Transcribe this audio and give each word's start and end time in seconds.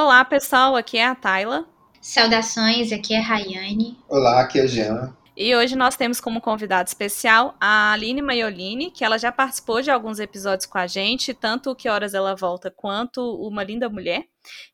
Olá, 0.00 0.24
pessoal, 0.24 0.76
aqui 0.76 0.96
é 0.96 1.04
a 1.04 1.14
Tayla. 1.16 1.68
Saudações, 2.00 2.92
aqui 2.92 3.14
é 3.14 3.18
a 3.18 3.20
Rayane. 3.20 3.98
Olá, 4.08 4.42
aqui 4.42 4.60
é 4.60 4.62
a 4.62 4.66
Jean. 4.68 5.16
E 5.36 5.56
hoje 5.56 5.74
nós 5.74 5.96
temos 5.96 6.20
como 6.20 6.40
convidado 6.40 6.86
especial 6.86 7.56
a 7.60 7.94
Aline 7.94 8.22
Maiolini, 8.22 8.92
que 8.92 9.04
ela 9.04 9.18
já 9.18 9.32
participou 9.32 9.82
de 9.82 9.90
alguns 9.90 10.20
episódios 10.20 10.66
com 10.66 10.78
a 10.78 10.86
gente, 10.86 11.34
tanto 11.34 11.72
o 11.72 11.74
Que 11.74 11.88
Horas 11.88 12.14
Ela 12.14 12.36
Volta 12.36 12.70
quanto 12.70 13.20
Uma 13.44 13.64
Linda 13.64 13.88
Mulher. 13.88 14.22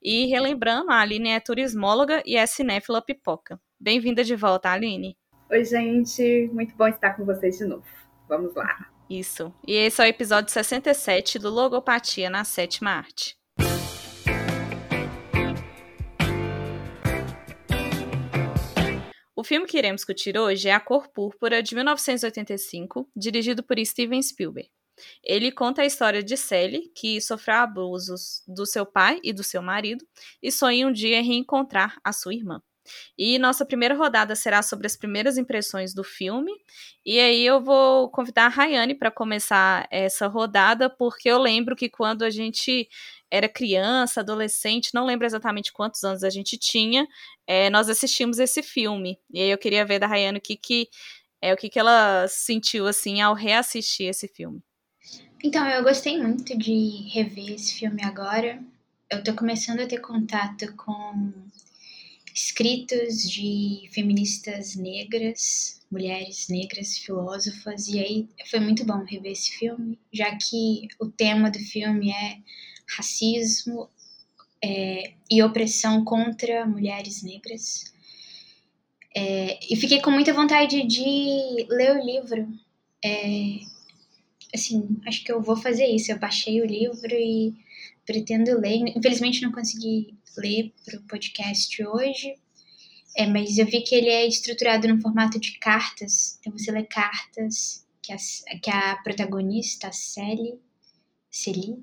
E 0.02 0.26
relembrando, 0.26 0.90
a 0.90 1.00
Aline 1.00 1.30
é 1.30 1.40
turismóloga 1.40 2.22
e 2.26 2.36
é 2.36 2.44
cinéfila 2.44 3.00
pipoca. 3.00 3.58
Bem-vinda 3.80 4.22
de 4.22 4.36
volta, 4.36 4.70
Aline. 4.70 5.16
Oi, 5.50 5.64
gente. 5.64 6.50
Muito 6.52 6.76
bom 6.76 6.86
estar 6.86 7.14
com 7.16 7.24
vocês 7.24 7.56
de 7.56 7.64
novo. 7.64 7.86
Vamos 8.28 8.54
lá. 8.54 8.90
Isso. 9.08 9.50
E 9.66 9.72
esse 9.72 10.02
é 10.02 10.04
o 10.04 10.06
episódio 10.06 10.52
67 10.52 11.38
do 11.38 11.48
Logopatia 11.48 12.28
na 12.28 12.44
Sétima 12.44 12.90
Arte. 12.90 13.42
O 19.44 19.46
filme 19.46 19.66
que 19.66 19.76
iremos 19.76 20.00
discutir 20.00 20.38
hoje 20.38 20.70
é 20.70 20.72
A 20.72 20.80
Cor 20.80 21.06
Púrpura, 21.06 21.62
de 21.62 21.74
1985, 21.74 23.06
dirigido 23.14 23.62
por 23.62 23.76
Steven 23.78 24.22
Spielberg. 24.22 24.70
Ele 25.22 25.52
conta 25.52 25.82
a 25.82 25.84
história 25.84 26.22
de 26.22 26.34
Sally, 26.34 26.90
que 26.96 27.20
sofreu 27.20 27.56
abusos 27.56 28.42
do 28.48 28.64
seu 28.64 28.86
pai 28.86 29.20
e 29.22 29.34
do 29.34 29.44
seu 29.44 29.60
marido 29.60 30.02
e 30.42 30.50
sonha 30.50 30.86
um 30.86 30.90
dia 30.90 31.20
reencontrar 31.20 31.98
a 32.02 32.10
sua 32.10 32.32
irmã. 32.32 32.62
E 33.18 33.38
nossa 33.38 33.66
primeira 33.66 33.94
rodada 33.94 34.34
será 34.34 34.62
sobre 34.62 34.86
as 34.86 34.96
primeiras 34.96 35.36
impressões 35.36 35.92
do 35.92 36.02
filme. 36.02 36.52
E 37.04 37.20
aí 37.20 37.44
eu 37.44 37.60
vou 37.60 38.10
convidar 38.10 38.46
a 38.46 38.48
Rayane 38.48 38.94
para 38.94 39.10
começar 39.10 39.86
essa 39.90 40.26
rodada, 40.26 40.88
porque 40.88 41.28
eu 41.28 41.38
lembro 41.38 41.76
que 41.76 41.90
quando 41.90 42.22
a 42.22 42.30
gente 42.30 42.88
era 43.30 43.48
criança, 43.48 44.20
adolescente, 44.20 44.94
não 44.94 45.04
lembro 45.04 45.26
exatamente 45.26 45.72
quantos 45.72 46.04
anos 46.04 46.22
a 46.22 46.30
gente 46.30 46.56
tinha, 46.56 47.06
é, 47.46 47.68
nós 47.70 47.88
assistimos 47.88 48.38
esse 48.38 48.62
filme. 48.62 49.18
E 49.32 49.40
aí 49.40 49.50
eu 49.50 49.58
queria 49.58 49.84
ver 49.84 49.98
da 49.98 50.06
Rayane 50.06 50.38
o 50.38 50.40
que, 50.40 50.56
que 50.56 50.88
é 51.42 51.52
o 51.52 51.56
que, 51.56 51.68
que 51.68 51.78
ela 51.78 52.26
sentiu 52.28 52.86
assim 52.86 53.20
ao 53.20 53.34
reassistir 53.34 54.08
esse 54.08 54.26
filme. 54.26 54.62
Então, 55.42 55.68
eu 55.68 55.82
gostei 55.82 56.16
muito 56.16 56.56
de 56.56 57.10
rever 57.12 57.52
esse 57.52 57.74
filme 57.74 58.02
agora. 58.02 58.62
Eu 59.10 59.22
tô 59.22 59.34
começando 59.34 59.80
a 59.80 59.86
ter 59.86 59.98
contato 59.98 60.74
com 60.74 61.32
escritos 62.34 63.22
de 63.30 63.86
feministas 63.92 64.74
negras, 64.74 65.82
mulheres 65.90 66.48
negras, 66.48 66.96
filósofas, 66.96 67.88
e 67.88 68.00
aí 68.00 68.28
foi 68.50 68.58
muito 68.58 68.84
bom 68.86 69.04
rever 69.04 69.32
esse 69.32 69.50
filme, 69.50 69.98
já 70.12 70.34
que 70.36 70.88
o 70.98 71.06
tema 71.06 71.50
do 71.50 71.58
filme 71.58 72.10
é 72.10 72.38
racismo 72.88 73.88
é, 74.62 75.12
e 75.30 75.42
opressão 75.42 76.04
contra 76.04 76.66
mulheres 76.66 77.22
negras. 77.22 77.92
É, 79.16 79.58
e 79.70 79.76
fiquei 79.76 80.00
com 80.00 80.10
muita 80.10 80.32
vontade 80.32 80.82
de 80.86 81.66
ler 81.68 81.96
o 81.96 82.04
livro. 82.04 82.48
É, 83.04 83.58
assim, 84.54 85.00
acho 85.06 85.22
que 85.22 85.30
eu 85.30 85.42
vou 85.42 85.56
fazer 85.56 85.86
isso. 85.86 86.10
Eu 86.10 86.18
baixei 86.18 86.60
o 86.60 86.66
livro 86.66 87.12
e 87.12 87.54
pretendo 88.06 88.58
ler. 88.58 88.92
Infelizmente 88.96 89.42
não 89.42 89.52
consegui 89.52 90.14
ler 90.36 90.72
para 90.84 90.98
o 90.98 91.02
podcast 91.02 91.84
hoje, 91.86 92.34
é, 93.16 93.26
mas 93.26 93.58
eu 93.58 93.66
vi 93.66 93.82
que 93.82 93.94
ele 93.94 94.08
é 94.08 94.26
estruturado 94.26 94.88
no 94.88 95.00
formato 95.00 95.38
de 95.38 95.58
cartas. 95.58 96.38
Então 96.40 96.52
você 96.52 96.70
lê 96.70 96.82
cartas 96.84 97.86
que 98.02 98.12
a, 98.12 98.16
que 98.60 98.70
a 98.70 98.96
protagonista, 98.96 99.88
a 99.88 99.92
Sally, 99.92 100.58
Celie, 101.30 101.82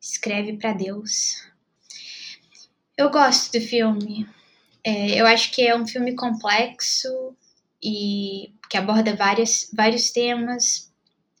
escreve 0.00 0.54
para 0.56 0.72
Deus. 0.72 1.46
Eu 2.96 3.10
gosto 3.10 3.52
do 3.52 3.60
filme. 3.64 4.26
É, 4.84 5.20
eu 5.20 5.26
acho 5.26 5.52
que 5.52 5.62
é 5.62 5.76
um 5.76 5.86
filme 5.86 6.14
complexo 6.14 7.08
e 7.82 8.52
que 8.70 8.76
aborda 8.76 9.14
várias, 9.14 9.70
vários 9.72 10.10
temas: 10.10 10.92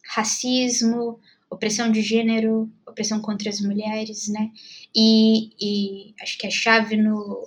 racismo, 0.06 1.18
opressão 1.50 1.90
de 1.90 2.02
gênero, 2.02 2.70
opressão 2.86 3.20
contra 3.20 3.48
as 3.48 3.60
mulheres, 3.60 4.28
né? 4.28 4.50
E, 4.94 5.50
e 5.60 6.14
acho 6.20 6.38
que 6.38 6.46
a 6.46 6.50
chave 6.50 6.96
no, 6.96 7.46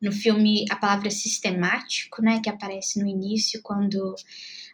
no 0.00 0.12
filme 0.12 0.64
a 0.70 0.76
palavra 0.76 1.10
sistemático, 1.10 2.22
né, 2.22 2.40
que 2.40 2.50
aparece 2.50 3.00
no 3.00 3.08
início 3.08 3.62
quando 3.62 4.14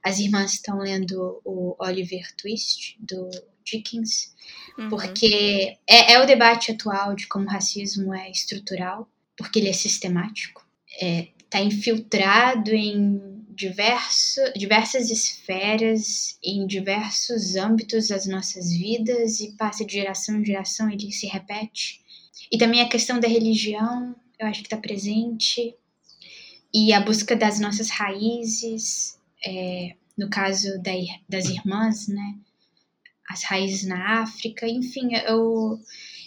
as 0.03 0.19
irmãs 0.19 0.55
estão 0.55 0.79
lendo 0.79 1.41
o 1.45 1.77
Oliver 1.79 2.35
Twist 2.37 2.97
do 3.01 3.31
Dickens, 3.71 4.35
uhum. 4.79 4.89
porque 4.89 5.77
é, 5.89 6.13
é, 6.13 6.21
o 6.21 6.27
debate 6.27 6.73
atual 6.73 7.15
de 7.15 7.27
como 7.27 7.47
o 7.47 7.49
racismo 7.49 8.15
é 8.15 8.31
estrutural, 8.31 9.09
porque 9.37 9.59
ele 9.59 9.69
é 9.69 9.73
sistemático, 9.73 10.67
está 10.87 11.07
é, 11.07 11.29
tá 11.49 11.61
infiltrado 11.61 12.73
em 12.75 13.41
diverso, 13.55 14.41
diversas 14.57 15.11
esferas, 15.11 16.39
em 16.43 16.67
diversos 16.67 17.57
âmbitos 17.57 18.09
das 18.09 18.27
nossas 18.27 18.73
vidas 18.73 19.41
e 19.41 19.53
passa 19.53 19.85
de 19.85 19.93
geração 19.93 20.41
em 20.41 20.45
geração, 20.45 20.91
ele 20.91 21.13
se 21.13 21.27
repete. 21.27 22.01
E 22.51 22.57
também 22.57 22.81
a 22.81 22.89
questão 22.89 23.21
da 23.21 23.29
religião, 23.29 24.17
eu 24.39 24.47
acho 24.47 24.61
que 24.61 24.67
está 24.67 24.79
presente, 24.79 25.75
e 26.73 26.93
a 26.93 27.01
busca 27.01 27.37
das 27.37 27.61
nossas 27.61 27.91
raízes, 27.91 29.19
é, 29.45 29.95
no 30.17 30.31
caso 30.31 30.81
da, 30.83 30.93
das 31.29 31.47
irmãs, 31.47 32.09
né? 32.09 32.35
As 33.31 33.45
raízes 33.45 33.87
na 33.87 34.23
África, 34.23 34.67
enfim, 34.67 35.15
eu 35.15 35.79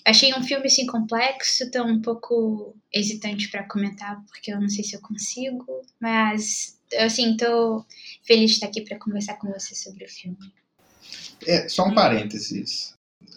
achei 0.06 0.34
um 0.34 0.42
filme 0.42 0.68
assim 0.68 0.86
complexo, 0.86 1.70
tô 1.70 1.84
um 1.84 2.02
pouco 2.02 2.74
hesitante 2.94 3.50
para 3.50 3.68
comentar, 3.68 4.24
porque 4.28 4.54
eu 4.54 4.62
não 4.62 4.70
sei 4.70 4.86
se 4.86 4.96
eu 4.96 5.02
consigo, 5.02 5.66
mas 6.00 6.78
assim, 6.98 7.36
tô 7.36 7.86
feliz 8.26 8.52
de 8.52 8.56
estar 8.56 8.68
aqui 8.68 8.82
para 8.82 8.98
conversar 8.98 9.34
com 9.36 9.52
você 9.52 9.76
sobre 9.76 10.06
o 10.06 10.10
filme. 10.10 10.38
É, 11.46 11.68
só 11.68 11.86
um 11.86 11.94
parênteses. 11.94 12.94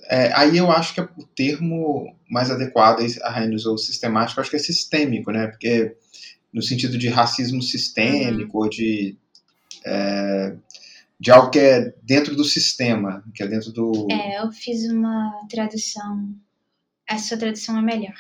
É, 0.09 0.33
aí 0.33 0.57
eu 0.57 0.71
acho 0.71 0.95
que 0.95 1.01
o 1.01 1.27
termo 1.35 2.15
mais 2.31 2.53
adequado 2.53 3.01
a 3.23 3.31
Rainha 3.31 3.57
usou 3.57 3.77
sistemático, 3.77 4.41
acho 4.41 4.51
que 4.51 4.57
é 4.57 4.61
sistêmico, 4.61 5.33
né? 5.33 5.49
Porque 5.49 5.97
no 6.53 6.63
sentido 6.63 6.97
de 6.97 7.09
racismo 7.09 7.61
sistêmico, 7.61 8.59
uhum. 8.59 8.65
ou 8.65 8.71
de, 8.71 9.17
é, 9.85 10.55
de 11.19 11.31
algo 11.31 11.51
que 11.51 11.59
é 11.59 11.95
dentro 12.03 12.37
do 12.37 12.45
sistema, 12.45 13.25
que 13.35 13.43
é 13.43 13.47
dentro 13.47 13.73
do. 13.73 14.07
É, 14.11 14.43
eu 14.43 14.53
fiz 14.53 14.85
uma 14.91 15.47
tradução. 15.51 16.35
A 17.09 17.19
sua 17.19 17.39
tradução 17.39 17.79
é 17.79 17.83
melhor. 17.83 18.15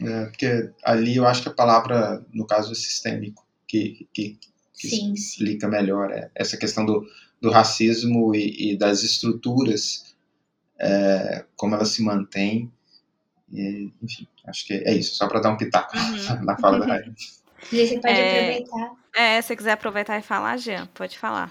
É, 0.00 0.26
porque 0.26 0.70
ali 0.84 1.16
eu 1.16 1.26
acho 1.26 1.42
que 1.42 1.48
a 1.48 1.54
palavra, 1.54 2.24
no 2.32 2.46
caso, 2.46 2.72
é 2.72 2.74
sistêmico, 2.74 3.44
que, 3.66 4.06
que, 4.12 4.38
que 4.74 4.88
sim, 4.88 5.12
explica 5.12 5.66
sim. 5.66 5.72
melhor 5.72 6.12
é, 6.12 6.30
essa 6.34 6.56
questão 6.56 6.84
do, 6.84 7.06
do 7.40 7.50
racismo 7.50 8.34
e, 8.34 8.72
e 8.72 8.78
das 8.78 9.02
estruturas 9.02 10.14
é, 10.78 11.44
como 11.56 11.74
ela 11.74 11.84
se 11.84 12.02
mantém. 12.02 12.70
E, 13.50 13.90
enfim, 14.02 14.26
acho 14.46 14.66
que 14.66 14.74
é 14.74 14.94
isso, 14.94 15.14
só 15.14 15.26
para 15.26 15.40
dar 15.40 15.50
um 15.50 15.56
pitaco 15.56 15.96
uhum. 15.96 16.44
na 16.44 16.58
fala 16.58 16.78
da 16.78 16.86
Rainha. 16.86 17.14
E 17.72 17.86
você 17.86 17.98
pode 17.98 18.14
é, 18.14 18.60
aproveitar. 18.60 18.92
É, 19.14 19.40
se 19.40 19.48
você 19.48 19.56
quiser 19.56 19.72
aproveitar 19.72 20.18
e 20.18 20.22
falar, 20.22 20.56
Jean, 20.58 20.86
pode 20.88 21.18
falar. 21.18 21.50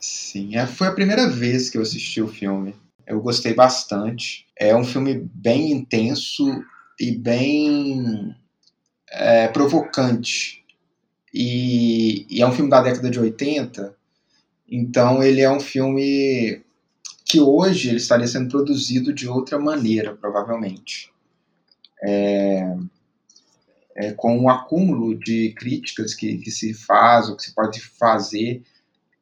Sim, 0.00 0.56
é, 0.56 0.66
foi 0.66 0.86
a 0.86 0.94
primeira 0.94 1.28
vez 1.28 1.68
que 1.68 1.76
eu 1.76 1.82
assisti 1.82 2.22
o 2.22 2.28
filme. 2.28 2.74
Eu 3.06 3.20
gostei 3.20 3.52
bastante. 3.52 4.46
É 4.56 4.74
um 4.74 4.82
filme 4.82 5.28
bem 5.34 5.70
intenso 5.72 6.64
e 6.98 7.12
bem 7.12 8.34
é, 9.10 9.48
provocante. 9.48 10.64
E, 11.34 12.26
e, 12.30 12.40
é 12.40 12.46
um 12.46 12.52
filme 12.52 12.70
da 12.70 12.80
década 12.80 13.10
de 13.10 13.20
80, 13.20 13.94
então 14.68 15.22
ele 15.22 15.40
é 15.42 15.50
um 15.50 15.60
filme 15.60 16.62
que 17.24 17.40
hoje 17.40 17.88
ele 17.88 17.98
estaria 17.98 18.26
sendo 18.26 18.48
produzido 18.48 19.12
de 19.12 19.28
outra 19.28 19.58
maneira, 19.58 20.16
provavelmente. 20.16 21.12
É, 22.02 22.76
é, 23.94 24.12
com 24.12 24.36
um 24.36 24.48
acúmulo 24.48 25.16
de 25.16 25.54
críticas 25.56 26.14
que, 26.14 26.38
que 26.38 26.50
se 26.50 26.72
faz, 26.72 27.28
ou 27.28 27.36
que 27.36 27.44
se 27.44 27.54
pode 27.54 27.80
fazer 27.80 28.62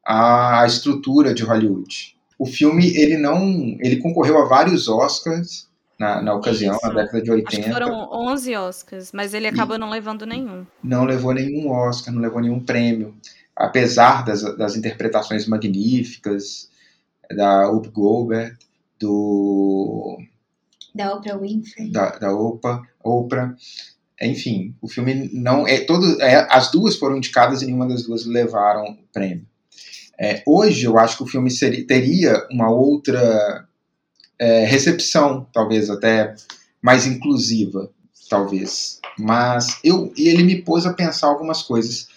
à 0.09 0.65
estrutura 0.65 1.35
de 1.35 1.43
Hollywood. 1.43 2.17
O 2.39 2.45
filme, 2.45 2.87
ele 2.97 3.15
não, 3.15 3.77
ele 3.79 3.97
concorreu 3.97 4.41
a 4.41 4.45
vários 4.45 4.87
Oscars 4.87 5.69
na, 5.99 6.19
na 6.19 6.33
ocasião, 6.33 6.75
Isso. 6.75 6.87
na 6.87 6.93
década 6.93 7.21
de 7.21 7.29
80. 7.29 7.49
Acho 7.49 7.61
que 7.61 7.71
foram 7.71 8.09
11 8.11 8.55
Oscars, 8.55 9.11
mas 9.11 9.35
ele 9.35 9.47
acabou 9.47 9.75
e 9.75 9.79
não 9.79 9.89
levando 9.89 10.25
nenhum. 10.25 10.65
Não 10.83 11.03
levou 11.03 11.31
nenhum 11.33 11.69
Oscar, 11.69 12.11
não 12.11 12.21
levou 12.21 12.41
nenhum 12.41 12.59
prêmio. 12.59 13.13
Apesar 13.55 14.25
das, 14.25 14.41
das 14.57 14.75
interpretações 14.75 15.45
magníficas, 15.45 16.69
da 17.35 17.69
Up 17.69 17.87
Goldberg, 17.89 18.57
do 18.99 20.17
da 20.95 21.13
Oprah 21.13 21.37
Winfrey, 21.37 21.91
da, 21.91 22.17
da 22.17 22.33
Oprah, 22.33 22.81
Oprah. 23.03 23.55
Enfim, 24.21 24.75
o 24.81 24.87
filme 24.87 25.29
não 25.31 25.67
é 25.67 25.81
todo, 25.81 26.19
é, 26.21 26.47
as 26.49 26.71
duas 26.71 26.95
foram 26.95 27.17
indicadas 27.17 27.61
e 27.61 27.67
nenhuma 27.67 27.87
das 27.87 28.03
duas 28.03 28.25
levaram 28.25 28.85
o 28.85 28.97
prêmio. 29.13 29.45
É, 30.19 30.43
hoje 30.45 30.85
eu 30.85 30.97
acho 30.97 31.17
que 31.17 31.23
o 31.23 31.27
filme 31.27 31.49
seria, 31.49 31.87
teria 31.87 32.47
uma 32.51 32.69
outra 32.69 33.67
é, 34.37 34.65
recepção, 34.65 35.47
talvez 35.53 35.89
até 35.89 36.35
mais 36.81 37.05
inclusiva. 37.05 37.89
talvez. 38.29 38.99
Mas 39.17 39.79
eu, 39.83 40.13
e 40.15 40.27
ele 40.29 40.43
me 40.43 40.61
pôs 40.61 40.85
a 40.85 40.93
pensar 40.93 41.27
algumas 41.27 41.61
coisas. 41.61 42.07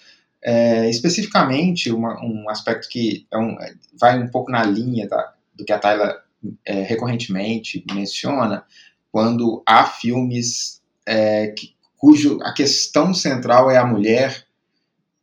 É, 0.45 0.91
especificamente, 0.91 1.93
uma, 1.93 2.21
um 2.21 2.51
aspecto 2.51 2.89
que 2.89 3.27
é 3.33 3.39
um, 3.39 3.57
vai 3.99 4.21
um 4.21 4.29
pouco 4.29 4.51
na 4.51 4.65
linha 4.65 5.09
da, 5.09 5.33
do 5.55 5.65
que 5.65 5.73
a 5.73 5.79
Tayla 5.79 6.21
é, 6.65 6.83
recorrentemente 6.83 7.85
menciona, 7.95 8.65
quando 9.11 9.63
há 9.67 9.85
filmes 9.85 10.83
é, 11.07 11.49
que, 11.49 11.75
cujo 11.97 12.41
a 12.43 12.53
questão 12.53 13.15
central 13.15 13.71
é 13.71 13.77
a 13.77 13.87
mulher, 13.87 14.45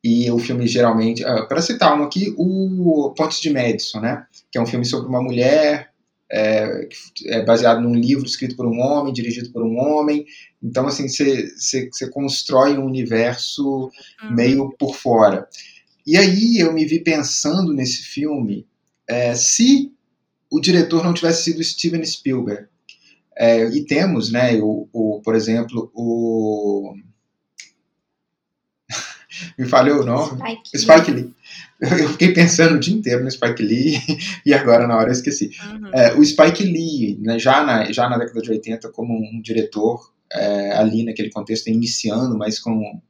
e 0.04 0.30
o 0.32 0.40
filme 0.40 0.68
geralmente, 0.68 1.24
uh, 1.24 1.48
para 1.48 1.62
citar 1.62 2.00
um 2.00 2.04
aqui, 2.04 2.34
o 2.38 3.14
Pontes 3.16 3.42
de 3.42 3.50
Madison, 3.50 4.00
né, 4.00 4.26
que 4.52 4.58
é 4.58 4.62
um 4.62 4.66
filme 4.66 4.86
sobre 4.86 5.10
uma 5.10 5.22
mulher, 5.22 5.90
é, 6.32 6.88
é, 7.26 7.44
baseado 7.44 7.82
num 7.82 7.96
livro 7.96 8.26
escrito 8.26 8.56
por 8.56 8.68
um 8.68 8.80
homem, 8.80 9.12
dirigido 9.12 9.50
por 9.52 9.64
um 9.64 9.78
homem, 9.78 10.26
então 10.62 10.86
assim, 10.88 11.08
você 11.08 12.10
constrói 12.12 12.78
um 12.78 12.86
universo 12.86 13.90
uhum. 14.24 14.36
meio 14.36 14.76
por 14.78 14.96
fora. 14.96 15.48
E 16.06 16.16
aí 16.18 16.60
eu 16.60 16.72
me 16.72 16.86
vi 16.86 17.00
pensando 17.00 17.74
nesse 17.74 18.04
filme, 18.04 18.68
é, 19.08 19.34
se 19.34 19.92
o 20.52 20.60
diretor 20.60 21.04
não 21.04 21.14
tivesse 21.14 21.46
sido 21.46 21.64
Steven 21.64 22.06
Spielberg, 22.06 22.68
é, 23.36 23.66
e 23.70 23.86
temos, 23.86 24.32
né, 24.32 24.60
o, 24.62 24.88
o, 24.92 25.22
por 25.22 25.34
exemplo, 25.34 25.90
o 25.94 26.94
me 29.58 29.66
falhou 29.68 30.02
o 30.02 30.06
nome? 30.06 30.38
Spike, 30.38 30.78
Spike 30.78 31.12
Lee. 31.12 31.34
Eu 31.80 32.10
fiquei 32.10 32.34
pensando 32.34 32.76
o 32.76 32.80
dia 32.80 32.94
inteiro 32.94 33.24
no 33.24 33.32
Spike 33.32 33.64
Lee 33.64 34.00
e 34.46 34.54
agora 34.54 34.86
na 34.86 34.98
hora 34.98 35.10
eu 35.10 35.14
esqueci. 35.14 35.52
Uhum. 35.72 35.90
É, 35.94 36.14
o 36.14 36.26
Spike 36.26 36.64
Lee, 36.64 37.18
né, 37.22 37.40
já, 37.40 37.64
na, 37.64 37.92
já 37.92 38.10
na 38.10 38.18
década 38.18 38.42
de 38.42 38.52
80, 38.52 38.90
como 38.92 39.14
um 39.14 39.42
diretor, 39.42 40.12
é, 40.32 40.74
ali 40.74 41.04
naquele 41.04 41.32
contexto, 41.32 41.68
iniciando, 41.68 42.38
mas 42.38 42.60
com, 42.60 43.02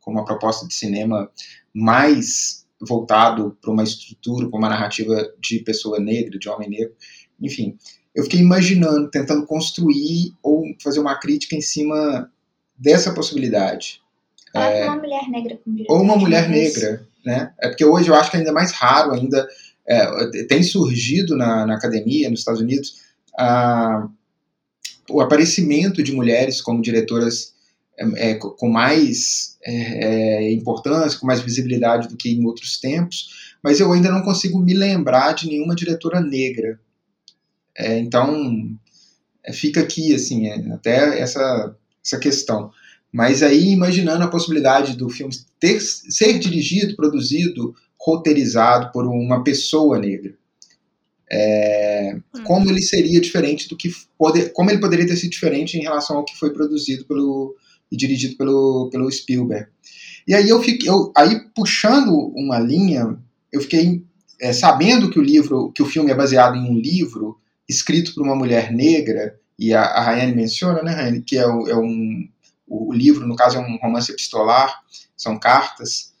com 0.00 0.10
uma 0.10 0.24
proposta 0.24 0.66
de 0.66 0.74
cinema 0.74 1.30
mais 1.72 2.66
voltado 2.80 3.56
para 3.60 3.70
uma 3.70 3.82
estrutura, 3.82 4.48
para 4.48 4.58
uma 4.58 4.68
narrativa 4.68 5.32
de 5.40 5.60
pessoa 5.60 5.98
negra, 5.98 6.38
de 6.38 6.48
homem 6.48 6.68
negro, 6.68 6.94
enfim. 7.40 7.76
Eu 8.14 8.24
fiquei 8.24 8.40
imaginando, 8.40 9.10
tentando 9.10 9.46
construir 9.46 10.34
ou 10.42 10.64
fazer 10.82 11.00
uma 11.00 11.16
crítica 11.16 11.54
em 11.54 11.60
cima 11.60 12.30
dessa 12.76 13.12
possibilidade. 13.12 14.02
É, 14.54 14.84
uma 14.84 14.96
mulher 14.96 15.28
negra 15.28 15.58
com 15.64 15.76
Ou 15.88 16.02
uma 16.02 16.16
mulher 16.16 16.48
negra, 16.48 17.06
né? 17.24 17.52
É 17.60 17.68
porque 17.68 17.84
hoje 17.84 18.08
eu 18.08 18.14
acho 18.14 18.30
que 18.30 18.36
é 18.36 18.40
ainda 18.40 18.52
mais 18.52 18.72
raro 18.72 19.12
ainda 19.12 19.46
é, 19.86 20.44
tem 20.46 20.62
surgido 20.62 21.36
na, 21.36 21.66
na, 21.66 21.74
academia 21.74 22.30
nos 22.30 22.40
Estados 22.40 22.60
Unidos 22.60 23.08
o 25.10 25.20
aparecimento 25.20 26.02
de 26.02 26.12
mulheres 26.12 26.60
como 26.60 26.82
diretoras 26.82 27.54
é, 27.98 28.30
é 28.30 28.34
com 28.34 28.68
mais 28.68 29.56
é, 29.64 30.44
é, 30.44 30.52
importância, 30.52 31.18
com 31.18 31.26
mais 31.26 31.40
visibilidade 31.40 32.08
do 32.08 32.16
que 32.16 32.30
em 32.30 32.44
outros 32.44 32.78
tempos, 32.78 33.54
mas 33.62 33.80
eu 33.80 33.92
ainda 33.92 34.10
não 34.10 34.22
consigo 34.22 34.58
me 34.60 34.74
lembrar 34.74 35.32
de 35.32 35.48
nenhuma 35.48 35.74
diretora 35.74 36.20
negra. 36.20 36.78
então 37.78 38.76
fica 39.52 39.80
aqui 39.80 40.14
assim 40.14 40.48
até 40.72 41.18
essa 41.20 41.74
essa 42.04 42.18
questão. 42.18 42.70
Mas 43.12 43.42
aí 43.42 43.70
imaginando 43.70 44.24
a 44.24 44.28
possibilidade 44.28 44.96
do 44.96 45.08
filme 45.08 45.34
ter, 45.58 45.80
ser 45.80 46.38
dirigido, 46.38 46.94
produzido, 46.94 47.74
roteirizado 47.98 48.92
por 48.92 49.06
uma 49.06 49.42
pessoa 49.42 49.98
negra. 49.98 50.34
É, 51.30 52.16
hum. 52.34 52.42
Como 52.44 52.70
ele 52.70 52.80
seria 52.80 53.20
diferente 53.20 53.68
do 53.68 53.76
que 53.76 53.90
poder, 54.16 54.52
como 54.52 54.70
ele 54.70 54.80
poderia 54.80 55.06
ter 55.06 55.16
sido 55.16 55.30
diferente 55.30 55.76
em 55.76 55.82
relação 55.82 56.16
ao 56.16 56.24
que 56.24 56.36
foi 56.36 56.52
produzido 56.52 57.04
pelo 57.04 57.54
e 57.90 57.96
dirigido 57.96 58.36
pelo, 58.36 58.88
pelo 58.90 59.10
Spielberg. 59.10 59.66
E 60.26 60.34
aí 60.34 60.48
eu 60.48 60.62
fiquei, 60.62 60.88
eu, 60.88 61.10
aí 61.16 61.40
puxando 61.54 62.32
uma 62.36 62.58
linha, 62.58 63.18
eu 63.50 63.62
fiquei 63.62 64.04
é, 64.40 64.52
sabendo 64.52 65.10
que 65.10 65.18
o 65.18 65.22
livro, 65.22 65.72
que 65.72 65.82
o 65.82 65.86
filme 65.86 66.10
é 66.10 66.14
baseado 66.14 66.54
em 66.54 66.70
um 66.70 66.78
livro 66.78 67.38
escrito 67.68 68.14
por 68.14 68.22
uma 68.22 68.36
mulher 68.36 68.72
negra 68.72 69.38
e 69.58 69.72
a, 69.72 69.82
a 69.82 70.02
Rayane 70.02 70.34
menciona, 70.34 70.82
né, 70.82 70.92
Rayane, 70.92 71.22
que 71.22 71.36
é, 71.36 71.42
é 71.42 71.76
um 71.76 72.28
o, 72.68 72.92
livro, 72.92 73.26
no 73.26 73.36
caso, 73.36 73.56
é 73.56 73.60
um 73.60 73.78
romance 73.78 74.10
epistolar, 74.10 74.80
são 75.16 75.38
cartas, 75.38 76.12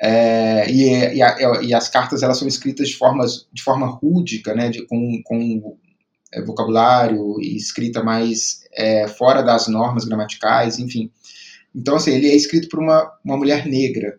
é, 0.00 0.70
e, 0.70 1.16
e, 1.16 1.22
a, 1.22 1.62
e, 1.62 1.74
as 1.74 1.88
cartas 1.88 2.22
elas 2.22 2.38
são 2.38 2.46
escritas 2.46 2.88
de, 2.88 2.96
formas, 2.96 3.48
de 3.52 3.62
forma 3.62 3.86
rúdica, 3.86 4.54
né, 4.54 4.70
de, 4.70 4.86
com, 4.86 5.20
com 5.24 5.76
é, 6.32 6.42
vocabulário 6.42 7.40
e 7.40 7.56
escrita 7.56 8.02
mais 8.02 8.60
é, 8.72 9.08
fora 9.08 9.42
das 9.42 9.66
normas 9.66 10.04
gramaticais, 10.04 10.78
enfim. 10.78 11.10
Então, 11.74 11.96
assim, 11.96 12.12
ele 12.12 12.28
é 12.28 12.34
escrito 12.34 12.68
por 12.68 12.78
uma, 12.78 13.12
uma 13.24 13.36
mulher 13.36 13.66
negra. 13.66 14.18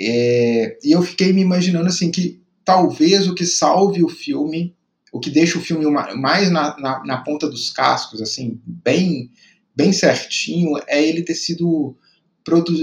É, 0.00 0.76
e 0.82 0.92
eu 0.92 1.02
fiquei 1.02 1.32
me 1.32 1.40
imaginando 1.40 1.86
assim 1.86 2.10
que 2.10 2.42
talvez 2.64 3.28
o 3.28 3.34
que 3.34 3.46
salve 3.46 4.02
o 4.02 4.08
filme, 4.08 4.74
o 5.12 5.20
que 5.20 5.30
deixa 5.30 5.58
o 5.58 5.62
filme 5.62 5.86
uma, 5.86 6.14
mais 6.16 6.50
na, 6.50 6.76
na, 6.78 7.04
na 7.04 7.18
ponta 7.18 7.48
dos 7.48 7.70
cascos, 7.70 8.20
assim, 8.20 8.60
bem 8.64 9.30
bem 9.74 9.92
certinho 9.92 10.78
é 10.86 11.02
ele 11.02 11.22
ter 11.22 11.34
sido 11.34 11.96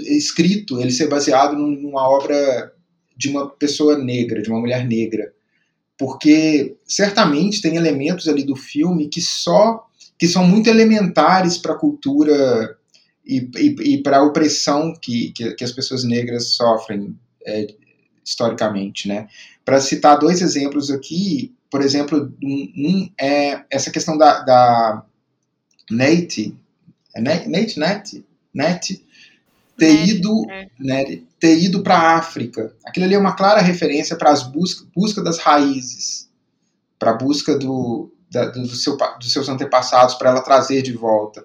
escrito, 0.08 0.80
ele 0.80 0.92
ser 0.92 1.08
baseado 1.08 1.56
numa 1.56 2.08
obra 2.10 2.74
de 3.16 3.30
uma 3.30 3.50
pessoa 3.50 3.98
negra, 3.98 4.42
de 4.42 4.50
uma 4.50 4.60
mulher 4.60 4.86
negra. 4.88 5.32
Porque 5.98 6.76
certamente 6.84 7.62
tem 7.62 7.76
elementos 7.76 8.28
ali 8.28 8.44
do 8.44 8.56
filme 8.56 9.08
que 9.08 9.22
só 9.22 9.86
que 10.18 10.28
são 10.28 10.46
muito 10.48 10.70
elementares 10.70 11.58
para 11.58 11.74
a 11.74 11.78
cultura 11.78 12.78
e, 13.26 13.50
e, 13.56 13.94
e 13.94 14.04
para 14.04 14.18
a 14.18 14.24
opressão 14.24 14.94
que, 14.94 15.32
que, 15.32 15.54
que, 15.56 15.64
as 15.64 15.72
pessoas 15.72 16.04
negras 16.04 16.54
sofrem 16.54 17.18
é, 17.46 17.68
historicamente, 18.24 19.08
né? 19.08 19.28
Para 19.66 19.82
citar 19.82 20.20
dois 20.20 20.42
exemplos 20.42 20.92
aqui, 20.92 21.56
por 21.72 21.82
exemplo, 21.82 22.32
um, 22.44 22.72
um 22.78 23.10
é 23.20 23.64
essa 23.70 23.90
questão 23.90 24.18
da, 24.18 24.42
da 24.42 25.06
Nate, 25.90 26.56
é 27.14 27.22
Net, 27.22 27.50
Net, 27.50 27.80
Net, 27.80 28.26
Net 28.54 29.06
ter 29.78 30.06
ido, 30.06 30.46
é. 30.50 30.68
né, 30.80 31.22
ter 31.40 31.58
ido 31.60 31.82
para 31.82 31.96
a 31.96 32.18
África. 32.18 32.72
Aquilo 32.86 33.06
ali 33.06 33.16
é 33.16 33.20
uma 33.20 33.36
clara 33.36 33.62
referência 33.62 34.16
para 34.16 34.30
as 34.30 34.44
busca, 34.44 34.86
busca 34.96 35.24
das 35.24 35.40
raízes, 35.40 36.30
para 37.00 37.12
a 37.12 37.18
busca 37.18 37.58
do, 37.58 38.12
da, 38.30 38.46
do 38.46 38.68
seu, 38.68 38.96
dos 39.20 39.32
seus 39.32 39.50
antepassados, 39.50 40.16
para 40.16 40.30
ela 40.30 40.42
trazer 40.42 40.84
de 40.84 40.94
volta. 40.94 41.44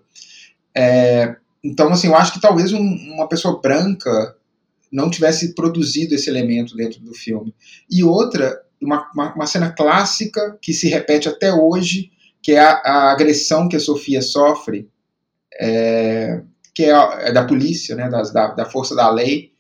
É, 0.75 1.37
então, 1.64 1.88
assim, 1.90 2.08
eu 2.08 2.14
acho 2.14 2.35
que 2.35 2.40
talvez 2.40 2.73
um, 2.73 2.82
uma 3.14 3.26
pessoa 3.26 3.58
branca 3.58 4.37
não 4.92 5.11
tivesse 5.11 5.54
produzido 5.54 6.14
esse 6.14 6.28
elemento 6.28 6.76
dentro 6.76 7.00
do 7.00 7.14
filme. 7.14 7.54
E 7.90 8.04
outra, 8.04 8.61
uma, 8.80 9.11
uma, 9.14 9.35
uma 9.35 9.46
cena 9.46 9.70
clássica 9.70 10.58
que 10.61 10.75
se 10.75 10.88
repete 10.88 11.28
até 11.28 11.52
hoje, 11.52 12.11
que 12.42 12.52
é 12.52 12.61
a, 12.61 12.73
a 12.85 13.12
agressão 13.12 13.66
que 13.66 13.76
a 13.76 13.80
Sofia 13.80 14.20
sofre 14.20 14.88
é, 15.60 16.42
que 16.75 16.84
é, 16.84 17.28
é, 17.28 17.32
da 17.32 17.44
polícia, 17.44 17.94
né, 17.94 18.08
das, 18.08 18.32
da, 18.32 18.48
da 18.48 18.64
força 18.64 18.94
da 18.94 19.10
lei, 19.10 19.52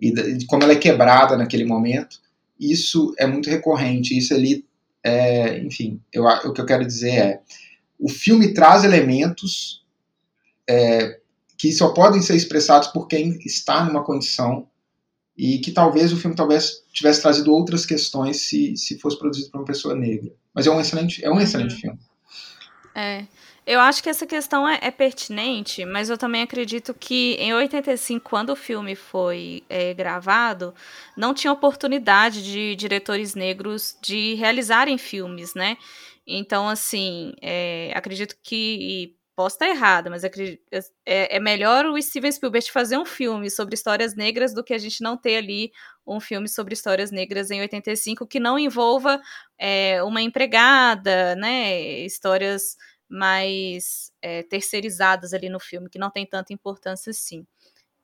e 0.00 0.12
de 0.12 0.46
como 0.46 0.64
ela 0.64 0.72
é 0.72 0.76
quebrada 0.76 1.36
naquele 1.36 1.64
momento. 1.64 2.18
Isso 2.58 3.14
é 3.18 3.26
muito 3.26 3.48
recorrente, 3.48 4.16
isso 4.16 4.34
ali, 4.34 4.64
é, 5.02 5.58
enfim, 5.58 6.00
eu, 6.12 6.24
o 6.24 6.52
que 6.52 6.60
eu 6.60 6.66
quero 6.66 6.84
dizer 6.84 7.10
é, 7.10 7.40
o 7.98 8.08
filme 8.08 8.52
traz 8.52 8.84
elementos 8.84 9.84
é, 10.68 11.20
que 11.56 11.72
só 11.72 11.90
podem 11.92 12.20
ser 12.20 12.34
expressados 12.34 12.88
por 12.88 13.06
quem 13.06 13.38
está 13.44 13.84
numa 13.84 14.04
condição 14.04 14.68
e 15.36 15.58
que 15.58 15.72
talvez 15.72 16.12
o 16.12 16.16
filme 16.16 16.36
talvez 16.36 16.82
tivesse 16.92 17.22
trazido 17.22 17.52
outras 17.52 17.84
questões 17.84 18.42
se, 18.42 18.76
se 18.76 18.98
fosse 18.98 19.18
produzido 19.18 19.50
por 19.50 19.58
uma 19.58 19.66
pessoa 19.66 19.94
negra. 19.94 20.32
Mas 20.54 20.66
é 20.66 20.70
um 20.70 20.80
excelente, 20.80 21.24
é 21.24 21.30
um 21.30 21.40
excelente 21.40 21.74
uhum. 21.74 21.80
filme. 21.80 21.98
É. 22.94 23.24
Eu 23.66 23.80
acho 23.80 24.02
que 24.02 24.10
essa 24.10 24.26
questão 24.26 24.68
é, 24.68 24.78
é, 24.82 24.90
pertinente, 24.90 25.86
mas 25.86 26.10
eu 26.10 26.18
também 26.18 26.42
acredito 26.42 26.92
que 26.92 27.34
em 27.40 27.54
85, 27.54 28.28
quando 28.28 28.50
o 28.50 28.56
filme 28.56 28.94
foi 28.94 29.64
é, 29.70 29.94
gravado, 29.94 30.74
não 31.16 31.32
tinha 31.32 31.52
oportunidade 31.52 32.42
de 32.42 32.76
diretores 32.76 33.34
negros 33.34 33.96
de 34.02 34.34
realizarem 34.34 34.98
filmes, 34.98 35.54
né? 35.54 35.78
Então, 36.26 36.68
assim, 36.68 37.32
é, 37.42 37.92
acredito 37.94 38.36
que. 38.42 39.16
Posso 39.36 39.56
estar 39.56 39.66
errada, 39.66 40.08
mas 40.08 40.22
acredito, 40.22 40.62
é, 41.04 41.36
é 41.36 41.40
melhor 41.40 41.86
o 41.86 42.00
Steven 42.00 42.30
Spielberg 42.30 42.70
fazer 42.70 42.96
um 42.96 43.04
filme 43.04 43.50
sobre 43.50 43.74
histórias 43.74 44.14
negras 44.14 44.54
do 44.54 44.62
que 44.62 44.72
a 44.72 44.78
gente 44.78 45.02
não 45.02 45.16
ter 45.16 45.38
ali 45.38 45.72
um 46.06 46.20
filme 46.20 46.48
sobre 46.48 46.72
histórias 46.72 47.10
negras 47.10 47.50
em 47.50 47.60
85 47.60 48.28
que 48.28 48.38
não 48.38 48.56
envolva 48.56 49.20
é, 49.58 50.00
uma 50.04 50.22
empregada, 50.22 51.34
né? 51.34 51.76
Histórias 52.04 52.76
mais 53.08 54.12
é, 54.22 54.42
terceirizadas 54.42 55.32
ali 55.34 55.48
no 55.48 55.60
filme, 55.60 55.88
que 55.90 55.98
não 55.98 56.10
tem 56.10 56.26
tanta 56.26 56.52
importância 56.52 57.10
assim. 57.10 57.46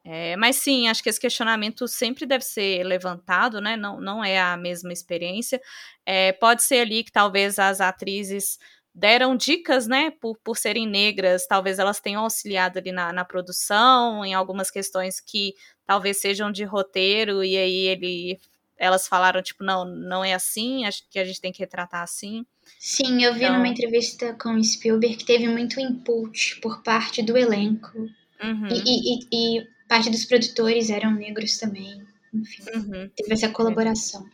É, 0.05 0.35
mas 0.37 0.57
sim, 0.57 0.89
acho 0.89 1.03
que 1.03 1.11
esse 1.11 1.21
questionamento 1.21 1.87
sempre 1.87 2.25
deve 2.27 2.45
ser 2.45 2.83
levantado, 2.85 3.61
né? 3.61 3.77
Não, 3.77 4.01
não 4.01 4.25
é 4.25 4.41
a 4.41 4.57
mesma 4.57 4.93
experiência. 4.93 5.61
É, 6.07 6.33
pode 6.33 6.63
ser 6.63 6.81
ali 6.81 7.05
que 7.05 7.13
talvez 7.13 7.59
as 7.59 7.81
atrizes 7.81 8.59
deram 8.95 9.37
dicas, 9.37 9.87
né, 9.87 10.11
por, 10.21 10.37
por 10.43 10.57
serem 10.57 10.87
negras, 10.87 11.47
talvez 11.47 11.79
elas 11.79 12.01
tenham 12.01 12.23
auxiliado 12.25 12.79
ali 12.79 12.91
na, 12.93 13.13
na 13.13 13.25
produção, 13.25 14.25
em 14.25 14.35
algumas 14.35 14.71
questões 14.71 15.21
que 15.21 15.55
talvez 15.87 16.21
sejam 16.21 16.51
de 16.51 16.65
roteiro, 16.65 17.45
e 17.45 17.57
aí 17.57 17.87
ele, 17.87 18.41
elas 18.81 19.07
falaram, 19.07 19.43
tipo, 19.43 19.63
não, 19.63 19.85
não 19.85 20.25
é 20.25 20.33
assim, 20.33 20.87
acho 20.87 21.05
que 21.11 21.19
a 21.19 21.25
gente 21.25 21.39
tem 21.39 21.53
que 21.53 21.59
retratar 21.59 22.03
assim. 22.03 22.47
Sim, 22.79 23.23
eu 23.23 23.35
vi 23.35 23.45
então... 23.45 23.53
numa 23.53 23.69
entrevista 23.69 24.35
com 24.41 24.61
Spielberg 24.63 25.19
que 25.19 25.25
teve 25.27 25.47
muito 25.47 25.79
input 25.79 26.59
por 26.61 26.83
parte 26.83 27.23
do 27.23 27.37
elenco. 27.37 27.99
Uhum. 28.43 28.69
E, 28.69 28.79
e, 28.87 29.59
e, 29.59 29.69
parte 29.87 30.09
dos 30.09 30.25
produtores 30.25 30.89
eram 30.89 31.13
negros 31.13 31.59
também. 31.59 32.03
Enfim, 32.33 32.63
uhum. 32.75 33.11
teve 33.15 33.35
essa 33.35 33.51
colaboração. 33.51 34.27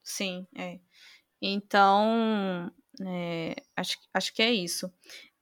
Sim, 0.00 0.46
é. 0.56 0.78
Então, 1.42 2.70
é, 3.04 3.56
acho, 3.76 3.98
acho 4.14 4.32
que 4.32 4.42
é 4.42 4.52
isso. 4.52 4.88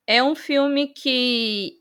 É 0.06 0.22
um 0.22 0.34
filme 0.34 0.88
que, 0.94 1.74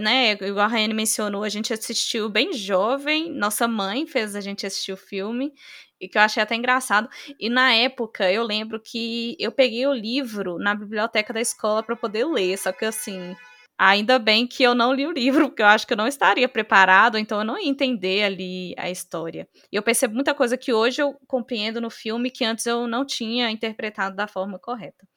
né, 0.00 0.32
igual 0.32 0.60
a 0.60 0.66
Raiane 0.66 0.94
mencionou, 0.94 1.44
a 1.44 1.48
gente 1.48 1.72
assistiu 1.72 2.28
bem 2.28 2.52
jovem, 2.52 3.30
nossa 3.32 3.68
mãe 3.68 4.06
fez 4.06 4.34
a 4.34 4.40
gente 4.40 4.66
assistir 4.66 4.92
o 4.92 4.96
filme, 4.96 5.52
e 6.00 6.08
que 6.08 6.16
eu 6.16 6.22
achei 6.22 6.42
até 6.42 6.54
engraçado. 6.54 7.08
E 7.38 7.48
na 7.48 7.74
época, 7.74 8.30
eu 8.32 8.42
lembro 8.42 8.80
que 8.80 9.36
eu 9.38 9.52
peguei 9.52 9.86
o 9.86 9.92
livro 9.92 10.58
na 10.58 10.74
biblioteca 10.74 11.32
da 11.32 11.40
escola 11.40 11.82
para 11.82 11.94
poder 11.94 12.24
ler, 12.24 12.56
só 12.58 12.72
que 12.72 12.84
assim, 12.84 13.36
Ainda 13.82 14.18
bem 14.18 14.46
que 14.46 14.62
eu 14.62 14.74
não 14.74 14.92
li 14.92 15.06
o 15.06 15.10
livro, 15.10 15.48
porque 15.48 15.62
eu 15.62 15.66
acho 15.66 15.86
que 15.86 15.94
eu 15.94 15.96
não 15.96 16.06
estaria 16.06 16.46
preparado, 16.46 17.16
então 17.16 17.38
eu 17.38 17.44
não 17.46 17.58
ia 17.58 17.66
entender 17.66 18.24
ali 18.24 18.74
a 18.76 18.90
história. 18.90 19.48
E 19.72 19.76
eu 19.76 19.82
percebo 19.82 20.14
muita 20.14 20.34
coisa 20.34 20.54
que 20.58 20.70
hoje 20.70 21.00
eu 21.00 21.16
compreendo 21.26 21.80
no 21.80 21.88
filme 21.88 22.30
que 22.30 22.44
antes 22.44 22.66
eu 22.66 22.86
não 22.86 23.06
tinha 23.06 23.50
interpretado 23.50 24.14
da 24.14 24.28
forma 24.28 24.58
correta. 24.58 25.08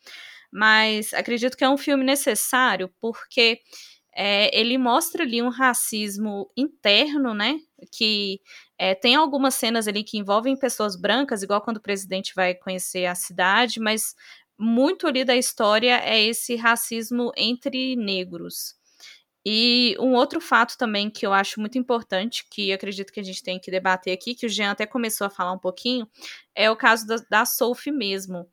Mas 0.50 1.14
acredito 1.14 1.58
que 1.58 1.64
é 1.66 1.70
um 1.70 1.78
filme 1.78 2.06
necessário, 2.06 2.90
porque 3.02 3.60
é, 4.16 4.58
ele 4.58 4.78
mostra 4.78 5.24
ali 5.24 5.42
um 5.42 5.50
racismo 5.50 6.50
interno, 6.56 7.34
né? 7.34 7.60
Que 7.92 8.40
é, 8.78 8.94
tem 8.94 9.16
algumas 9.16 9.56
cenas 9.56 9.88
ali 9.88 10.04
que 10.04 10.18
envolvem 10.18 10.56
pessoas 10.56 10.96
brancas, 10.96 11.44
igual 11.44 11.62
quando 11.62 11.78
o 11.78 11.82
presidente 11.82 12.34
vai 12.36 12.54
conhecer 12.54 13.06
a 13.06 13.16
cidade, 13.16 13.80
mas 13.80 14.16
muito 14.58 15.08
ali 15.08 15.26
da 15.26 15.36
história 15.36 16.00
é 16.04 16.22
esse 16.22 16.56
racismo 16.56 17.32
entre 17.36 17.96
negros. 17.96 18.76
E 19.46 19.98
um 20.00 20.14
outro 20.14 20.40
fato 20.40 20.78
também 20.78 21.10
que 21.10 21.26
eu 21.26 21.34
acho 21.34 21.60
muito 21.60 21.78
importante, 21.78 22.46
que 22.50 22.72
acredito 22.72 23.12
que 23.12 23.20
a 23.20 23.24
gente 23.24 23.44
tem 23.44 23.60
que 23.60 23.70
debater 23.70 24.14
aqui, 24.14 24.34
que 24.34 24.46
o 24.46 24.50
Jean 24.50 24.72
até 24.72 24.86
começou 24.86 25.28
a 25.28 25.30
falar 25.30 25.52
um 25.52 25.60
pouquinho, 25.60 26.08
é 26.56 26.72
o 26.72 26.78
caso 26.78 27.06
da, 27.06 27.18
da 27.30 27.46
Sophie 27.46 27.92
mesmo. 27.92 28.48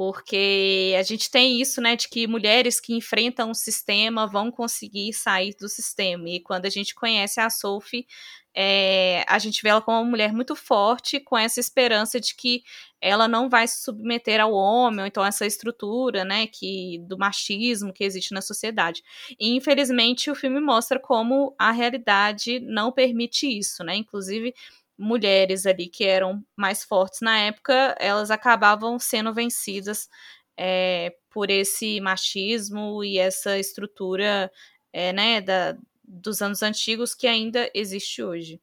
Porque 0.00 0.94
a 0.98 1.02
gente 1.02 1.30
tem 1.30 1.60
isso, 1.60 1.78
né, 1.78 1.94
de 1.94 2.08
que 2.08 2.26
mulheres 2.26 2.80
que 2.80 2.94
enfrentam 2.94 3.50
o 3.50 3.54
sistema 3.54 4.26
vão 4.26 4.50
conseguir 4.50 5.12
sair 5.12 5.54
do 5.60 5.68
sistema. 5.68 6.26
E 6.26 6.40
quando 6.40 6.64
a 6.64 6.70
gente 6.70 6.94
conhece 6.94 7.38
a 7.38 7.50
Sophie, 7.50 8.06
é, 8.54 9.22
a 9.28 9.38
gente 9.38 9.62
vê 9.62 9.68
ela 9.68 9.82
como 9.82 9.98
uma 9.98 10.08
mulher 10.08 10.32
muito 10.32 10.56
forte, 10.56 11.20
com 11.20 11.36
essa 11.36 11.60
esperança 11.60 12.18
de 12.18 12.34
que 12.34 12.62
ela 12.98 13.28
não 13.28 13.50
vai 13.50 13.68
se 13.68 13.82
submeter 13.82 14.40
ao 14.40 14.54
homem, 14.54 15.00
ou 15.00 15.06
então 15.06 15.22
essa 15.22 15.44
estrutura, 15.44 16.24
né, 16.24 16.46
que 16.46 16.98
do 17.06 17.18
machismo 17.18 17.92
que 17.92 18.02
existe 18.02 18.32
na 18.32 18.40
sociedade. 18.40 19.02
E 19.38 19.54
infelizmente 19.54 20.30
o 20.30 20.34
filme 20.34 20.60
mostra 20.60 20.98
como 20.98 21.54
a 21.58 21.70
realidade 21.72 22.58
não 22.60 22.90
permite 22.90 23.46
isso, 23.46 23.84
né? 23.84 23.96
Inclusive 23.96 24.54
mulheres 25.00 25.66
ali 25.66 25.88
que 25.88 26.04
eram 26.04 26.44
mais 26.56 26.84
fortes 26.84 27.20
na 27.22 27.38
época, 27.38 27.96
elas 27.98 28.30
acabavam 28.30 28.98
sendo 28.98 29.32
vencidas 29.32 30.08
é, 30.56 31.16
por 31.30 31.50
esse 31.50 32.00
machismo 32.00 33.02
e 33.02 33.18
essa 33.18 33.58
estrutura, 33.58 34.52
é, 34.92 35.12
né, 35.12 35.40
da, 35.40 35.76
dos 36.04 36.42
anos 36.42 36.62
antigos 36.62 37.14
que 37.14 37.26
ainda 37.26 37.70
existe 37.74 38.22
hoje. 38.22 38.60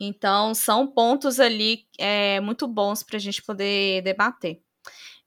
Então, 0.00 0.54
são 0.54 0.86
pontos 0.86 1.38
ali 1.38 1.86
é, 1.98 2.40
muito 2.40 2.66
bons 2.66 3.02
para 3.02 3.16
a 3.16 3.20
gente 3.20 3.42
poder 3.42 4.02
debater. 4.02 4.60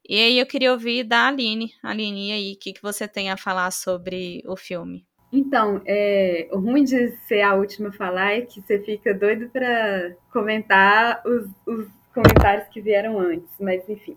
E 0.06 0.16
aí 0.16 0.38
eu 0.38 0.46
queria 0.46 0.72
ouvir 0.72 1.04
da 1.04 1.28
Aline. 1.28 1.72
Aline, 1.82 2.28
e 2.28 2.32
aí, 2.32 2.52
o 2.52 2.58
que, 2.58 2.72
que 2.74 2.82
você 2.82 3.08
tem 3.08 3.30
a 3.30 3.36
falar 3.36 3.70
sobre 3.70 4.42
o 4.46 4.56
filme? 4.56 5.06
Então, 5.36 5.82
é, 5.84 6.46
o 6.52 6.58
ruim 6.58 6.84
de 6.84 7.08
ser 7.26 7.40
a 7.40 7.54
última 7.54 7.88
a 7.88 7.92
falar 7.92 8.34
é 8.34 8.42
que 8.42 8.60
você 8.60 8.78
fica 8.78 9.12
doido 9.12 9.48
para 9.48 10.14
comentar 10.32 11.20
os, 11.26 11.50
os, 11.66 11.88
comentários 12.14 12.68
que 12.68 12.80
vieram 12.80 13.18
antes, 13.18 13.50
mas 13.58 13.88
enfim. 13.88 14.16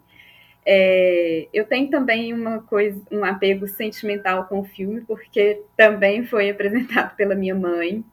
É, 0.63 1.47
eu 1.51 1.65
tenho 1.65 1.89
também 1.89 2.31
uma 2.36 2.62
coisa, 2.62 3.01
um 3.12 3.25
apego 3.25 3.67
sentimental 3.67 4.45
com 4.45 4.59
o 4.59 4.63
filme, 4.63 5.01
porque 5.01 5.63
também 5.75 6.24
foi 6.24 6.51
apresentado 6.51 7.15
pela 7.15 7.33
minha 7.33 7.55
mãe. 7.55 8.05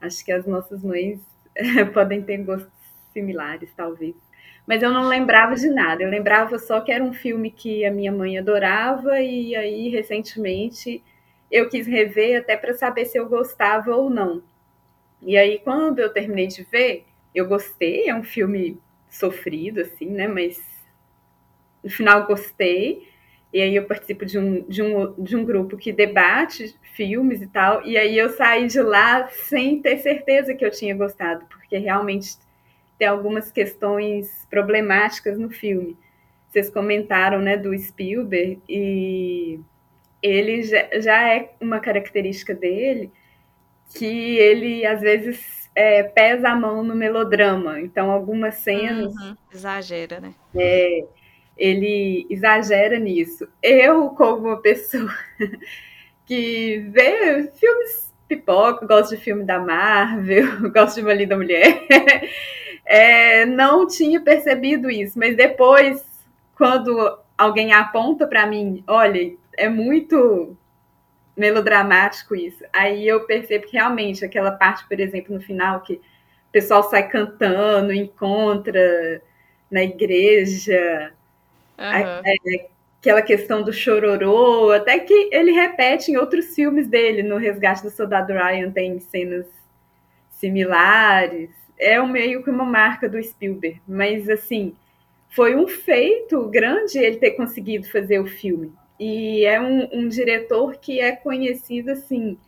Acho 0.00 0.24
que 0.24 0.32
as 0.32 0.44
nossas 0.44 0.82
mães 0.82 1.20
podem 1.94 2.22
ter 2.22 2.38
gostos 2.38 2.72
similares, 3.12 3.70
talvez. 3.76 4.16
Mas 4.66 4.82
eu 4.82 4.90
não 4.90 5.06
lembrava 5.06 5.54
de 5.54 5.68
nada. 5.68 6.02
Eu 6.02 6.10
lembrava 6.10 6.58
só 6.58 6.80
que 6.80 6.90
era 6.90 7.04
um 7.04 7.12
filme 7.12 7.52
que 7.52 7.84
a 7.84 7.92
minha 7.92 8.10
mãe 8.10 8.36
adorava 8.36 9.20
e 9.20 9.54
aí 9.54 9.88
recentemente 9.90 11.00
eu 11.52 11.68
quis 11.68 11.86
rever 11.86 12.40
até 12.40 12.56
para 12.56 12.72
saber 12.72 13.04
se 13.04 13.18
eu 13.18 13.28
gostava 13.28 13.94
ou 13.94 14.08
não. 14.08 14.42
E 15.20 15.36
aí 15.36 15.58
quando 15.58 15.98
eu 15.98 16.12
terminei 16.12 16.46
de 16.46 16.64
ver, 16.64 17.04
eu 17.34 17.46
gostei. 17.46 18.08
É 18.08 18.14
um 18.14 18.24
filme 18.24 18.80
sofrido 19.10 19.82
assim, 19.82 20.06
né? 20.06 20.26
Mas 20.26 20.58
no 21.84 21.90
final 21.90 22.26
gostei. 22.26 23.06
E 23.52 23.60
aí 23.60 23.76
eu 23.76 23.84
participo 23.84 24.24
de 24.24 24.38
um, 24.38 24.62
de 24.62 24.82
um, 24.82 25.12
de 25.22 25.36
um 25.36 25.44
grupo 25.44 25.76
que 25.76 25.92
debate 25.92 26.74
filmes 26.94 27.42
e 27.42 27.46
tal. 27.46 27.84
E 27.86 27.98
aí 27.98 28.16
eu 28.16 28.30
saí 28.30 28.66
de 28.66 28.80
lá 28.80 29.28
sem 29.28 29.82
ter 29.82 29.98
certeza 29.98 30.54
que 30.54 30.64
eu 30.64 30.70
tinha 30.70 30.96
gostado, 30.96 31.44
porque 31.46 31.76
realmente 31.76 32.30
tem 32.98 33.06
algumas 33.06 33.52
questões 33.52 34.46
problemáticas 34.48 35.38
no 35.38 35.50
filme. 35.50 35.98
Vocês 36.48 36.70
comentaram, 36.70 37.40
né, 37.40 37.56
do 37.56 37.76
Spielberg, 37.76 38.60
e 38.68 39.60
ele 40.22 40.62
já, 40.62 41.28
é 41.28 41.52
uma 41.60 41.80
característica 41.80 42.54
dele 42.54 43.10
que 43.94 44.38
ele, 44.38 44.86
às 44.86 45.00
vezes, 45.00 45.70
é, 45.74 46.02
pesa 46.02 46.50
a 46.50 46.56
mão 46.56 46.82
no 46.82 46.94
melodrama. 46.94 47.80
Então, 47.80 48.10
algumas 48.10 48.56
cenas... 48.56 49.12
Uhum, 49.14 49.36
exagera, 49.52 50.20
né? 50.20 50.34
É, 50.54 51.04
ele 51.56 52.26
exagera 52.30 52.98
nisso. 52.98 53.46
Eu, 53.62 54.10
como 54.10 54.48
uma 54.48 54.62
pessoa 54.62 55.12
que 56.24 56.78
vê 56.90 57.50
filmes 57.54 58.12
pipoca, 58.28 58.86
gosto 58.86 59.14
de 59.14 59.22
filme 59.22 59.44
da 59.44 59.58
Marvel, 59.58 60.70
gosto 60.72 60.96
de 60.96 61.02
Uma 61.02 61.12
Linda 61.12 61.36
Mulher, 61.36 61.82
é, 62.84 63.44
não 63.44 63.86
tinha 63.86 64.20
percebido 64.20 64.90
isso, 64.90 65.18
mas 65.18 65.36
depois, 65.36 66.02
quando 66.56 67.18
alguém 67.36 67.72
aponta 67.72 68.26
para 68.26 68.46
mim, 68.46 68.82
olha, 68.86 69.34
é 69.64 69.68
muito 69.68 70.56
melodramático 71.36 72.34
isso, 72.36 72.64
aí 72.72 73.06
eu 73.08 73.26
percebo 73.26 73.66
que 73.66 73.74
realmente 73.74 74.24
aquela 74.24 74.52
parte, 74.52 74.86
por 74.88 75.00
exemplo, 75.00 75.34
no 75.34 75.40
final, 75.40 75.82
que 75.82 75.94
o 75.94 76.52
pessoal 76.52 76.82
sai 76.84 77.08
cantando, 77.08 77.92
encontra 77.92 79.22
na 79.70 79.82
igreja, 79.82 81.12
Uhum. 81.78 82.22
aquela 83.00 83.22
questão 83.22 83.62
do 83.62 83.72
chororô, 83.72 84.70
até 84.70 84.98
que 85.00 85.28
ele 85.32 85.52
repete 85.52 86.10
em 86.12 86.16
outros 86.16 86.54
filmes 86.54 86.86
dele. 86.88 87.22
No 87.22 87.36
Resgate 87.36 87.82
do 87.82 87.90
Soldado 87.90 88.32
Ryan 88.32 88.70
tem 88.70 88.98
cenas 89.00 89.46
similares. 90.30 91.50
É 91.78 92.00
um 92.00 92.06
meio 92.08 92.42
que 92.42 92.50
uma 92.50 92.64
marca 92.64 93.08
do 93.08 93.22
Spielberg. 93.22 93.80
Mas, 93.86 94.28
assim, 94.28 94.76
foi 95.30 95.56
um 95.56 95.66
feito 95.68 96.48
grande 96.48 96.98
ele 96.98 97.16
ter 97.18 97.32
conseguido 97.32 97.90
fazer 97.90 98.20
o 98.20 98.26
filme. 98.26 98.72
E 99.04 99.44
é 99.44 99.60
um, 99.60 99.88
um 99.92 100.08
diretor 100.08 100.76
que 100.76 101.00
é 101.00 101.10
conhecido, 101.10 101.90
assim, 101.90 102.38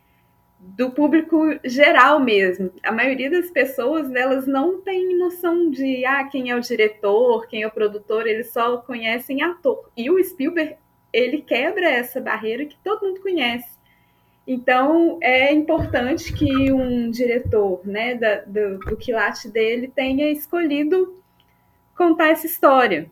do 0.57 0.93
público 0.93 1.37
geral 1.65 2.21
mesmo. 2.21 2.71
A 2.85 2.93
maioria 2.93 3.29
das 3.29 3.51
pessoas, 3.51 4.15
elas 4.15 4.47
não 4.47 4.81
tem 4.81 5.19
noção 5.19 5.69
de 5.69 6.05
ah, 6.05 6.23
quem 6.23 6.51
é 6.51 6.55
o 6.55 6.61
diretor, 6.61 7.49
quem 7.49 7.63
é 7.63 7.67
o 7.67 7.73
produtor, 7.73 8.29
eles 8.29 8.53
só 8.53 8.77
conhecem 8.77 9.43
ator. 9.43 9.91
E 9.97 10.09
o 10.09 10.23
Spielberg, 10.23 10.77
ele 11.13 11.43
quebra 11.43 11.91
essa 11.91 12.21
barreira 12.21 12.67
que 12.67 12.77
todo 12.85 13.05
mundo 13.05 13.21
conhece. 13.21 13.77
Então, 14.47 15.19
é 15.21 15.53
importante 15.53 16.33
que 16.33 16.73
um 16.73 17.11
diretor 17.11 17.81
né, 17.85 18.15
da, 18.15 18.43
do, 18.43 18.79
do 18.79 18.97
quilate 18.97 19.49
dele 19.49 19.91
tenha 19.93 20.31
escolhido 20.31 21.21
contar 21.97 22.29
essa 22.29 22.47
história, 22.47 23.11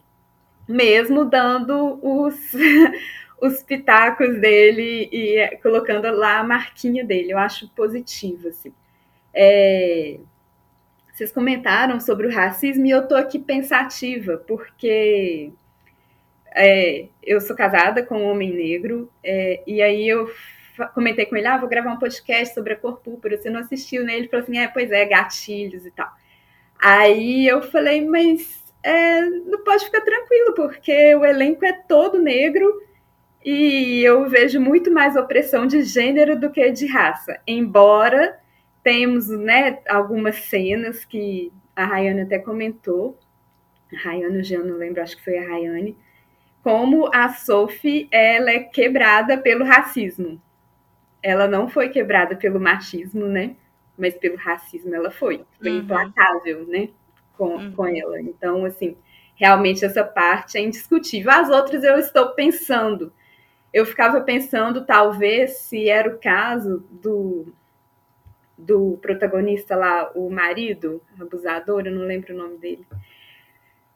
mesmo 0.68 1.24
dando 1.24 1.98
os, 2.00 2.36
os 3.42 3.60
pitacos 3.60 4.40
dele 4.40 5.08
e 5.10 5.36
é, 5.36 5.56
colocando 5.56 6.08
lá 6.12 6.38
a 6.38 6.44
marquinha 6.44 7.04
dele. 7.04 7.32
Eu 7.32 7.38
acho 7.38 7.68
positivo, 7.70 8.48
assim. 8.48 8.72
É... 9.34 10.20
Vocês 11.12 11.32
comentaram 11.32 11.98
sobre 11.98 12.28
o 12.28 12.32
racismo 12.32 12.86
e 12.86 12.90
eu 12.90 13.06
tô 13.06 13.16
aqui 13.16 13.40
pensativa, 13.40 14.38
porque 14.46 15.50
é, 16.54 17.08
eu 17.22 17.40
sou 17.40 17.56
casada 17.56 18.02
com 18.02 18.18
um 18.18 18.30
homem 18.30 18.50
negro, 18.50 19.10
é, 19.22 19.62
e 19.66 19.82
aí 19.82 20.08
eu 20.08 20.30
comentei 20.94 21.26
com 21.26 21.36
ele, 21.36 21.46
ah, 21.46 21.58
vou 21.58 21.68
gravar 21.68 21.92
um 21.92 21.98
podcast 21.98 22.54
sobre 22.54 22.72
a 22.72 22.76
cor 22.76 23.00
púrpura, 23.00 23.36
você 23.36 23.50
não 23.50 23.60
assistiu, 23.60 24.04
né? 24.04 24.16
Ele 24.16 24.28
falou 24.28 24.44
assim, 24.44 24.56
é, 24.56 24.68
pois 24.68 24.90
é, 24.90 25.04
gatilhos 25.04 25.84
e 25.84 25.90
tal. 25.90 26.10
Aí 26.80 27.46
eu 27.46 27.60
falei, 27.60 28.06
mas 28.06 28.64
é, 28.82 29.20
não 29.20 29.62
pode 29.64 29.84
ficar 29.84 30.00
tranquilo, 30.00 30.54
porque 30.54 31.14
o 31.14 31.24
elenco 31.26 31.64
é 31.64 31.72
todo 31.72 32.18
negro 32.18 32.72
e 33.44 34.02
eu 34.04 34.28
vejo 34.28 34.60
muito 34.60 34.90
mais 34.90 35.16
opressão 35.16 35.66
de 35.66 35.82
gênero 35.82 36.38
do 36.38 36.50
que 36.50 36.70
de 36.70 36.86
raça. 36.86 37.40
Embora 37.46 38.38
temos 38.82 39.28
né, 39.28 39.78
algumas 39.88 40.36
cenas 40.36 41.04
que 41.04 41.52
a 41.74 41.84
Rayane 41.84 42.22
até 42.22 42.38
comentou, 42.38 43.18
a 43.92 44.08
Rayane, 44.08 44.42
já 44.42 44.58
não 44.58 44.76
lembro, 44.76 45.02
acho 45.02 45.16
que 45.16 45.24
foi 45.24 45.38
a 45.38 45.48
Rayane, 45.48 45.96
como 46.62 47.10
a 47.12 47.28
Sophie 47.30 48.08
ela 48.10 48.50
é 48.50 48.60
quebrada 48.60 49.36
pelo 49.38 49.64
racismo. 49.64 50.40
Ela 51.22 51.46
não 51.46 51.68
foi 51.68 51.88
quebrada 51.88 52.36
pelo 52.36 52.60
machismo, 52.60 53.26
né? 53.26 53.56
Mas 53.96 54.14
pelo 54.14 54.36
racismo 54.36 54.94
ela 54.94 55.10
foi. 55.10 55.44
Foi 55.60 55.70
uhum. 55.70 55.78
implacável, 55.78 56.66
né? 56.66 56.88
Com, 57.36 57.56
uhum. 57.56 57.72
com 57.72 57.86
ela. 57.86 58.20
Então, 58.20 58.64
assim, 58.64 58.96
realmente 59.34 59.84
essa 59.84 60.04
parte 60.04 60.56
é 60.56 60.60
indiscutível. 60.60 61.30
As 61.30 61.50
outras 61.50 61.82
eu 61.82 61.96
estou 61.98 62.30
pensando. 62.30 63.12
Eu 63.72 63.86
ficava 63.86 64.20
pensando, 64.20 64.84
talvez, 64.84 65.58
se 65.58 65.88
era 65.88 66.08
o 66.08 66.18
caso 66.18 66.84
do, 66.90 67.52
do 68.56 68.98
protagonista 69.00 69.74
lá, 69.74 70.10
o 70.14 70.28
marido 70.30 71.02
abusador, 71.18 71.86
eu 71.86 71.92
não 71.92 72.02
lembro 72.02 72.34
o 72.34 72.36
nome 72.36 72.58
dele 72.58 72.86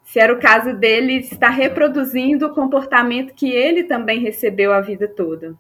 se 0.07 0.21
era 0.21 0.33
o 0.33 0.39
caso 0.39 0.73
dele 0.73 1.15
estar 1.19 1.51
reproduzindo 1.51 2.47
o 2.47 2.55
comportamento 2.55 3.35
que 3.35 3.51
ele 3.51 3.83
também 3.83 4.21
recebeu 4.21 4.73
a 4.73 4.81
vida 4.81 5.09
toda, 5.09 5.57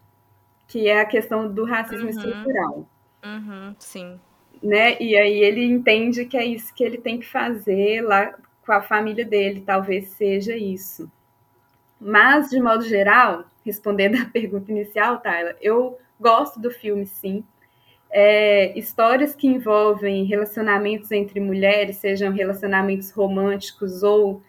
que 0.68 0.87
é 0.87 1.00
a 1.00 1.04
questão 1.04 1.52
do 1.52 1.64
racismo 1.64 2.04
uhum. 2.04 2.11
estrutural. 2.11 2.88
Uhum, 3.25 3.75
sim. 3.80 4.20
Né? 4.62 4.96
E 5.00 5.16
aí 5.16 5.40
ele 5.40 5.64
entende 5.64 6.25
que 6.26 6.37
é 6.37 6.44
isso 6.44 6.73
que 6.73 6.85
ele 6.85 6.96
tem 6.96 7.18
que 7.18 7.26
fazer 7.26 8.02
lá 8.02 8.35
com 8.64 8.73
a 8.73 8.80
família 8.80 9.25
dele, 9.25 9.64
talvez 9.66 10.11
seja 10.11 10.56
isso. 10.56 11.11
Mas, 12.00 12.49
de 12.49 12.61
modo 12.61 12.85
geral, 12.85 13.46
respondendo 13.66 14.16
à 14.23 14.25
pergunta 14.25 14.70
inicial, 14.70 15.18
Tyler, 15.18 15.56
eu 15.61 15.99
gosto 16.18 16.58
do 16.58 16.70
filme, 16.70 17.04
sim 17.04 17.44
é, 18.11 18.76
histórias 18.78 19.35
que 19.35 19.46
envolvem 19.46 20.25
relacionamentos 20.25 21.11
entre 21.12 21.40
mulheres, 21.40 21.96
sejam 21.96 22.32
relacionamentos 22.32 23.11
românticos 23.11 24.02
ou 24.02 24.42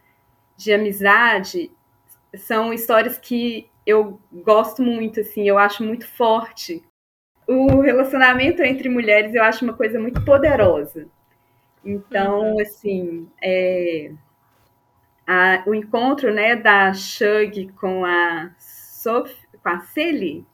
de 0.55 0.73
amizade, 0.73 1.71
são 2.35 2.73
histórias 2.73 3.17
que 3.17 3.69
eu 3.85 4.19
gosto 4.31 4.81
muito, 4.81 5.19
assim, 5.19 5.47
eu 5.47 5.57
acho 5.57 5.83
muito 5.83 6.07
forte. 6.07 6.83
O 7.47 7.79
relacionamento 7.79 8.61
entre 8.61 8.89
mulheres 8.89 9.33
eu 9.33 9.43
acho 9.43 9.63
uma 9.63 9.73
coisa 9.73 9.99
muito 9.99 10.23
poderosa. 10.23 11.07
Então, 11.83 12.53
uhum. 12.53 12.61
assim, 12.61 13.27
é, 13.41 14.11
a, 15.25 15.63
o 15.65 15.73
encontro 15.73 16.33
né, 16.33 16.55
da 16.55 16.93
Shug 16.93 17.69
com 17.73 18.03
a 18.03 18.51
Sophie, 19.07 19.47
com 19.63 19.69
a 19.69 19.79
Celie, 19.79 20.45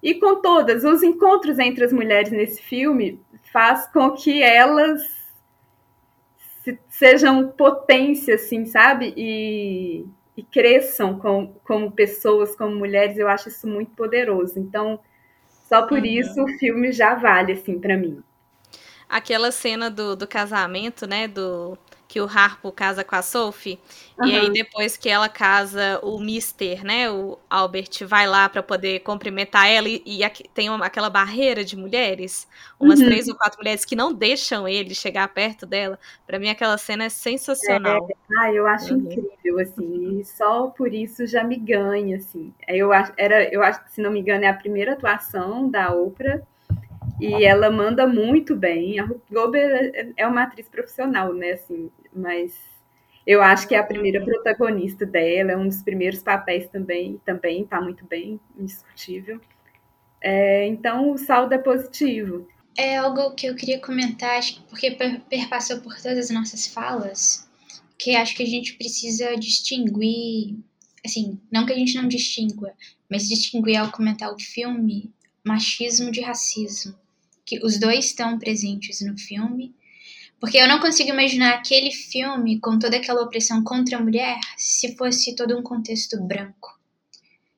e 0.00 0.14
com 0.14 0.40
todas, 0.40 0.84
os 0.84 1.02
encontros 1.02 1.58
entre 1.58 1.84
as 1.84 1.92
mulheres 1.92 2.30
nesse 2.30 2.62
filme 2.62 3.20
faz 3.52 3.88
com 3.88 4.12
que 4.12 4.40
elas 4.40 5.02
sejam 6.88 7.48
potência, 7.48 8.36
assim, 8.36 8.64
sabe? 8.66 9.12
E, 9.16 10.06
e 10.36 10.42
cresçam 10.44 11.18
com, 11.18 11.52
como 11.64 11.90
pessoas, 11.90 12.54
como 12.54 12.76
mulheres, 12.76 13.18
eu 13.18 13.26
acho 13.26 13.48
isso 13.48 13.66
muito 13.66 13.90
poderoso. 13.92 14.58
Então, 14.58 15.00
só 15.68 15.82
por 15.82 15.98
uhum. 15.98 16.04
isso 16.04 16.40
o 16.40 16.48
filme 16.58 16.92
já 16.92 17.14
vale, 17.16 17.52
assim, 17.52 17.78
para 17.78 17.96
mim. 17.96 18.22
Aquela 19.08 19.50
cena 19.50 19.90
do, 19.90 20.14
do 20.14 20.26
casamento, 20.26 21.06
né, 21.06 21.26
do 21.26 21.76
que 22.08 22.20
o 22.20 22.24
Harpo 22.24 22.70
casa 22.70 23.02
com 23.02 23.16
a 23.16 23.22
Sophie. 23.22 23.78
Uhum. 24.18 24.26
E 24.26 24.36
aí, 24.36 24.52
depois 24.52 24.96
que 24.96 25.08
ela 25.08 25.28
casa, 25.28 26.00
o 26.02 26.18
Mister, 26.18 26.84
né? 26.84 27.10
O 27.10 27.38
Albert 27.50 28.06
vai 28.06 28.26
lá 28.26 28.48
para 28.48 28.62
poder 28.62 29.00
cumprimentar 29.00 29.68
ela. 29.68 29.88
E, 29.88 30.02
e 30.06 30.24
aqui, 30.24 30.48
tem 30.54 30.70
uma, 30.70 30.86
aquela 30.86 31.10
barreira 31.10 31.64
de 31.64 31.76
mulheres, 31.76 32.48
umas 32.78 33.00
uhum. 33.00 33.06
três 33.06 33.28
ou 33.28 33.34
quatro 33.34 33.58
mulheres 33.58 33.84
que 33.84 33.96
não 33.96 34.12
deixam 34.12 34.68
ele 34.68 34.94
chegar 34.94 35.26
perto 35.28 35.66
dela. 35.66 35.98
Para 36.26 36.38
mim, 36.38 36.48
aquela 36.48 36.78
cena 36.78 37.04
é 37.04 37.08
sensacional. 37.08 38.08
É, 38.10 38.14
ah, 38.38 38.52
eu 38.52 38.66
acho 38.66 38.94
uhum. 38.94 39.00
incrível, 39.00 39.58
assim. 39.58 40.20
E 40.20 40.24
só 40.24 40.68
por 40.68 40.94
isso 40.94 41.26
já 41.26 41.42
me 41.42 41.56
ganha, 41.56 42.16
assim. 42.18 42.52
Eu 42.68 42.92
acho, 42.92 43.12
era, 43.16 43.52
eu 43.52 43.62
acho, 43.62 43.80
se 43.88 44.00
não 44.00 44.10
me 44.10 44.20
engano, 44.20 44.44
é 44.44 44.48
a 44.48 44.54
primeira 44.54 44.92
atuação 44.92 45.68
da 45.68 45.92
Oprah 45.92 46.40
e 47.20 47.44
ela 47.44 47.70
manda 47.70 48.06
muito 48.06 48.54
bem. 48.54 48.98
A 48.98 49.04
Ruth 49.04 49.22
Goldberg 49.30 49.96
é, 49.96 50.12
é 50.16 50.26
uma 50.26 50.42
atriz 50.42 50.68
profissional, 50.68 51.32
né? 51.32 51.52
Assim, 51.52 51.90
mas 52.12 52.54
eu 53.26 53.42
acho 53.42 53.66
que 53.66 53.74
é 53.74 53.78
a 53.78 53.84
primeira 53.84 54.24
protagonista 54.24 55.04
dela, 55.04 55.52
é 55.52 55.56
um 55.56 55.66
dos 55.66 55.82
primeiros 55.82 56.22
papéis 56.22 56.68
também, 56.68 57.20
também 57.24 57.62
está 57.62 57.80
muito 57.80 58.04
bem, 58.06 58.38
indiscutível. 58.58 59.40
É, 60.22 60.66
então 60.66 61.10
o 61.12 61.18
saldo 61.18 61.54
é 61.54 61.58
positivo. 61.58 62.46
É 62.78 62.96
algo 62.98 63.34
que 63.34 63.46
eu 63.46 63.56
queria 63.56 63.80
comentar, 63.80 64.40
porque 64.68 64.90
perpassou 65.30 65.80
por 65.80 65.96
todas 65.96 66.18
as 66.18 66.30
nossas 66.30 66.66
falas, 66.66 67.48
que 67.98 68.14
acho 68.14 68.36
que 68.36 68.42
a 68.42 68.46
gente 68.46 68.74
precisa 68.74 69.34
distinguir, 69.36 70.58
assim, 71.04 71.40
não 71.50 71.64
que 71.64 71.72
a 71.72 71.76
gente 71.76 71.94
não 71.94 72.06
distingua, 72.06 72.72
mas 73.10 73.26
distinguir 73.26 73.78
ao 73.78 73.90
comentar 73.90 74.30
o 74.30 74.38
filme 74.38 75.10
machismo 75.42 76.10
de 76.10 76.20
racismo 76.20 76.94
que 77.46 77.64
os 77.64 77.78
dois 77.78 78.06
estão 78.06 78.38
presentes 78.38 79.00
no 79.00 79.16
filme. 79.16 79.72
Porque 80.38 80.58
eu 80.58 80.68
não 80.68 80.80
consigo 80.80 81.10
imaginar 81.10 81.54
aquele 81.54 81.92
filme 81.92 82.60
com 82.60 82.78
toda 82.78 82.96
aquela 82.96 83.22
opressão 83.22 83.64
contra 83.64 83.96
a 83.96 84.02
mulher 84.02 84.38
se 84.58 84.94
fosse 84.96 85.34
todo 85.34 85.56
um 85.56 85.62
contexto 85.62 86.20
branco. 86.20 86.78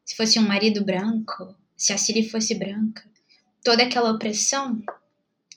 Se 0.04 0.14
fosse 0.14 0.38
um 0.38 0.46
marido 0.46 0.84
branco, 0.84 1.54
se 1.76 1.92
a 1.92 1.98
Cilly 1.98 2.28
fosse 2.28 2.54
branca. 2.54 3.02
Toda 3.64 3.82
aquela 3.82 4.12
opressão 4.12 4.80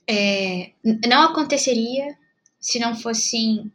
é, 0.08 0.72
não 1.08 1.24
aconteceria 1.24 2.18
se 2.60 2.80
não 2.80 2.96
fossem 2.96 3.72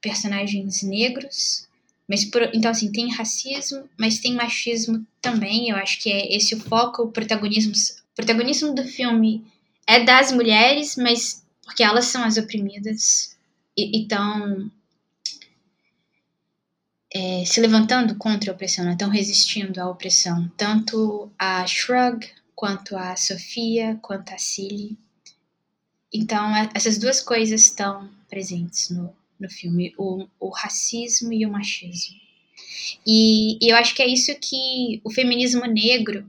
personagens 0.00 0.82
negros. 0.82 1.66
Mas 2.08 2.24
por, 2.24 2.42
então, 2.54 2.70
assim, 2.70 2.92
tem 2.92 3.12
racismo, 3.12 3.88
mas 3.98 4.20
tem 4.20 4.34
machismo 4.34 5.04
também. 5.20 5.70
Eu 5.70 5.76
acho 5.76 6.00
que 6.00 6.10
é 6.10 6.34
esse 6.34 6.54
o 6.54 6.60
foco, 6.60 7.02
o 7.02 7.12
protagonismo, 7.12 7.72
o 7.72 8.14
protagonismo 8.14 8.74
do 8.74 8.84
filme 8.84 9.44
é 9.86 10.04
das 10.04 10.32
mulheres, 10.32 10.96
mas 10.96 11.44
porque 11.62 11.82
elas 11.82 12.06
são 12.06 12.24
as 12.24 12.36
oprimidas 12.36 13.36
e 13.76 14.02
estão 14.02 14.70
é, 17.12 17.44
se 17.44 17.60
levantando 17.60 18.14
contra 18.16 18.50
a 18.50 18.54
opressão, 18.54 18.90
estão 18.90 19.08
né? 19.08 19.16
resistindo 19.16 19.80
à 19.80 19.88
opressão. 19.88 20.50
Tanto 20.56 21.30
a 21.38 21.66
Shrug, 21.66 22.26
quanto 22.54 22.96
a 22.96 23.16
Sofia, 23.16 23.98
quanto 24.02 24.32
a 24.32 24.38
Cilly. 24.38 24.98
Então, 26.12 26.54
é, 26.54 26.70
essas 26.74 26.98
duas 26.98 27.20
coisas 27.20 27.62
estão 27.62 28.10
presentes 28.28 28.90
no, 28.90 29.14
no 29.38 29.48
filme: 29.48 29.94
o, 29.98 30.26
o 30.40 30.48
racismo 30.48 31.32
e 31.32 31.46
o 31.46 31.50
machismo. 31.50 32.16
E, 33.06 33.58
e, 33.64 33.70
eu 33.70 33.76
acho 33.76 33.94
que 33.94 34.02
é 34.02 34.06
isso 34.06 34.34
que 34.40 35.00
o 35.04 35.10
feminismo 35.10 35.64
negro, 35.66 36.28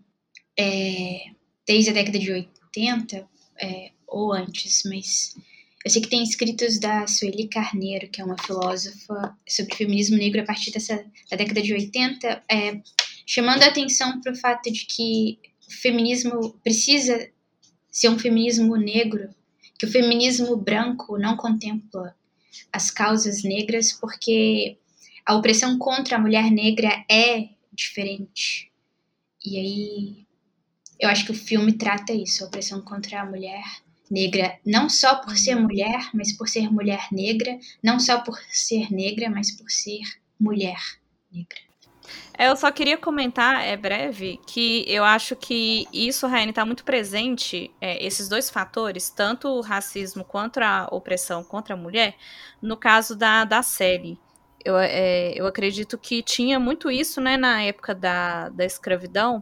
é, 0.57 1.31
desde 1.65 1.91
a 1.91 1.93
década 1.93 2.19
de 2.19 2.31
80, 2.31 3.27
é, 3.59 3.91
ou 4.07 4.33
antes, 4.33 4.83
mas 4.85 5.35
eu 5.87 5.91
sei 5.91 6.01
que 6.01 6.09
tem 6.09 6.21
escritos 6.21 6.79
da 6.79 7.07
Sueli 7.07 7.47
Carneiro, 7.47 8.09
que 8.09 8.21
é 8.21 8.25
uma 8.25 8.37
filósofa 8.37 9.37
sobre 9.47 9.75
feminismo 9.75 10.17
negro 10.17 10.41
a 10.41 10.45
partir 10.45 10.71
dessa, 10.71 10.95
da 11.31 11.37
década 11.37 11.61
de 11.61 11.73
80, 11.73 12.43
é, 12.51 12.81
chamando 13.25 13.63
a 13.63 13.67
atenção 13.67 14.19
para 14.19 14.33
o 14.33 14.35
fato 14.35 14.69
de 14.71 14.85
que 14.85 15.39
o 15.67 15.71
feminismo 15.71 16.59
precisa 16.63 17.29
ser 17.89 18.09
um 18.09 18.19
feminismo 18.19 18.75
negro, 18.75 19.29
que 19.79 19.85
o 19.85 19.91
feminismo 19.91 20.57
branco 20.57 21.17
não 21.17 21.37
contempla 21.37 22.15
as 22.71 22.91
causas 22.91 23.43
negras, 23.43 23.93
porque 23.93 24.77
a 25.25 25.35
opressão 25.35 25.77
contra 25.77 26.17
a 26.17 26.19
mulher 26.19 26.51
negra 26.51 27.05
é 27.09 27.49
diferente. 27.71 28.71
E 29.45 29.57
aí 29.57 30.26
eu 30.99 31.09
acho 31.09 31.25
que 31.25 31.31
o 31.31 31.35
filme 31.35 31.73
trata 31.73 32.13
isso, 32.13 32.43
a 32.43 32.47
opressão 32.47 32.81
contra 32.81 33.21
a 33.21 33.25
mulher 33.25 33.63
negra, 34.09 34.57
não 34.65 34.89
só 34.89 35.15
por 35.15 35.37
ser 35.37 35.55
uhum. 35.55 35.63
mulher, 35.63 36.09
mas 36.13 36.31
por 36.31 36.47
ser 36.47 36.71
mulher 36.71 37.07
negra, 37.11 37.57
não 37.83 37.99
só 37.99 38.21
por 38.21 38.37
ser 38.49 38.91
negra, 38.91 39.29
mas 39.29 39.51
por 39.51 39.69
ser 39.69 40.01
mulher 40.39 40.79
negra. 41.31 41.59
Eu 42.39 42.55
só 42.55 42.71
queria 42.71 42.97
comentar, 42.97 43.65
é 43.65 43.75
breve, 43.75 44.39
que 44.47 44.85
eu 44.87 45.03
acho 45.03 45.35
que 45.35 45.85
isso, 45.91 46.25
Raine, 46.25 46.51
está 46.51 46.65
muito 46.65 46.85
presente, 46.85 47.69
é, 47.81 48.05
esses 48.05 48.29
dois 48.29 48.49
fatores, 48.49 49.09
tanto 49.09 49.49
o 49.49 49.61
racismo 49.61 50.23
quanto 50.23 50.59
a 50.59 50.87
opressão 50.91 51.43
contra 51.43 51.73
a 51.73 51.77
mulher, 51.77 52.15
no 52.61 52.77
caso 52.77 53.15
da, 53.15 53.43
da 53.43 53.61
série 53.61 54.17
eu, 54.67 54.77
é, 54.77 55.31
eu 55.33 55.47
acredito 55.47 55.97
que 55.97 56.21
tinha 56.21 56.59
muito 56.59 56.91
isso, 56.91 57.21
né, 57.21 57.37
na 57.37 57.61
época 57.61 57.95
da, 57.95 58.49
da 58.49 58.65
escravidão, 58.65 59.41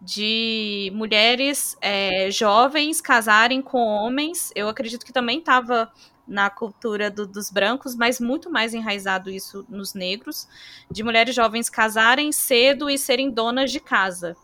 de 0.00 0.90
mulheres 0.94 1.76
é, 1.80 2.30
jovens 2.30 3.00
casarem 3.00 3.60
com 3.60 3.78
homens. 3.78 4.50
Eu 4.54 4.68
acredito 4.68 5.04
que 5.04 5.12
também 5.12 5.40
estava 5.40 5.92
na 6.26 6.48
cultura 6.48 7.10
do, 7.10 7.26
dos 7.26 7.50
brancos, 7.50 7.94
mas 7.96 8.20
muito 8.20 8.50
mais 8.50 8.72
enraizado 8.72 9.30
isso 9.30 9.66
nos 9.68 9.94
negros, 9.94 10.48
de 10.90 11.02
mulheres 11.02 11.34
jovens 11.34 11.68
casarem 11.68 12.30
cedo 12.30 12.88
e 12.88 12.96
serem 12.96 13.30
donas 13.30 13.72
de 13.72 13.80
casa. 13.80 14.36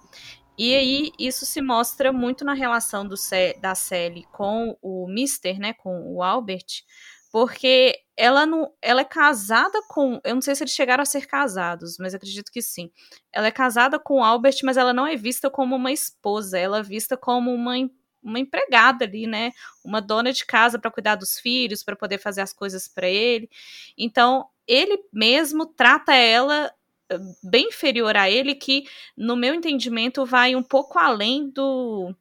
E 0.58 0.74
aí 0.74 1.12
isso 1.18 1.46
se 1.46 1.60
mostra 1.60 2.12
muito 2.12 2.44
na 2.44 2.54
relação 2.54 3.06
do, 3.06 3.14
da 3.60 3.74
Sally 3.74 4.26
com 4.32 4.76
o 4.82 5.06
Mister, 5.06 5.58
né, 5.58 5.74
com 5.74 6.14
o 6.14 6.22
Albert, 6.22 6.82
porque 7.36 7.94
ela 8.16 8.46
não, 8.46 8.72
ela 8.80 9.02
é 9.02 9.04
casada 9.04 9.78
com, 9.90 10.18
eu 10.24 10.34
não 10.36 10.40
sei 10.40 10.54
se 10.54 10.62
eles 10.64 10.72
chegaram 10.72 11.02
a 11.02 11.04
ser 11.04 11.26
casados, 11.26 11.98
mas 12.00 12.14
acredito 12.14 12.50
que 12.50 12.62
sim. 12.62 12.90
Ela 13.30 13.48
é 13.48 13.50
casada 13.50 13.98
com 13.98 14.24
Albert, 14.24 14.56
mas 14.64 14.78
ela 14.78 14.94
não 14.94 15.06
é 15.06 15.16
vista 15.16 15.50
como 15.50 15.76
uma 15.76 15.92
esposa, 15.92 16.58
ela 16.58 16.78
é 16.78 16.82
vista 16.82 17.14
como 17.14 17.52
uma 17.52 17.74
uma 18.22 18.38
empregada 18.40 19.04
ali, 19.04 19.26
né? 19.26 19.52
Uma 19.84 20.00
dona 20.00 20.32
de 20.32 20.46
casa 20.46 20.78
para 20.78 20.90
cuidar 20.90 21.14
dos 21.16 21.38
filhos, 21.38 21.84
para 21.84 21.94
poder 21.94 22.16
fazer 22.18 22.40
as 22.40 22.54
coisas 22.54 22.88
para 22.88 23.06
ele. 23.06 23.50
Então, 23.98 24.46
ele 24.66 24.98
mesmo 25.12 25.66
trata 25.66 26.14
ela 26.14 26.72
bem 27.44 27.68
inferior 27.68 28.16
a 28.16 28.30
ele, 28.30 28.54
que, 28.54 28.84
no 29.14 29.36
meu 29.36 29.52
entendimento, 29.52 30.24
vai 30.24 30.56
um 30.56 30.62
pouco 30.62 30.98
além 30.98 31.50
do 31.50 32.14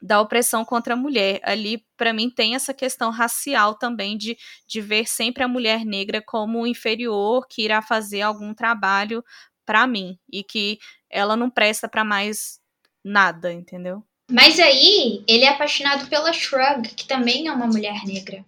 da 0.00 0.20
opressão 0.20 0.64
contra 0.64 0.94
a 0.94 0.96
mulher. 0.96 1.40
Ali, 1.42 1.84
para 1.96 2.12
mim, 2.12 2.30
tem 2.30 2.54
essa 2.54 2.72
questão 2.72 3.10
racial 3.10 3.74
também 3.74 4.16
de, 4.16 4.36
de 4.66 4.80
ver 4.80 5.06
sempre 5.06 5.44
a 5.44 5.48
mulher 5.48 5.84
negra 5.84 6.22
como 6.24 6.66
inferior 6.66 7.46
que 7.48 7.62
irá 7.62 7.82
fazer 7.82 8.22
algum 8.22 8.54
trabalho 8.54 9.22
para 9.66 9.86
mim 9.86 10.18
e 10.32 10.42
que 10.42 10.78
ela 11.08 11.36
não 11.36 11.50
presta 11.50 11.88
para 11.88 12.04
mais 12.04 12.58
nada, 13.04 13.52
entendeu? 13.52 14.02
Mas 14.30 14.58
aí, 14.60 15.24
ele 15.26 15.44
é 15.44 15.48
apaixonado 15.48 16.06
pela 16.06 16.32
Shrug, 16.32 16.88
que 16.94 17.06
também 17.06 17.48
é 17.48 17.52
uma 17.52 17.66
mulher 17.66 18.04
negra. 18.04 18.44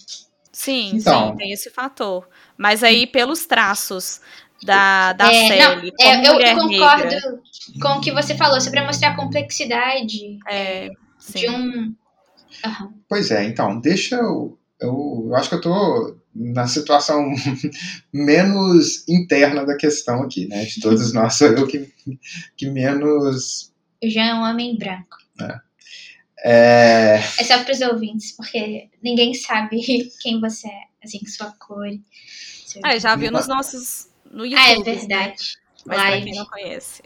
Sim, 0.52 0.92
então, 0.94 1.30
sim, 1.30 1.36
tem 1.36 1.52
esse 1.52 1.70
fator. 1.70 2.28
Mas 2.56 2.84
aí, 2.84 3.06
pelos 3.06 3.46
traços 3.46 4.20
da, 4.62 5.12
da 5.12 5.32
é, 5.32 5.48
série, 5.48 5.92
não, 5.98 6.00
é, 6.00 6.28
eu 6.28 6.54
concordo 6.54 7.04
negra, 7.04 7.40
com 7.80 7.88
o 7.88 8.00
que 8.00 8.12
você 8.12 8.36
falou, 8.36 8.60
sobre 8.60 8.80
mostrar 8.82 9.10
a 9.10 9.16
complexidade. 9.16 10.38
É 10.48 10.88
Sim. 11.22 11.40
de 11.40 11.48
um. 11.48 11.94
Uhum. 12.64 12.92
Pois 13.08 13.30
é, 13.30 13.44
então, 13.44 13.80
deixa 13.80 14.16
eu, 14.16 14.58
eu. 14.80 15.24
Eu 15.26 15.36
acho 15.36 15.48
que 15.48 15.54
eu 15.54 15.60
tô 15.60 16.16
na 16.34 16.66
situação 16.66 17.30
menos 18.12 19.06
interna 19.08 19.64
da 19.64 19.76
questão 19.76 20.22
aqui, 20.22 20.46
né? 20.48 20.64
De 20.64 20.80
todos 20.80 21.12
nós, 21.14 21.36
sou 21.36 21.48
eu 21.48 21.66
que, 21.66 21.92
que 22.56 22.70
menos. 22.70 23.72
Já 24.02 24.26
é 24.26 24.34
um 24.34 24.42
homem 24.42 24.76
branco. 24.76 25.16
É. 25.40 25.60
É, 26.44 27.14
é 27.38 27.44
só 27.44 27.62
para 27.62 27.72
os 27.72 27.80
ouvintes, 27.82 28.32
porque 28.32 28.88
ninguém 29.00 29.32
sabe 29.32 29.80
quem 30.20 30.40
você 30.40 30.66
é, 30.66 30.82
assim, 31.04 31.24
sua 31.26 31.52
cor. 31.52 31.86
Ah, 32.82 32.98
já 32.98 33.14
viu 33.14 33.30
nos 33.30 33.46
nossos. 33.46 34.08
No 34.28 34.44
YouTube. 34.44 34.60
Ah, 34.60 34.72
é 34.72 34.82
verdade. 34.82 35.58
Né? 35.84 35.84
Mas 35.84 36.00
para 36.00 36.20
quem 36.22 36.34
não 36.34 36.46
conhece. 36.46 37.02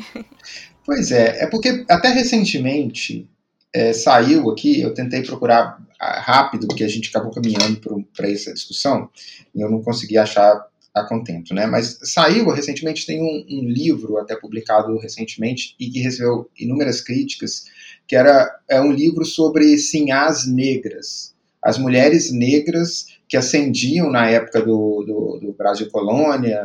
Pois 0.85 1.11
é, 1.11 1.43
é 1.43 1.47
porque 1.49 1.85
até 1.91 2.09
recentemente 2.11 3.29
é, 3.77 3.93
saiu 3.93 4.49
aqui, 4.51 4.81
eu 4.81 4.95
tentei 4.95 5.23
procurar 5.23 5.79
ah, 6.01 6.19
rápido, 6.19 6.67
porque 6.67 6.83
a 6.83 6.89
gente 6.89 7.11
acabou 7.11 7.31
caminhando 7.31 7.79
para 8.17 8.31
essa 8.31 8.55
discussão, 8.55 9.11
e 9.55 9.61
eu 9.61 9.71
não 9.71 9.83
consegui 9.83 10.17
achar 10.17 10.67
a 10.95 11.05
contento, 11.05 11.53
né? 11.53 11.67
Mas 11.67 11.99
saiu 12.05 12.49
recentemente, 12.49 13.05
tem 13.05 13.21
um, 13.21 13.45
um, 13.51 13.69
livro 13.69 14.17
até 14.17 14.35
publicado 14.35 14.97
recentemente 14.99 15.77
e 15.79 15.91
que 15.91 16.01
recebeu 16.01 16.49
inúmeras 16.59 17.03
críticas, 17.03 17.67
que 18.09 18.17
era 18.17 18.51
é 18.67 18.81
um 18.81 18.93
livro 18.93 19.27
sobre 19.27 19.77
sinhás 19.77 20.47
negras, 20.51 21.35
as 21.62 21.77
mulheres 21.77 22.33
negras 22.33 23.09
que 23.29 23.37
ascendiam 23.37 24.11
na 24.11 24.27
época 24.31 24.62
do, 24.62 25.05
do, 25.07 25.39
do 25.43 25.53
Brasil 25.53 25.91
colônia, 25.91 26.62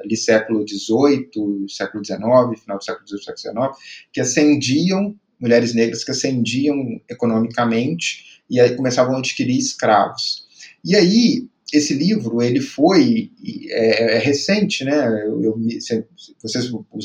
ali 0.00 0.16
século 0.16 0.64
XVIII, 0.68 1.66
século 1.68 2.04
XIX, 2.04 2.60
final 2.60 2.78
do 2.78 2.84
século 2.84 3.08
XVIII, 3.08 3.36
século 3.36 3.64
XIX, 3.66 4.08
que 4.12 4.20
ascendiam 4.20 5.16
mulheres 5.42 5.74
negras 5.74 6.04
que 6.04 6.12
ascendiam 6.12 7.00
economicamente 7.10 8.40
e 8.48 8.60
aí 8.60 8.76
começavam 8.76 9.16
a 9.16 9.18
adquirir 9.18 9.58
escravos. 9.58 10.46
E 10.84 10.94
aí, 10.94 11.48
esse 11.72 11.94
livro, 11.94 12.40
ele 12.40 12.60
foi, 12.60 13.32
é, 13.70 14.16
é 14.16 14.18
recente, 14.18 14.84
né, 14.84 15.24
eu, 15.26 15.42
eu, 15.42 15.60
vocês, 16.40 16.72
os, 16.72 17.04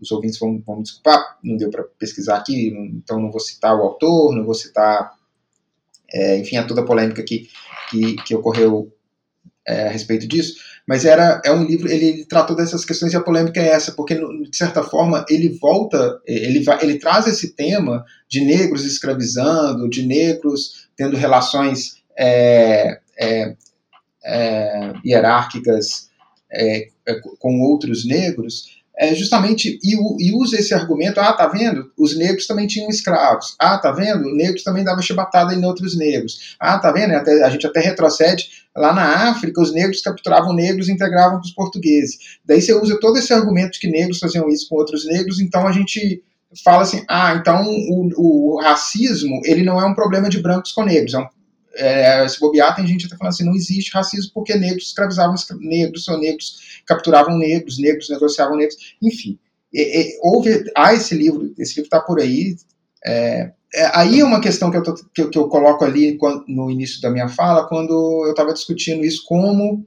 os 0.00 0.10
ouvintes 0.10 0.38
vão, 0.38 0.60
vão 0.60 0.76
me 0.76 0.82
desculpar, 0.82 1.38
não 1.42 1.56
deu 1.56 1.70
para 1.70 1.84
pesquisar 1.98 2.36
aqui, 2.36 2.68
então 2.94 3.20
não 3.20 3.30
vou 3.30 3.40
citar 3.40 3.76
o 3.76 3.82
autor, 3.82 4.34
não 4.34 4.44
vou 4.44 4.54
citar, 4.54 5.12
é, 6.12 6.38
enfim, 6.38 6.56
a 6.56 6.66
toda 6.66 6.80
a 6.80 6.86
polêmica 6.86 7.22
que, 7.22 7.48
que, 7.90 8.16
que 8.22 8.34
ocorreu 8.34 8.92
é, 9.66 9.88
a 9.88 9.90
respeito 9.90 10.26
disso, 10.26 10.54
mas 10.86 11.04
era 11.04 11.40
é 11.44 11.52
um 11.52 11.64
livro 11.64 11.88
ele, 11.88 12.06
ele, 12.06 12.24
tratou 12.24 12.56
dessas 12.56 12.84
questões 12.84 13.12
e 13.12 13.16
a 13.16 13.20
polêmica 13.20 13.60
é 13.60 13.68
essa 13.68 13.92
porque 13.92 14.14
de 14.14 14.56
certa 14.56 14.82
forma 14.82 15.24
ele 15.28 15.48
volta 15.60 16.20
ele 16.26 16.62
vai 16.62 16.82
ele 16.82 16.98
traz 16.98 17.26
esse 17.26 17.54
tema 17.54 18.04
de 18.28 18.40
negros 18.40 18.84
escravizando 18.84 19.88
de 19.88 20.06
negros 20.06 20.88
tendo 20.96 21.16
relações 21.16 22.02
é, 22.18 23.00
é, 23.18 23.54
é 24.24 24.92
hierárquicas 25.04 26.10
é, 26.50 26.88
é, 27.06 27.20
com 27.38 27.60
outros 27.60 28.06
negros 28.06 28.81
é 29.02 29.16
justamente 29.16 29.80
e, 29.82 29.94
e, 30.20 30.32
usa 30.32 30.56
esse 30.56 30.72
argumento, 30.72 31.18
ah, 31.18 31.32
tá 31.32 31.48
vendo? 31.48 31.90
Os 31.98 32.16
negros 32.16 32.46
também 32.46 32.68
tinham 32.68 32.88
escravos. 32.88 33.56
Ah, 33.58 33.76
tá 33.76 33.90
vendo? 33.90 34.32
Negros 34.32 34.62
também 34.62 34.84
davam 34.84 35.02
chibatada 35.02 35.52
em 35.52 35.64
outros 35.64 35.98
negros. 35.98 36.54
Ah, 36.60 36.78
tá 36.78 36.92
vendo? 36.92 37.12
Até, 37.12 37.42
a 37.42 37.50
gente 37.50 37.66
até 37.66 37.80
retrocede 37.80 38.48
lá 38.76 38.92
na 38.92 39.28
África, 39.30 39.60
os 39.60 39.72
negros 39.72 40.00
capturavam 40.00 40.54
negros 40.54 40.88
e 40.88 40.92
integravam 40.92 41.40
com 41.40 41.44
os 41.44 41.50
portugueses. 41.50 42.16
Daí 42.44 42.62
você 42.62 42.72
usa 42.74 42.96
todo 43.00 43.18
esse 43.18 43.32
argumento 43.32 43.80
que 43.80 43.90
negros 43.90 44.20
faziam 44.20 44.48
isso 44.48 44.68
com 44.68 44.76
outros 44.76 45.04
negros, 45.04 45.40
então 45.40 45.66
a 45.66 45.72
gente 45.72 46.22
fala 46.62 46.82
assim, 46.82 47.04
ah, 47.08 47.34
então 47.34 47.60
o, 47.66 48.54
o 48.54 48.60
racismo 48.60 49.40
ele 49.44 49.64
não 49.64 49.80
é 49.80 49.84
um 49.84 49.94
problema 49.94 50.28
de 50.28 50.40
brancos 50.40 50.70
com 50.70 50.84
negros, 50.84 51.14
é 51.14 51.18
um 51.18 51.26
é, 51.74 52.26
se 52.28 52.38
bobear, 52.38 52.74
tem 52.74 52.86
gente 52.86 53.06
até 53.06 53.16
falando 53.16 53.32
assim, 53.32 53.44
não 53.44 53.54
existe 53.54 53.92
racismo 53.92 54.30
porque 54.34 54.54
negros 54.54 54.88
escravizavam 54.88 55.34
negros, 55.60 56.08
ou 56.08 56.18
negros 56.18 56.82
capturavam 56.86 57.38
negros, 57.38 57.78
negros 57.78 58.08
negociavam 58.08 58.56
negros, 58.56 58.96
enfim. 59.00 59.38
E, 59.72 59.80
e, 59.80 60.18
houve, 60.22 60.64
há 60.76 60.92
esse 60.94 61.14
livro, 61.14 61.52
esse 61.58 61.76
livro 61.76 61.86
está 61.86 62.00
por 62.00 62.20
aí. 62.20 62.56
É, 63.04 63.52
é, 63.74 63.90
aí 63.94 64.20
é 64.20 64.24
uma 64.24 64.40
questão 64.40 64.70
que 64.70 64.76
eu, 64.76 64.82
tô, 64.82 64.94
que, 64.94 65.26
que 65.28 65.38
eu 65.38 65.48
coloco 65.48 65.84
ali 65.84 66.18
no 66.46 66.70
início 66.70 67.00
da 67.00 67.10
minha 67.10 67.28
fala, 67.28 67.66
quando 67.66 67.92
eu 68.24 68.30
estava 68.30 68.52
discutindo 68.52 69.04
isso, 69.04 69.24
como 69.26 69.86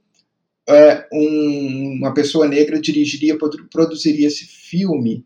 é, 0.67 1.07
um, 1.13 1.97
uma 1.99 2.13
pessoa 2.13 2.47
negra 2.47 2.81
dirigiria, 2.81 3.37
produziria 3.71 4.27
esse 4.27 4.45
filme, 4.45 5.23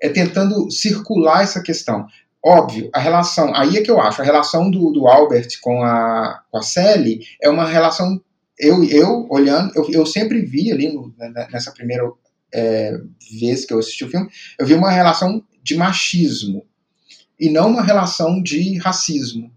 é, 0.00 0.08
tentando 0.08 0.70
circular 0.70 1.42
essa 1.42 1.62
questão. 1.62 2.06
Óbvio, 2.44 2.90
a 2.92 2.98
relação, 2.98 3.54
aí 3.54 3.76
é 3.76 3.82
que 3.82 3.90
eu 3.90 4.00
acho, 4.00 4.20
a 4.20 4.24
relação 4.24 4.68
do, 4.68 4.90
do 4.90 5.06
Albert 5.06 5.48
com 5.60 5.82
a, 5.84 6.42
com 6.50 6.58
a 6.58 6.62
Sally 6.62 7.20
é 7.40 7.48
uma 7.48 7.64
relação, 7.64 8.20
eu, 8.58 8.82
eu 8.82 9.28
olhando, 9.30 9.72
eu, 9.76 9.88
eu 9.90 10.04
sempre 10.04 10.40
vi 10.40 10.72
ali 10.72 10.92
no, 10.92 11.14
nessa 11.52 11.70
primeira 11.70 12.02
é, 12.52 12.98
vez 13.38 13.64
que 13.64 13.72
eu 13.72 13.78
assisti 13.78 14.04
o 14.04 14.10
filme, 14.10 14.28
eu 14.58 14.66
vi 14.66 14.74
uma 14.74 14.90
relação 14.90 15.44
de 15.62 15.76
machismo 15.76 16.66
e 17.38 17.48
não 17.48 17.70
uma 17.70 17.82
relação 17.82 18.42
de 18.42 18.76
racismo. 18.78 19.52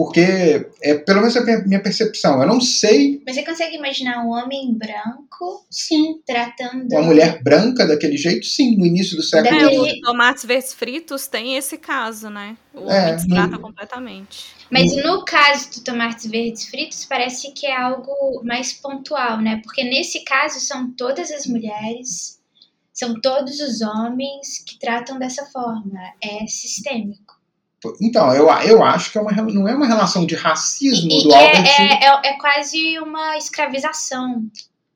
Porque, 0.00 0.66
é, 0.80 0.94
pelo 0.94 1.20
menos 1.20 1.36
é 1.36 1.40
a 1.40 1.62
minha 1.66 1.82
percepção, 1.82 2.40
eu 2.40 2.48
não 2.48 2.58
sei. 2.58 3.22
Mas 3.26 3.36
você 3.36 3.44
consegue 3.44 3.76
imaginar 3.76 4.24
um 4.24 4.30
homem 4.30 4.72
branco 4.72 5.62
sim. 5.70 6.22
tratando. 6.26 6.90
Uma 6.90 7.02
mulher 7.02 7.42
branca 7.42 7.86
daquele 7.86 8.16
jeito, 8.16 8.46
sim, 8.46 8.78
no 8.78 8.86
início 8.86 9.14
do 9.14 9.22
século 9.22 9.60
XIX. 9.60 9.72
É, 9.74 9.78
o 9.78 10.00
Tomates 10.00 10.46
Verdes 10.46 10.72
Fritos 10.72 11.26
tem 11.26 11.54
esse 11.54 11.76
caso, 11.76 12.30
né? 12.30 12.56
O 12.72 12.90
é, 12.90 13.12
homem 13.12 13.28
trata 13.28 13.48
no... 13.48 13.60
completamente. 13.60 14.54
Mas 14.70 14.96
no 14.96 15.22
caso 15.22 15.70
do 15.70 15.84
Tomates 15.84 16.24
Verdes 16.24 16.64
Fritos, 16.70 17.04
parece 17.04 17.52
que 17.52 17.66
é 17.66 17.76
algo 17.76 18.42
mais 18.42 18.72
pontual, 18.72 19.38
né? 19.42 19.60
Porque 19.62 19.84
nesse 19.84 20.24
caso 20.24 20.60
são 20.60 20.90
todas 20.92 21.30
as 21.30 21.44
mulheres, 21.44 22.40
são 22.90 23.20
todos 23.20 23.60
os 23.60 23.82
homens 23.82 24.64
que 24.66 24.78
tratam 24.78 25.18
dessa 25.18 25.44
forma. 25.44 26.00
É 26.22 26.46
sistêmico. 26.46 27.29
Então, 28.00 28.32
eu, 28.34 28.46
eu 28.66 28.82
acho 28.84 29.10
que 29.10 29.18
é 29.18 29.20
uma, 29.20 29.32
não 29.32 29.66
é 29.66 29.74
uma 29.74 29.86
relação 29.86 30.26
de 30.26 30.34
racismo 30.34 31.10
e, 31.10 31.22
do 31.22 31.32
é, 31.32 31.46
Albert. 31.46 31.66
É, 31.66 32.04
é, 32.04 32.30
é, 32.30 32.38
quase 32.38 32.98
uma 32.98 33.38
escravização. 33.38 34.44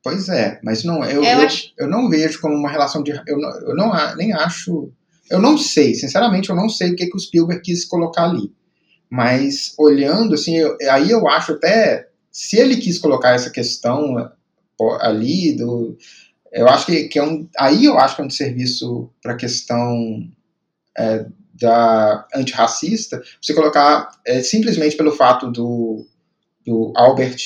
Pois 0.03 0.29
é, 0.29 0.61
mas 0.62 0.85
não, 0.85 1.03
eu, 1.03 1.25
eu, 1.25 1.40
eu, 1.40 1.47
acho... 1.47 1.73
eu 1.79 1.88
não 1.88 2.11
vejo 2.11 2.40
como 2.40 2.55
uma 2.55 2.70
relação 2.70 3.03
de. 3.03 3.11
Eu, 3.27 3.38
não, 3.38 3.61
eu 3.61 3.75
não 3.75 4.16
nem 4.16 4.35
acho. 4.35 4.92
Eu 5.31 5.40
não 5.40 5.57
sei, 5.57 5.94
sinceramente, 5.94 6.51
eu 6.51 6.57
não 6.57 6.68
sei 6.68 6.90
o 6.90 6.97
que, 6.97 7.07
que 7.07 7.16
o 7.16 7.20
Spielberg 7.20 7.62
quis 7.62 7.87
colocar 7.87 8.25
ali. 8.25 8.53
Mas 9.09 9.73
olhando, 9.79 10.35
assim, 10.35 10.57
eu, 10.57 10.77
aí 10.90 11.11
eu 11.11 11.27
acho 11.27 11.53
até. 11.53 12.09
Se 12.31 12.59
ele 12.59 12.77
quis 12.77 12.99
colocar 12.99 13.31
essa 13.31 13.49
questão 13.49 14.31
ali, 15.01 15.57
do, 15.57 15.97
eu 16.55 16.68
acho 16.68 16.87
que, 16.87 17.05
que 17.09 17.18
é 17.18 17.23
um, 17.23 17.49
aí 17.59 17.85
eu 17.85 17.99
acho 17.99 18.14
que 18.16 18.23
é 18.23 18.25
um 18.25 18.31
serviço 18.31 19.11
para 19.20 19.33
a 19.33 19.37
questão 19.37 20.29
é, 20.97 21.27
da 21.55 22.27
antirracista, 22.35 23.23
você 23.40 23.55
colocar 23.55 24.11
é, 24.27 24.43
simplesmente 24.43 24.97
pelo 24.97 25.12
fato 25.12 25.51
do, 25.51 26.07
do 26.67 26.93
Albert 26.97 27.37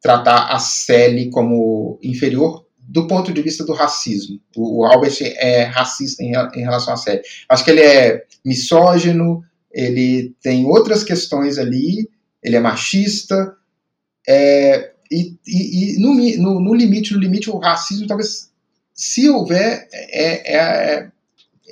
tratar 0.00 0.52
a 0.52 0.58
Sally 0.58 1.30
como 1.30 1.98
inferior 2.02 2.64
do 2.78 3.06
ponto 3.06 3.32
de 3.32 3.42
vista 3.42 3.64
do 3.64 3.74
racismo. 3.74 4.40
O, 4.56 4.80
o 4.80 4.86
Albert 4.86 5.18
é 5.20 5.64
racista 5.64 6.22
em, 6.22 6.32
em, 6.54 6.62
relação 6.62 6.94
à 6.94 6.96
Sally. 6.96 7.20
Acho 7.48 7.64
que 7.64 7.70
ele 7.70 7.82
é 7.82 8.24
misógino, 8.44 9.44
ele 9.70 10.34
tem 10.40 10.64
outras 10.64 11.04
questões 11.04 11.58
ali, 11.58 12.08
ele 12.42 12.56
é 12.56 12.60
machista, 12.60 13.54
é, 14.26 14.92
e, 15.10 15.36
e, 15.46 15.96
e 15.96 15.98
no, 15.98 16.14
no, 16.14 16.60
no, 16.60 16.74
limite, 16.74 17.12
no 17.12 17.20
limite, 17.20 17.50
o 17.50 17.58
racismo 17.58 18.06
talvez, 18.06 18.50
se 18.94 19.28
houver, 19.28 19.88
é, 19.92 20.54
é, 20.54 20.56
é 20.56 21.10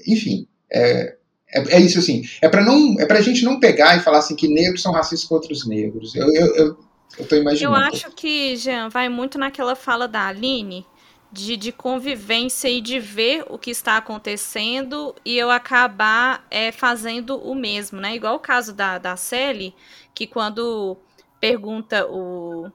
enfim, 0.07 0.47
é, 0.73 1.16
é, 1.53 1.77
é, 1.77 1.81
isso 1.81 1.99
assim. 1.99 2.23
É 2.43 2.49
para 2.49 2.65
não, 2.65 2.97
é 2.99 3.07
para 3.07 3.19
a 3.19 3.23
gente 3.23 3.45
não 3.45 3.61
pegar 3.61 3.97
e 3.97 4.01
falar 4.01 4.19
assim 4.19 4.35
que 4.35 4.49
negros 4.49 4.83
são 4.83 4.93
racistas 4.93 5.29
com 5.29 5.35
outros 5.35 5.67
negros. 5.67 6.15
Eu, 6.15 6.33
eu, 6.33 6.57
eu, 6.57 6.79
eu 7.19 7.29
tô 7.29 7.37
imaginando. 7.37 7.77
Eu 7.77 7.83
acho 7.83 8.11
que 8.11 8.57
Jean 8.57 8.89
vai 8.89 9.09
muito 9.09 9.39
naquela 9.39 9.77
fala 9.77 10.09
da 10.09 10.27
Aline 10.27 10.85
de, 11.31 11.57
de 11.57 11.73
convivência 11.73 12.69
e 12.69 12.81
de 12.81 12.99
ver 12.99 13.45
o 13.49 13.59
que 13.59 13.71
está 13.71 13.97
acontecendo 13.97 15.15
e 15.25 15.37
eu 15.37 15.51
acabar 15.51 16.47
é, 16.51 16.73
fazendo 16.73 17.37
o 17.37 17.55
mesmo, 17.55 18.01
né? 18.01 18.15
Igual 18.15 18.37
o 18.37 18.41
caso 18.41 18.73
da, 18.73 18.99
da 18.99 19.17
Sally, 19.17 19.75
que 20.15 20.27
quando 20.27 20.97
pergunta 21.41 22.07
o, 22.07 22.71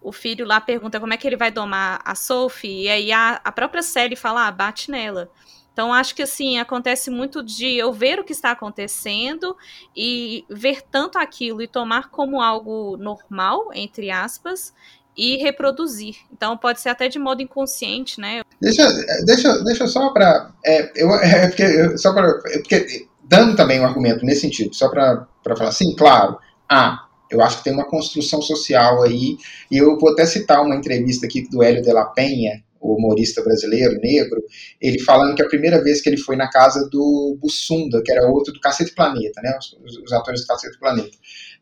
o 0.00 0.12
filho 0.12 0.46
lá 0.46 0.60
pergunta 0.60 1.00
como 1.00 1.12
é 1.12 1.16
que 1.16 1.26
ele 1.26 1.36
vai 1.36 1.50
domar 1.50 2.00
a 2.04 2.14
Sophie, 2.14 2.82
e 2.82 2.88
aí 2.88 3.12
a, 3.12 3.40
a 3.42 3.50
própria 3.50 3.82
Sally 3.82 4.16
fala, 4.16 4.46
ah, 4.46 4.52
bate 4.52 4.90
nela. 4.90 5.30
Então, 5.76 5.92
acho 5.92 6.14
que 6.14 6.22
assim, 6.22 6.56
acontece 6.56 7.10
muito 7.10 7.42
de 7.42 7.76
eu 7.76 7.92
ver 7.92 8.18
o 8.18 8.24
que 8.24 8.32
está 8.32 8.50
acontecendo 8.50 9.54
e 9.94 10.42
ver 10.48 10.80
tanto 10.80 11.18
aquilo 11.18 11.60
e 11.60 11.68
tomar 11.68 12.08
como 12.08 12.40
algo 12.40 12.96
normal, 12.96 13.68
entre 13.74 14.10
aspas, 14.10 14.72
e 15.14 15.36
reproduzir. 15.36 16.16
Então, 16.32 16.56
pode 16.56 16.80
ser 16.80 16.88
até 16.88 17.08
de 17.08 17.18
modo 17.18 17.42
inconsciente, 17.42 18.18
né? 18.18 18.40
Deixa, 18.58 18.88
deixa, 19.26 19.64
deixa 19.64 19.86
só 19.86 20.14
para. 20.14 20.50
É, 20.64 20.92
eu, 20.96 21.10
é 21.20 21.48
porque, 21.48 21.98
só 21.98 22.14
para. 22.14 22.26
É 22.46 22.58
porque, 22.58 23.06
dando 23.24 23.54
também 23.54 23.78
um 23.78 23.84
argumento 23.84 24.24
nesse 24.24 24.40
sentido, 24.40 24.74
só 24.74 24.88
para 24.88 25.26
falar 25.44 25.68
assim, 25.68 25.94
claro, 25.94 26.38
ah, 26.70 27.06
eu 27.30 27.42
acho 27.42 27.58
que 27.58 27.64
tem 27.64 27.74
uma 27.74 27.84
construção 27.84 28.40
social 28.40 29.02
aí, 29.02 29.36
e 29.70 29.76
eu 29.76 29.98
vou 29.98 30.10
até 30.10 30.24
citar 30.24 30.62
uma 30.62 30.74
entrevista 30.74 31.26
aqui 31.26 31.46
do 31.50 31.62
Hélio 31.62 31.82
de 31.82 31.92
la 31.92 32.06
Penha, 32.06 32.64
humorista 32.94 33.42
brasileiro, 33.42 33.98
negro, 34.00 34.42
ele 34.80 35.00
falando 35.00 35.34
que 35.34 35.42
a 35.42 35.48
primeira 35.48 35.82
vez 35.82 36.00
que 36.00 36.08
ele 36.08 36.18
foi 36.18 36.36
na 36.36 36.48
casa 36.48 36.88
do 36.90 37.36
Bussunda, 37.40 38.02
que 38.04 38.12
era 38.12 38.28
outro 38.28 38.52
do 38.52 38.60
Cacete 38.60 38.94
Planeta, 38.94 39.40
né, 39.42 39.56
os, 39.84 39.96
os 39.98 40.12
atores 40.12 40.42
do 40.42 40.46
Cacete 40.46 40.78
Planeta. 40.78 41.16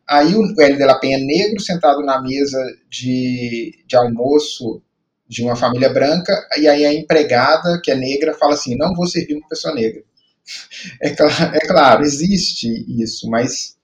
Aí 0.07 0.35
o 0.35 0.61
Hélio 0.61 0.77
de 0.77 0.85
la 0.85 0.99
Penha 0.99 1.17
negro, 1.17 1.59
sentado 1.59 2.01
na 2.03 2.21
mesa 2.21 2.59
de, 2.89 3.83
de 3.87 3.95
almoço 3.95 4.81
de 5.27 5.41
uma 5.41 5.55
família 5.55 5.89
branca, 5.89 6.47
e 6.57 6.67
aí 6.67 6.85
a 6.85 6.93
empregada, 6.93 7.81
que 7.83 7.89
é 7.89 7.95
negra, 7.95 8.35
fala 8.35 8.53
assim, 8.53 8.77
não 8.77 8.93
vou 8.93 9.07
servir 9.07 9.35
uma 9.35 9.47
pessoa 9.47 9.73
negra. 9.73 10.03
É, 11.01 11.09
é 11.09 11.59
claro, 11.67 12.03
existe 12.03 12.67
isso, 13.01 13.27
mas, 13.27 13.75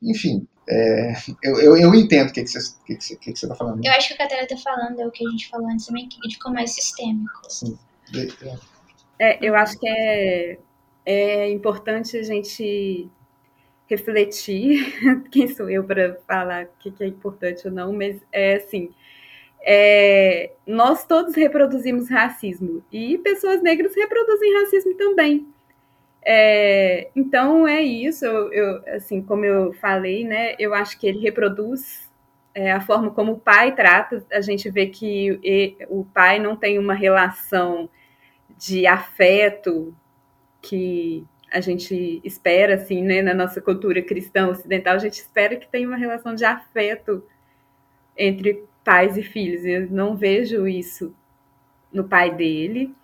enfim, 0.00 0.46
é, 0.68 1.12
eu, 1.42 1.60
eu, 1.60 1.76
eu, 1.76 1.94
entendo 1.94 2.30
o 2.30 2.32
que, 2.32 2.42
que 2.42 2.48
você 2.48 2.58
está 2.58 2.78
que 2.86 2.96
que 2.96 3.32
que 3.32 3.46
tá 3.46 3.54
falando. 3.54 3.84
Eu 3.84 3.92
acho 3.92 4.08
que 4.08 4.14
o 4.14 4.16
que 4.16 4.22
a 4.22 4.28
Tara 4.28 4.42
está 4.44 4.56
falando 4.56 5.00
é 5.00 5.06
o 5.06 5.10
que 5.10 5.26
a 5.26 5.30
gente 5.30 5.48
falou 5.48 5.68
antes 5.68 5.86
também, 5.86 6.08
de 6.08 6.38
como 6.38 6.58
é 6.58 6.66
sistêmico. 6.66 7.40
Sim. 7.48 7.78
É, 9.18 9.46
eu 9.46 9.54
acho 9.54 9.78
que 9.78 9.86
é, 9.86 10.58
é 11.04 11.50
importante 11.50 12.16
a 12.16 12.22
gente 12.22 13.10
refletir. 13.86 15.24
Quem 15.30 15.48
sou 15.48 15.68
eu 15.68 15.84
para 15.84 16.18
falar 16.26 16.64
o 16.64 16.68
que, 16.78 16.90
que 16.90 17.04
é 17.04 17.06
importante 17.06 17.66
ou 17.66 17.72
não, 17.72 17.92
mas 17.92 18.20
é 18.32 18.56
assim. 18.56 18.90
É, 19.66 20.52
nós 20.66 21.06
todos 21.06 21.34
reproduzimos 21.34 22.10
racismo 22.10 22.82
e 22.92 23.16
pessoas 23.18 23.62
negras 23.62 23.94
reproduzem 23.94 24.60
racismo 24.60 24.94
também. 24.94 25.46
É, 26.26 27.10
então 27.14 27.68
é 27.68 27.82
isso, 27.82 28.24
eu, 28.24 28.52
eu, 28.52 28.82
assim, 28.94 29.20
como 29.20 29.44
eu 29.44 29.74
falei, 29.74 30.24
né, 30.24 30.54
eu 30.58 30.72
acho 30.72 30.98
que 30.98 31.06
ele 31.06 31.20
reproduz 31.20 32.10
é, 32.54 32.72
a 32.72 32.80
forma 32.80 33.10
como 33.10 33.32
o 33.32 33.38
pai 33.38 33.74
trata, 33.74 34.24
a 34.32 34.40
gente 34.40 34.70
vê 34.70 34.86
que 34.86 35.76
o 35.88 36.04
pai 36.04 36.38
não 36.38 36.56
tem 36.56 36.78
uma 36.78 36.94
relação 36.94 37.90
de 38.56 38.86
afeto 38.86 39.94
que 40.62 41.26
a 41.52 41.60
gente 41.60 42.20
espera, 42.24 42.74
assim, 42.74 43.02
né, 43.02 43.22
na 43.22 43.34
nossa 43.34 43.60
cultura 43.60 44.02
cristã 44.02 44.48
ocidental, 44.48 44.94
a 44.94 44.98
gente 44.98 45.14
espera 45.14 45.56
que 45.56 45.68
tenha 45.68 45.86
uma 45.86 45.96
relação 45.96 46.34
de 46.34 46.44
afeto 46.44 47.22
entre 48.16 48.64
pais 48.84 49.16
e 49.16 49.22
filhos. 49.22 49.64
Eu 49.64 49.88
não 49.90 50.16
vejo 50.16 50.66
isso 50.66 51.14
no 51.92 52.04
pai 52.04 52.34
dele. 52.34 52.94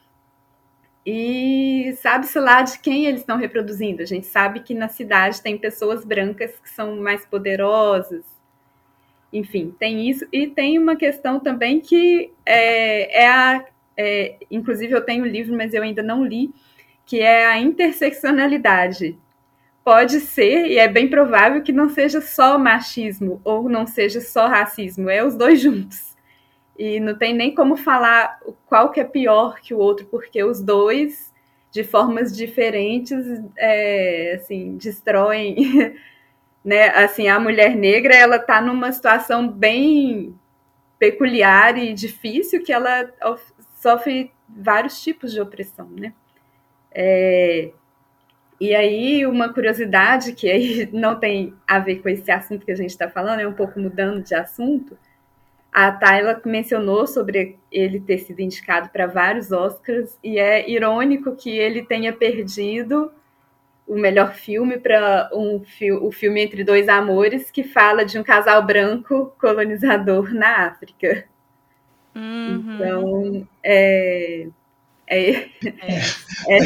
E 1.13 1.93
sabe-se 1.97 2.39
lá 2.39 2.63
de 2.63 2.79
quem 2.79 3.07
eles 3.07 3.23
estão 3.23 3.37
reproduzindo. 3.37 4.01
A 4.01 4.05
gente 4.05 4.29
sabe 4.29 4.61
que 4.61 4.73
na 4.73 4.87
cidade 4.87 5.43
tem 5.43 5.59
pessoas 5.59 6.05
brancas 6.05 6.53
que 6.61 6.71
são 6.71 7.01
mais 7.01 7.27
poderosas. 7.27 8.25
Enfim, 9.33 9.75
tem 9.77 10.09
isso. 10.09 10.25
E 10.33 10.47
tem 10.47 10.79
uma 10.79 10.95
questão 10.95 11.41
também 11.41 11.81
que 11.81 12.33
é, 12.47 13.25
é 13.25 13.29
a. 13.29 13.65
É, 13.97 14.37
inclusive, 14.49 14.93
eu 14.93 15.05
tenho 15.05 15.25
o 15.25 15.27
um 15.27 15.31
livro, 15.31 15.57
mas 15.57 15.75
eu 15.75 15.83
ainda 15.83 16.01
não 16.01 16.25
li, 16.25 16.55
que 17.05 17.19
é 17.19 17.45
a 17.45 17.59
interseccionalidade. 17.59 19.19
Pode 19.83 20.21
ser, 20.21 20.69
e 20.69 20.79
é 20.79 20.87
bem 20.87 21.11
provável 21.11 21.61
que 21.61 21.73
não 21.73 21.89
seja 21.89 22.21
só 22.21 22.57
machismo 22.57 23.41
ou 23.43 23.69
não 23.69 23.85
seja 23.85 24.21
só 24.21 24.47
racismo, 24.47 25.11
é 25.11 25.25
os 25.25 25.35
dois 25.35 25.61
juntos 25.61 26.10
e 26.81 26.99
não 26.99 27.15
tem 27.15 27.35
nem 27.35 27.55
como 27.55 27.77
falar 27.77 28.41
qual 28.65 28.91
que 28.91 29.01
é 29.01 29.05
pior 29.05 29.61
que 29.61 29.75
o 29.75 29.79
outro, 29.79 30.07
porque 30.07 30.43
os 30.43 30.63
dois, 30.63 31.31
de 31.71 31.85
formas 31.85 32.35
diferentes, 32.35 33.23
é, 33.55 34.39
assim, 34.41 34.79
destroem, 34.79 35.95
né? 36.65 36.89
Assim, 36.89 37.29
a 37.29 37.39
mulher 37.39 37.77
negra, 37.77 38.15
ela 38.15 38.37
está 38.37 38.63
numa 38.63 38.91
situação 38.93 39.47
bem 39.47 40.35
peculiar 40.99 41.77
e 41.77 41.93
difícil, 41.93 42.63
que 42.63 42.73
ela 42.73 43.13
sofre 43.77 44.33
vários 44.49 45.03
tipos 45.03 45.33
de 45.33 45.41
opressão, 45.41 45.87
né? 45.91 46.15
É, 46.91 47.73
e 48.59 48.75
aí, 48.75 49.27
uma 49.27 49.53
curiosidade 49.53 50.33
que 50.33 50.51
aí 50.51 50.89
não 50.95 51.21
tem 51.21 51.55
a 51.69 51.79
ver 51.79 52.01
com 52.01 52.09
esse 52.09 52.31
assunto 52.31 52.65
que 52.65 52.73
a 52.73 52.77
gente 52.77 52.91
está 52.91 53.11
falando, 53.11 53.41
é 53.41 53.47
um 53.47 53.53
pouco 53.53 53.79
mudando 53.79 54.23
de 54.23 54.35
assunto, 54.35 54.97
a 55.73 55.93
Tayla 55.93 56.41
mencionou 56.45 57.07
sobre 57.07 57.59
ele 57.71 58.01
ter 58.01 58.19
sido 58.19 58.41
indicado 58.41 58.89
para 58.89 59.07
vários 59.07 59.53
Oscars 59.53 60.19
e 60.23 60.39
é 60.39 60.69
irônico 60.69 61.37
que 61.37 61.51
ele 61.51 61.83
tenha 61.83 62.13
perdido 62.13 63.13
o 63.87 63.97
melhor 63.97 64.35
filme 64.35 64.79
para 64.79 65.31
um 65.33 65.65
fi 65.65 65.93
o 65.93 66.11
filme 66.13 66.43
Entre 66.43 66.63
Dois 66.63 66.89
Amores, 66.89 67.51
que 67.51 67.65
fala 67.65 68.05
de 68.05 68.19
um 68.19 68.23
casal 68.23 68.65
branco 68.65 69.35
colonizador 69.41 70.33
na 70.33 70.67
África. 70.67 71.25
Uhum. 72.15 72.75
Então, 72.75 73.49
é, 73.63 74.47
é, 75.09 75.31
é, 75.33 75.49
é, 76.49 76.59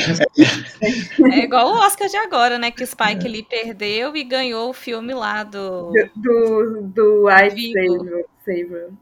é, 1.33 1.39
igual 1.39 1.69
o 1.69 1.79
Oscar 1.79 2.09
de 2.09 2.17
agora, 2.19 2.59
né? 2.59 2.71
Que 2.71 2.85
o 2.85 2.87
Spike 2.87 3.27
ele 3.27 3.43
perdeu 3.43 4.15
e 4.15 4.23
ganhou 4.23 4.69
o 4.69 4.75
filme 4.75 5.15
lá 5.15 5.43
do. 5.45 5.93
Do, 6.15 6.83
do 6.83 7.27
Ice 7.31 7.73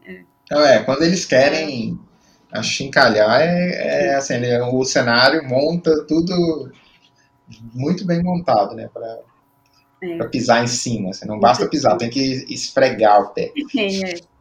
É. 0.05 0.22
Então, 0.44 0.64
é, 0.64 0.83
quando 0.83 1.02
eles 1.02 1.24
querem 1.24 1.98
achincalhar, 2.50 3.40
é, 3.40 4.09
é 4.09 4.14
assim, 4.14 4.38
né, 4.38 4.62
o 4.62 4.85
cenário 4.85 5.42
monta 5.48 6.05
tudo 6.07 6.70
muito 7.72 8.05
bem 8.05 8.22
montado, 8.22 8.74
né? 8.74 8.88
Pra, 8.92 9.18
é. 10.02 10.16
pra 10.16 10.28
pisar 10.28 10.62
em 10.62 10.66
cima. 10.66 11.11
Assim, 11.11 11.26
não 11.26 11.40
basta 11.40 11.68
pisar, 11.68 11.96
tem 11.96 12.11
que 12.11 12.44
esfregar 12.48 13.22
o 13.22 13.28
pé. 13.31 13.52
É. 13.78 14.33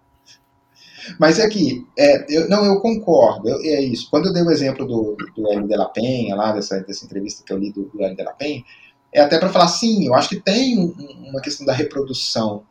Mas 1.19 1.39
é 1.39 1.49
que, 1.49 1.85
é, 1.97 2.25
eu, 2.29 2.47
não, 2.47 2.63
eu 2.63 2.79
concordo, 2.79 3.49
eu, 3.49 3.59
é 3.59 3.81
isso. 3.81 4.07
Quando 4.09 4.27
eu 4.27 4.33
dei 4.33 4.43
o 4.43 4.51
exemplo 4.51 4.85
do, 4.85 5.17
do 5.35 5.51
Hélio 5.51 5.67
de 5.67 5.75
la 5.75 5.89
Penha, 5.89 6.35
lá 6.35 6.51
dessa, 6.51 6.79
dessa 6.81 7.05
entrevista 7.05 7.43
que 7.43 7.51
eu 7.51 7.57
li 7.57 7.71
do, 7.71 7.85
do 7.85 8.03
Hélio 8.03 8.15
de 8.15 8.23
la 8.23 8.33
Penha, 8.33 8.63
é 9.11 9.19
até 9.19 9.39
para 9.39 9.49
falar, 9.49 9.67
sim, 9.67 10.05
eu 10.05 10.13
acho 10.13 10.29
que 10.29 10.39
tem 10.39 10.79
um, 10.79 10.93
uma 11.29 11.41
questão 11.41 11.65
da 11.65 11.73
reprodução 11.73 12.63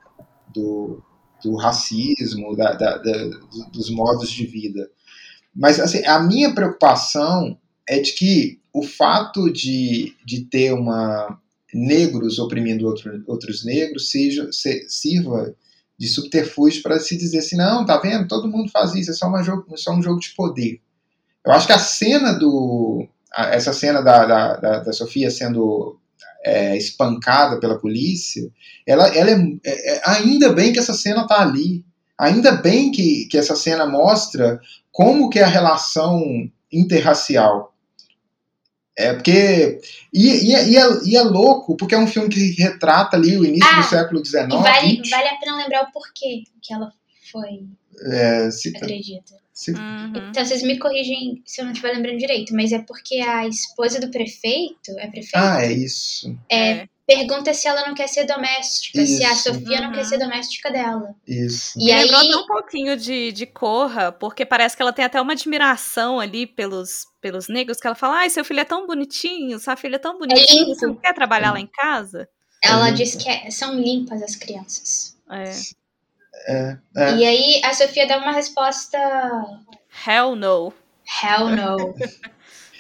do, 0.55 1.03
do 1.43 1.57
racismo, 1.57 2.57
da, 2.57 2.73
da, 2.73 2.99
da, 2.99 3.29
dos 3.73 3.91
modos 3.91 4.31
de 4.31 4.47
vida. 4.47 4.91
Mas 5.55 5.81
assim, 5.81 6.05
a 6.07 6.21
minha 6.21 6.55
preocupação 6.55 7.59
é 7.89 7.99
de 8.01 8.13
que 8.13 8.61
o 8.73 8.83
fato 8.83 9.53
de, 9.53 10.15
de 10.25 10.43
ter 10.45 10.73
uma 10.73 11.39
negros 11.73 12.39
oprimindo 12.39 12.87
outro, 12.87 13.23
outros 13.27 13.65
negros 13.65 14.11
seja, 14.11 14.51
se, 14.53 14.89
sirva 14.89 15.55
de 15.99 16.09
subterfúgio 16.09 16.83
para 16.83 16.99
se 16.99 17.17
dizer 17.17 17.39
assim, 17.39 17.57
não, 17.57 17.85
tá 17.85 17.99
vendo? 17.99 18.27
Todo 18.27 18.49
mundo 18.49 18.71
faz 18.71 18.95
isso, 18.95 19.11
é 19.11 19.15
só, 19.15 19.29
uma 19.29 19.43
jogo, 19.43 19.67
só 19.77 19.93
um 19.93 20.03
jogo 20.03 20.19
de 20.19 20.31
poder. 20.35 20.81
Eu 21.45 21.53
acho 21.53 21.67
que 21.67 21.73
a 21.73 21.79
cena 21.79 22.33
do. 22.33 23.07
Essa 23.33 23.73
cena 23.73 24.01
da, 24.01 24.27
da, 24.27 24.57
da, 24.57 24.79
da 24.81 24.93
Sofia 24.93 25.31
sendo 25.31 26.00
é, 26.45 26.77
espancada 26.77 27.59
pela 27.61 27.79
polícia, 27.79 28.51
ela, 28.87 29.09
ela 29.17 29.31
é, 29.31 29.37
é, 29.65 29.97
é 29.97 30.01
ainda 30.05 30.53
bem 30.53 30.73
que 30.73 30.79
essa 30.79 30.95
cena 30.95 31.27
tá 31.27 31.41
ali. 31.41 31.85
Ainda 32.19 32.53
bem 32.53 32.91
que, 32.91 33.27
que 33.31 33.39
essa 33.39 33.57
cena 33.57 33.87
mostra 33.87 34.61
como 34.93 35.31
que 35.31 35.39
é 35.39 35.45
a 35.45 35.49
relação 35.49 36.23
interracial. 36.71 37.75
É 38.97 39.15
porque. 39.15 39.81
E, 40.13 40.29
e, 40.29 40.53
e, 40.53 40.77
é, 40.77 41.05
e, 41.05 41.17
é, 41.17 41.23
louco, 41.23 41.77
porque 41.77 41.95
é 41.95 41.99
um 41.99 42.07
filme 42.07 42.29
que 42.29 42.53
retrata 42.61 43.17
ali 43.17 43.39
o 43.39 43.45
início 43.45 43.71
ah, 43.73 43.81
do 43.81 43.89
século 43.89 44.25
XIX. 44.25 44.49
Vale, 44.49 45.03
vale 45.09 45.29
a 45.29 45.39
pena 45.39 45.57
lembrar 45.57 45.85
o 45.85 45.93
porquê 45.93 46.45
que 46.61 46.75
ela 46.75 46.93
foi. 47.33 47.67
É, 48.13 48.51
se, 48.51 48.69
acredita. 48.77 49.40
Se, 49.61 49.73
uhum. 49.73 50.13
Então 50.31 50.43
vocês 50.43 50.63
me 50.63 50.79
corrigem 50.79 51.43
se 51.45 51.61
eu 51.61 51.67
não 51.67 51.73
estiver 51.73 51.93
lembrando 51.93 52.17
direito, 52.17 52.55
mas 52.55 52.73
é 52.73 52.79
porque 52.79 53.17
a 53.17 53.47
esposa 53.47 54.01
do 54.01 54.11
prefeito. 54.11 54.91
É 54.97 55.07
prefeito? 55.07 55.37
Ah, 55.37 55.63
é 55.63 55.71
isso. 55.71 56.35
É, 56.49 56.71
é. 56.71 56.89
Pergunta 57.07 57.53
se 57.53 57.69
ela 57.69 57.87
não 57.87 57.95
quer 57.95 58.09
ser 58.09 58.25
doméstica, 58.25 59.03
isso. 59.03 59.19
se 59.19 59.25
a 59.25 59.37
Sofia 59.37 59.77
uhum. 59.77 59.85
não 59.85 59.93
quer 59.93 60.05
ser 60.07 60.15
uhum. 60.15 60.23
doméstica 60.23 60.71
dela. 60.71 61.15
Isso. 61.29 61.79
E 61.79 61.93
aí... 61.93 62.05
Lembrou 62.05 62.21
até 62.21 62.37
um 62.37 62.47
pouquinho 62.47 62.97
de, 62.97 63.33
de 63.33 63.45
Corra, 63.45 64.11
porque 64.11 64.47
parece 64.47 64.75
que 64.75 64.81
ela 64.81 64.95
tem 64.95 65.05
até 65.05 65.21
uma 65.21 65.33
admiração 65.33 66.19
ali 66.19 66.47
pelos, 66.47 67.05
pelos 67.21 67.47
negros, 67.47 67.79
que 67.79 67.87
ela 67.87 67.97
fala, 67.97 68.21
ai, 68.21 68.31
seu 68.31 68.45
filho 68.47 68.61
é 68.61 68.65
tão 68.65 68.87
bonitinho, 68.87 69.59
sua 69.59 69.77
filha 69.77 69.97
é 69.97 69.99
tão 69.99 70.19
bonitinha, 70.19 70.63
é 70.63 70.75
você 70.75 70.87
não 70.87 70.95
quer 70.95 71.13
trabalhar 71.13 71.49
é. 71.49 71.53
lá 71.53 71.61
em 71.61 71.67
casa? 71.67 72.27
Ela 72.65 72.89
é 72.89 72.93
diz 72.93 73.15
que 73.15 73.29
é, 73.29 73.51
são 73.51 73.79
limpas 73.79 74.23
as 74.23 74.37
crianças. 74.37 75.19
É. 75.31 75.53
É, 76.47 76.79
é. 76.97 77.17
E 77.17 77.25
aí 77.25 77.61
a 77.65 77.75
Sofia 77.75 78.07
dá 78.07 78.19
uma 78.19 78.33
resposta. 78.33 78.99
Hell 80.07 80.37
no. 80.37 80.73
Hell 81.23 81.49
no. 81.51 81.95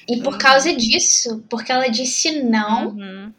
e 0.08 0.22
por 0.22 0.38
causa 0.38 0.74
disso, 0.74 1.44
porque 1.48 1.72
ela 1.72 1.88
disse 1.88 2.42
não, 2.42 2.88
uhum 2.88 3.32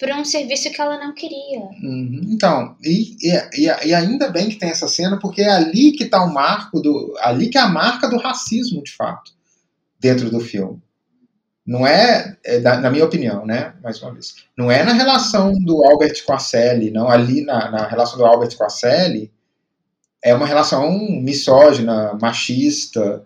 por 0.00 0.10
um 0.12 0.24
serviço 0.24 0.70
que 0.70 0.80
ela 0.80 0.98
não 0.98 1.12
queria. 1.12 1.60
Uhum. 1.60 2.22
Então, 2.30 2.74
e, 2.82 3.14
e, 3.20 3.66
e, 3.86 3.94
ainda 3.94 4.30
bem 4.30 4.48
que 4.48 4.56
tem 4.56 4.70
essa 4.70 4.88
cena, 4.88 5.18
porque 5.18 5.42
é 5.42 5.50
ali 5.50 5.92
que 5.92 6.04
está 6.04 6.24
o 6.24 6.32
marco 6.32 6.80
do. 6.80 7.14
ali 7.20 7.50
que 7.50 7.58
é 7.58 7.60
a 7.60 7.68
marca 7.68 8.08
do 8.08 8.16
racismo, 8.16 8.82
de 8.82 8.92
fato, 8.92 9.30
dentro 10.00 10.30
do 10.30 10.40
filme. 10.40 10.82
Não 11.66 11.86
é, 11.86 12.34
é 12.42 12.58
da, 12.58 12.80
na 12.80 12.90
minha 12.90 13.04
opinião, 13.04 13.44
né? 13.44 13.74
Mais 13.82 14.02
uma 14.02 14.12
vez. 14.12 14.36
Não 14.56 14.70
é 14.72 14.82
na 14.82 14.94
relação 14.94 15.52
do 15.52 15.84
Albert 15.84 16.24
com 16.24 16.32
a 16.32 16.38
Sally, 16.38 16.90
não. 16.90 17.08
Ali 17.10 17.44
na, 17.44 17.70
na 17.70 17.86
relação 17.86 18.16
do 18.16 18.24
Albert 18.24 18.56
com 18.56 18.64
a 18.64 18.70
Sally, 18.70 19.30
é 20.22 20.34
uma 20.34 20.46
relação 20.46 20.90
misógina, 21.22 22.16
machista, 22.20 23.24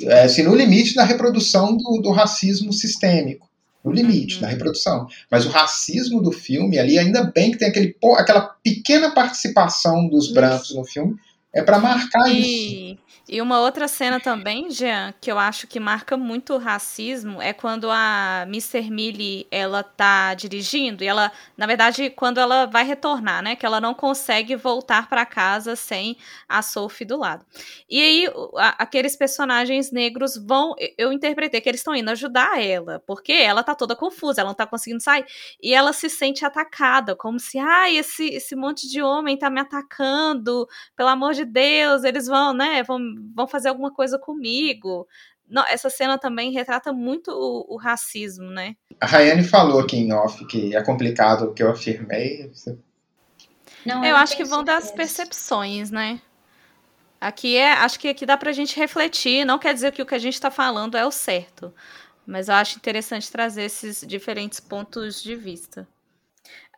é, 0.00 0.24
assim, 0.24 0.42
no 0.42 0.54
limite 0.54 0.94
da 0.94 1.04
reprodução 1.04 1.76
do, 1.76 2.00
do 2.02 2.10
racismo 2.10 2.72
sistêmico 2.72 3.46
no 3.86 3.92
limite, 3.92 4.36
uhum. 4.36 4.42
na 4.42 4.48
reprodução. 4.48 5.06
Mas 5.30 5.46
o 5.46 5.48
racismo 5.48 6.20
do 6.20 6.32
filme 6.32 6.76
ali, 6.78 6.98
ainda 6.98 7.30
bem 7.32 7.52
que 7.52 7.58
tem 7.58 7.68
aquele, 7.68 7.96
aquela 8.16 8.40
pequena 8.40 9.12
participação 9.12 10.08
dos 10.08 10.32
brancos 10.32 10.74
no 10.74 10.84
filme, 10.84 11.14
é 11.54 11.62
para 11.62 11.78
marcar 11.78 12.28
isso. 12.28 12.98
E 13.28 13.42
uma 13.42 13.58
outra 13.58 13.88
cena 13.88 14.20
também, 14.20 14.70
Jean, 14.70 15.12
que 15.20 15.32
eu 15.32 15.36
acho 15.36 15.66
que 15.66 15.80
marca 15.80 16.16
muito 16.16 16.54
o 16.54 16.58
racismo, 16.58 17.42
é 17.42 17.52
quando 17.52 17.90
a 17.90 18.44
Mr. 18.46 18.88
Millie, 18.88 19.48
ela 19.50 19.82
tá 19.82 20.32
dirigindo, 20.34 21.02
e 21.02 21.08
ela, 21.08 21.32
na 21.56 21.66
verdade, 21.66 22.08
quando 22.08 22.38
ela 22.38 22.66
vai 22.66 22.84
retornar, 22.84 23.42
né, 23.42 23.56
que 23.56 23.66
ela 23.66 23.80
não 23.80 23.94
consegue 23.94 24.54
voltar 24.54 25.08
para 25.08 25.26
casa 25.26 25.74
sem 25.74 26.16
a 26.48 26.62
Sophie 26.62 27.04
do 27.04 27.16
lado. 27.16 27.44
E 27.90 28.00
aí, 28.00 28.28
a, 28.58 28.84
aqueles 28.84 29.16
personagens 29.16 29.90
negros 29.90 30.36
vão, 30.36 30.76
eu 30.96 31.12
interpretei 31.12 31.60
que 31.60 31.68
eles 31.68 31.80
estão 31.80 31.96
indo 31.96 32.10
ajudar 32.12 32.62
ela, 32.62 33.02
porque 33.08 33.32
ela 33.32 33.64
tá 33.64 33.74
toda 33.74 33.96
confusa, 33.96 34.40
ela 34.40 34.50
não 34.50 34.54
tá 34.54 34.68
conseguindo 34.68 35.02
sair, 35.02 35.24
e 35.60 35.74
ela 35.74 35.92
se 35.92 36.08
sente 36.08 36.44
atacada, 36.44 37.16
como 37.16 37.40
se, 37.40 37.58
ai, 37.58 37.96
esse, 37.96 38.28
esse 38.28 38.54
monte 38.54 38.88
de 38.88 39.02
homem 39.02 39.36
tá 39.36 39.50
me 39.50 39.60
atacando, 39.60 40.68
pelo 40.94 41.08
amor 41.08 41.34
de 41.34 41.44
Deus, 41.44 42.04
eles 42.04 42.28
vão, 42.28 42.54
né, 42.54 42.84
vão 42.84 43.15
vão 43.34 43.46
fazer 43.46 43.68
alguma 43.68 43.92
coisa 43.92 44.18
comigo. 44.18 45.06
Não, 45.48 45.64
essa 45.66 45.88
cena 45.88 46.18
também 46.18 46.52
retrata 46.52 46.92
muito 46.92 47.30
o, 47.30 47.74
o, 47.74 47.76
racismo, 47.76 48.50
né? 48.50 48.74
A 49.00 49.06
Rayane 49.06 49.44
falou 49.44 49.80
aqui 49.80 49.96
em 49.96 50.12
off 50.12 50.44
que 50.46 50.74
é 50.74 50.82
complicado 50.82 51.46
o 51.46 51.54
que 51.54 51.62
eu 51.62 51.70
afirmei. 51.70 52.50
Não, 53.84 54.04
eu, 54.04 54.10
eu 54.10 54.16
acho 54.16 54.36
que 54.36 54.44
vão 54.44 54.64
das 54.64 54.90
percepções, 54.90 55.90
né? 55.90 56.20
Aqui 57.20 57.56
é, 57.56 57.72
acho 57.72 57.98
que 57.98 58.08
aqui 58.08 58.26
dá 58.26 58.36
pra 58.36 58.52
gente 58.52 58.78
refletir, 58.78 59.44
não 59.44 59.58
quer 59.58 59.72
dizer 59.72 59.92
que 59.92 60.02
o 60.02 60.06
que 60.06 60.14
a 60.14 60.18
gente 60.18 60.34
está 60.34 60.50
falando 60.50 60.96
é 60.96 61.06
o 61.06 61.10
certo, 61.10 61.72
mas 62.26 62.48
eu 62.48 62.54
acho 62.54 62.76
interessante 62.76 63.30
trazer 63.30 63.62
esses 63.62 64.04
diferentes 64.06 64.60
pontos 64.60 65.22
de 65.22 65.34
vista. 65.34 65.88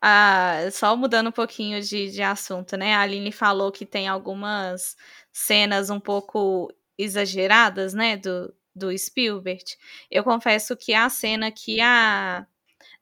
Ah, 0.01 0.69
só 0.71 0.95
mudando 0.97 1.29
um 1.29 1.33
pouquinho 1.33 1.83
de, 1.83 2.11
de 2.11 2.23
assunto, 2.23 2.77
né? 2.77 2.95
A 2.95 3.01
Aline 3.01 3.33
falou 3.33 3.73
que 3.73 3.85
tem 3.85 4.07
algumas 4.07 4.97
cenas 5.33 5.91
um 5.91 6.01
pouco 6.01 6.73
exageradas, 6.97 7.95
né, 7.95 8.17
do, 8.17 8.53
do 8.75 8.97
Spielberg. 8.97 9.65
Eu 10.11 10.25
confesso 10.25 10.77
que 10.77 10.95
a 10.95 11.09
cena 11.09 11.51
que 11.51 11.81
a 11.81 12.47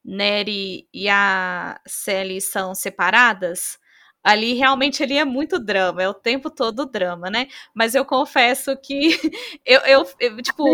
Neri 0.05 0.89
e 0.93 1.09
a 1.09 1.81
Sally 1.87 2.41
são 2.41 2.75
separadas, 2.75 3.79
ali 4.27 4.55
realmente 4.55 5.03
ele 5.03 5.17
é 5.17 5.25
muito 5.25 5.57
drama, 5.57 6.03
é 6.03 6.09
o 6.09 6.15
tempo 6.15 6.51
todo 6.51 6.85
drama, 6.85 7.31
né? 7.31 7.47
Mas 7.73 7.95
eu 7.95 8.05
confesso 8.05 8.77
que 8.77 9.11
eu, 9.65 9.81
eu, 9.83 10.07
eu 10.19 10.43
tipo, 10.43 10.65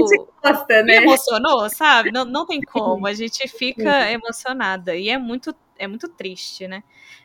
gosta, 0.43 0.83
né? 0.83 0.83
me 0.83 0.95
emocionou, 0.97 1.69
sabe? 1.69 2.11
Não, 2.11 2.25
não 2.25 2.47
tem 2.47 2.61
como, 2.73 3.07
a 3.07 3.13
gente 3.13 3.47
fica 3.49 4.11
emocionada 4.11 4.97
e 4.97 5.11
é 5.11 5.19
muito, 5.19 5.55
é 5.79 5.87
muito 5.87 6.09
triste, 6.09 6.67
né? 6.67 6.83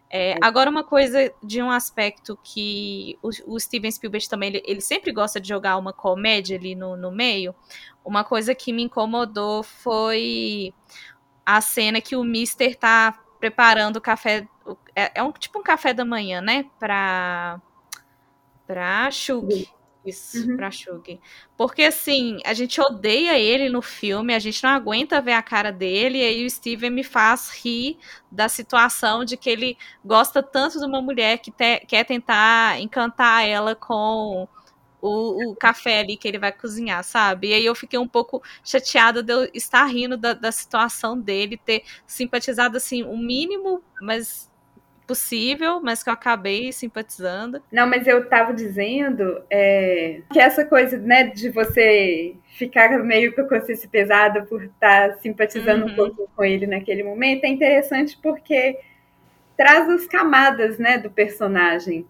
É, 0.09 0.35
agora, 0.41 0.69
uma 0.69 0.83
coisa 0.83 1.33
de 1.43 1.61
um 1.61 1.69
aspecto 1.69 2.37
que 2.41 3.19
o, 3.21 3.29
o 3.55 3.59
Steven 3.59 3.91
Spielberg 3.91 4.27
também, 4.29 4.49
ele, 4.49 4.63
ele, 4.65 4.81
sempre 4.81 5.11
gosta 5.11 5.39
de 5.39 5.49
jogar 5.49 5.77
uma 5.77 5.91
comédia 5.91 6.57
ali 6.57 6.75
no, 6.75 6.95
no 6.95 7.11
meio. 7.11 7.53
Uma 8.05 8.23
coisa 8.23 8.55
que 8.55 8.71
me 8.71 8.83
incomodou 8.83 9.63
foi 9.63 10.73
a 11.45 11.59
cena 11.59 11.99
que 11.99 12.15
o 12.15 12.23
Mister 12.23 12.75
tá 12.75 13.19
preparando 13.39 13.97
o 13.97 14.01
café. 14.01 14.47
É, 14.95 15.19
é 15.19 15.23
um 15.23 15.31
tipo 15.31 15.59
um 15.59 15.63
café 15.63 15.93
da 15.93 16.05
manhã, 16.05 16.41
né? 16.41 16.65
Pra. 16.79 17.61
Pra 18.65 19.11
Shug. 19.11 19.69
Isso, 20.07 20.49
uhum. 20.49 20.55
pra 20.55 20.71
Shug. 20.71 21.19
Porque, 21.57 21.83
assim, 21.83 22.39
a 22.45 22.53
gente 22.53 22.79
odeia 22.79 23.37
ele 23.37 23.69
no 23.69 23.81
filme, 23.81 24.33
a 24.33 24.39
gente 24.39 24.63
não 24.63 24.69
aguenta 24.69 25.21
ver 25.21 25.33
a 25.33 25.41
cara 25.41 25.71
dele, 25.71 26.19
e 26.19 26.21
aí 26.21 26.45
o 26.45 26.49
Steven 26.49 26.89
me 26.89 27.03
faz 27.03 27.49
rir 27.49 27.97
da 28.31 28.47
situação 28.47 29.25
de 29.25 29.35
que 29.35 29.49
ele 29.49 29.77
gosta 30.03 30.41
tanto 30.41 30.79
de 30.79 30.85
uma 30.85 31.01
mulher 31.01 31.39
que 31.39 31.51
te, 31.51 31.79
quer 31.81 32.05
tentar 32.05 32.79
encantar 32.79 33.45
ela 33.45 33.75
com 33.75 34.47
o, 35.01 35.51
o, 35.51 35.55
café 35.55 35.99
ali 35.99 36.17
que 36.17 36.27
ele 36.27 36.39
vai 36.39 36.51
cozinhar, 36.51 37.03
sabe? 37.03 37.49
E 37.49 37.53
aí 37.53 37.65
eu 37.65 37.75
fiquei 37.75 37.99
um 37.99 38.07
pouco 38.07 38.41
chateada 38.63 39.21
de 39.21 39.33
eu 39.33 39.49
estar 39.53 39.85
rindo 39.85 40.17
da, 40.17 40.33
da 40.33 40.51
situação 40.51 41.19
dele, 41.19 41.57
ter 41.57 41.83
simpatizado, 42.05 42.77
assim, 42.77 43.03
o 43.03 43.17
mínimo, 43.17 43.83
mas 44.01 44.49
possível, 45.07 45.79
mas 45.81 46.03
que 46.03 46.09
eu 46.09 46.13
acabei 46.13 46.71
simpatizando. 46.73 47.61
Não, 47.71 47.87
mas 47.87 48.05
eu 48.05 48.27
tava 48.27 48.53
dizendo 48.53 49.41
é, 49.49 50.21
que 50.31 50.39
essa 50.39 50.65
coisa, 50.65 50.97
né, 50.97 51.23
de 51.23 51.49
você 51.49 52.35
ficar 52.57 52.89
meio 52.99 53.33
com 53.33 53.41
a 53.41 53.47
consciência 53.47 53.87
pesada 53.89 54.43
por 54.43 54.63
estar 54.65 55.09
tá 55.09 55.17
simpatizando 55.19 55.85
uhum. 55.85 55.91
um 55.91 55.95
pouco 55.95 56.29
com 56.35 56.43
ele 56.43 56.67
naquele 56.67 57.03
momento 57.03 57.45
é 57.45 57.47
interessante 57.47 58.19
porque 58.21 58.77
traz 59.55 59.89
as 59.89 60.05
camadas, 60.05 60.77
né, 60.77 60.97
do 60.97 61.09
personagem. 61.09 62.05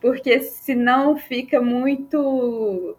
Porque 0.00 0.40
senão 0.40 1.16
fica 1.16 1.60
muito 1.60 2.96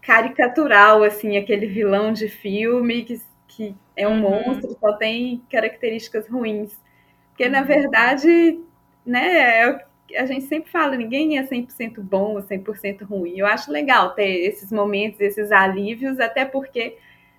caricatural, 0.00 1.02
assim, 1.02 1.36
aquele 1.36 1.66
vilão 1.66 2.12
de 2.12 2.28
filme 2.28 3.04
que, 3.04 3.20
que 3.48 3.74
é 3.96 4.06
um 4.06 4.22
uhum. 4.22 4.44
monstro, 4.44 4.76
só 4.78 4.92
tem 4.94 5.42
características 5.50 6.28
ruins. 6.28 6.78
Porque, 7.30 7.48
na 7.48 7.60
uhum. 7.60 7.66
verdade, 7.66 8.60
né, 9.04 9.60
é 9.60 9.92
a 10.16 10.26
gente 10.26 10.44
sempre 10.46 10.70
fala, 10.70 10.96
ninguém 10.96 11.38
é 11.38 11.42
100% 11.42 12.00
bom 12.00 12.34
ou 12.34 12.42
100% 12.42 13.02
ruim. 13.04 13.38
Eu 13.38 13.46
acho 13.46 13.70
legal 13.70 14.10
ter 14.10 14.46
esses 14.46 14.70
momentos, 14.70 15.20
esses 15.20 15.50
alívios, 15.50 16.20
até 16.20 16.44
porque 16.44 16.98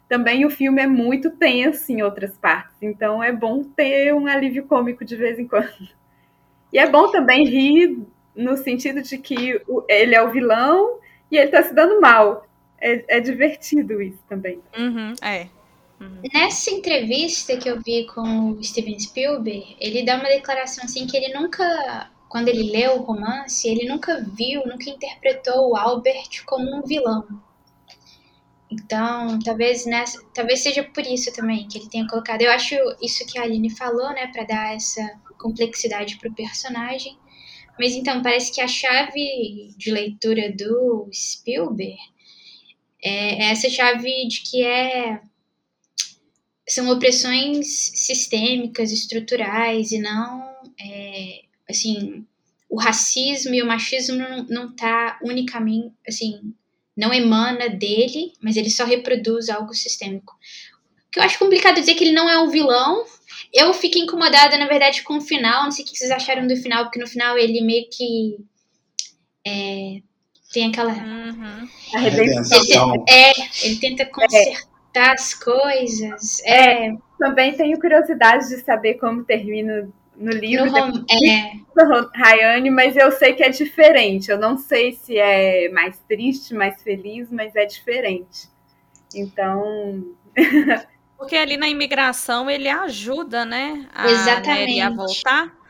também 0.09 0.45
o 0.45 0.49
filme 0.49 0.81
é 0.81 0.87
muito 0.87 1.31
tenso 1.31 1.91
em 1.91 2.01
outras 2.01 2.37
partes. 2.37 2.75
Então 2.81 3.23
é 3.23 3.31
bom 3.31 3.63
ter 3.63 4.13
um 4.13 4.27
alívio 4.27 4.65
cômico 4.65 5.05
de 5.05 5.15
vez 5.15 5.39
em 5.39 5.47
quando. 5.47 5.89
E 6.71 6.79
é 6.79 6.89
bom 6.89 7.11
também 7.11 7.45
rir 7.45 7.99
no 8.35 8.57
sentido 8.57 9.01
de 9.01 9.17
que 9.17 9.61
ele 9.87 10.15
é 10.15 10.23
o 10.23 10.31
vilão 10.31 10.97
e 11.29 11.37
ele 11.37 11.45
está 11.45 11.61
se 11.61 11.73
dando 11.73 12.01
mal. 12.01 12.47
É, 12.79 13.17
é 13.17 13.19
divertido 13.19 14.01
isso 14.01 14.19
também. 14.27 14.59
Uhum, 14.77 15.13
é. 15.21 15.47
Uhum. 16.03 16.21
Nessa 16.33 16.71
entrevista 16.71 17.55
que 17.57 17.69
eu 17.69 17.81
vi 17.81 18.05
com 18.07 18.51
o 18.51 18.63
Steven 18.63 18.99
Spielberg, 18.99 19.75
ele 19.79 20.03
dá 20.03 20.15
uma 20.15 20.27
declaração 20.27 20.83
assim 20.83 21.07
que 21.07 21.15
ele 21.15 21.33
nunca 21.33 22.09
quando 22.33 22.47
ele 22.47 22.71
leu 22.71 22.95
o 22.95 23.03
romance, 23.03 23.69
ele 23.69 23.87
nunca 23.87 24.25
viu, 24.35 24.65
nunca 24.65 24.89
interpretou 24.89 25.69
o 25.69 25.75
Albert 25.75 26.43
como 26.47 26.75
um 26.75 26.81
vilão. 26.81 27.27
Então, 28.71 29.37
talvez 29.37 29.85
nessa, 29.85 30.19
talvez 30.33 30.63
seja 30.63 30.83
por 30.83 31.05
isso 31.05 31.31
também 31.31 31.67
que 31.67 31.77
ele 31.77 31.89
tenha 31.89 32.07
colocado. 32.07 32.41
Eu 32.41 32.49
acho 32.49 32.73
isso 32.99 33.23
que 33.27 33.37
a 33.37 33.43
Aline 33.43 33.69
falou, 33.69 34.09
né, 34.09 34.25
para 34.33 34.45
dar 34.45 34.75
essa 34.75 35.21
complexidade 35.37 36.17
pro 36.17 36.33
personagem. 36.33 37.15
Mas 37.77 37.93
então, 37.93 38.23
parece 38.23 38.51
que 38.51 38.61
a 38.61 38.67
chave 38.67 39.69
de 39.77 39.91
leitura 39.91 40.51
do 40.51 41.07
Spielberg 41.13 41.95
é 43.03 43.51
essa 43.51 43.69
chave 43.69 44.27
de 44.27 44.41
que 44.41 44.63
é 44.65 45.21
são 46.67 46.89
opressões 46.89 47.67
sistêmicas, 47.67 48.91
estruturais 48.91 49.91
e 49.91 49.99
não 49.99 50.53
é, 50.79 51.41
assim, 51.69 52.25
o 52.69 52.79
racismo 52.79 53.53
e 53.53 53.61
o 53.61 53.67
machismo 53.67 54.15
não, 54.15 54.45
não 54.45 54.75
tá 54.75 55.19
unicamente, 55.21 55.93
assim, 56.07 56.53
não 56.95 57.13
emana 57.13 57.69
dele, 57.69 58.33
mas 58.41 58.55
ele 58.55 58.69
só 58.69 58.85
reproduz 58.85 59.49
algo 59.49 59.73
sistêmico. 59.73 60.33
O 61.07 61.11
que 61.11 61.19
eu 61.19 61.23
acho 61.23 61.39
complicado 61.39 61.79
dizer 61.79 61.95
que 61.95 62.03
ele 62.03 62.13
não 62.13 62.29
é 62.29 62.39
um 62.39 62.49
vilão. 62.49 63.05
Eu 63.53 63.73
fiquei 63.73 64.01
incomodada, 64.01 64.57
na 64.57 64.67
verdade, 64.67 65.03
com 65.03 65.17
o 65.17 65.21
final. 65.21 65.65
Não 65.65 65.71
sei 65.71 65.85
o 65.85 65.87
que 65.87 65.95
vocês 65.95 66.09
acharam 66.09 66.47
do 66.47 66.55
final, 66.55 66.85
porque 66.85 66.99
no 66.99 67.07
final 67.07 67.37
ele 67.37 67.61
meio 67.61 67.87
que. 67.91 68.37
É, 69.45 70.01
tem 70.51 70.67
aquela. 70.67 70.91
Uhum. 70.91 71.69
Redenção. 71.93 72.93
Ele, 72.95 73.03
é, 73.09 73.33
ele 73.63 73.75
tenta 73.77 74.05
consertar 74.07 74.72
é. 74.93 75.11
as 75.11 75.33
coisas. 75.33 76.39
É. 76.45 76.95
Também 77.17 77.53
tenho 77.55 77.79
curiosidade 77.79 78.49
de 78.49 78.57
saber 78.61 78.95
como 78.95 79.23
termina 79.23 79.89
no 80.15 80.31
livro 80.31 80.65
no 80.65 80.77
home, 80.77 81.05
é. 81.11 81.53
Rayane, 82.15 82.69
mas 82.69 82.95
eu 82.95 83.11
sei 83.11 83.33
que 83.33 83.43
é 83.43 83.49
diferente. 83.49 84.29
Eu 84.29 84.37
não 84.37 84.57
sei 84.57 84.93
se 84.93 85.17
é 85.17 85.69
mais 85.69 85.97
triste, 86.07 86.53
mais 86.53 86.81
feliz, 86.81 87.31
mas 87.31 87.55
é 87.55 87.65
diferente. 87.65 88.47
Então. 89.15 90.05
Porque 91.17 91.35
ali 91.35 91.55
na 91.57 91.69
imigração 91.69 92.49
ele 92.49 92.67
ajuda, 92.67 93.45
né? 93.45 93.87
A 93.93 94.11
Exatamente. 94.11 94.81
a 94.81 94.89
voltar. 94.89 95.62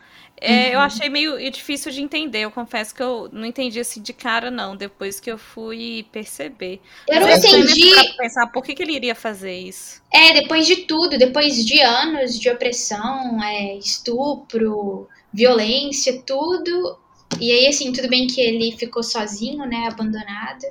É, 0.46 0.68
uhum. 0.68 0.74
Eu 0.74 0.80
achei 0.82 1.08
meio 1.08 1.50
difícil 1.50 1.90
de 1.90 2.02
entender. 2.02 2.40
Eu 2.40 2.52
confesso 2.52 2.94
que 2.94 3.02
eu 3.02 3.30
não 3.32 3.46
entendi 3.46 3.80
assim 3.80 4.02
de 4.02 4.12
cara, 4.12 4.52
não, 4.52 4.76
depois 4.76 5.18
que 5.18 5.32
eu 5.32 5.38
fui 5.38 6.06
perceber. 6.12 6.82
Eu 7.08 7.22
não 7.22 7.30
entendi. 7.30 7.94
pensar 8.18 8.48
por 8.48 8.62
que, 8.62 8.76
que 8.76 8.84
ele 8.84 8.92
iria 8.92 9.16
fazer 9.16 9.58
isso. 9.58 10.02
É, 10.12 10.34
depois 10.34 10.68
de 10.68 10.86
tudo, 10.86 11.18
depois 11.18 11.66
de 11.66 11.80
anos 11.80 12.38
de 12.38 12.50
opressão, 12.50 13.42
é, 13.42 13.78
estupro, 13.78 15.08
violência, 15.32 16.22
tudo. 16.26 17.00
E 17.40 17.50
aí, 17.50 17.68
assim, 17.68 17.94
tudo 17.94 18.10
bem 18.10 18.28
que 18.28 18.42
ele 18.42 18.76
ficou 18.78 19.02
sozinho, 19.02 19.66
né, 19.66 19.88
abandonado. 19.88 20.66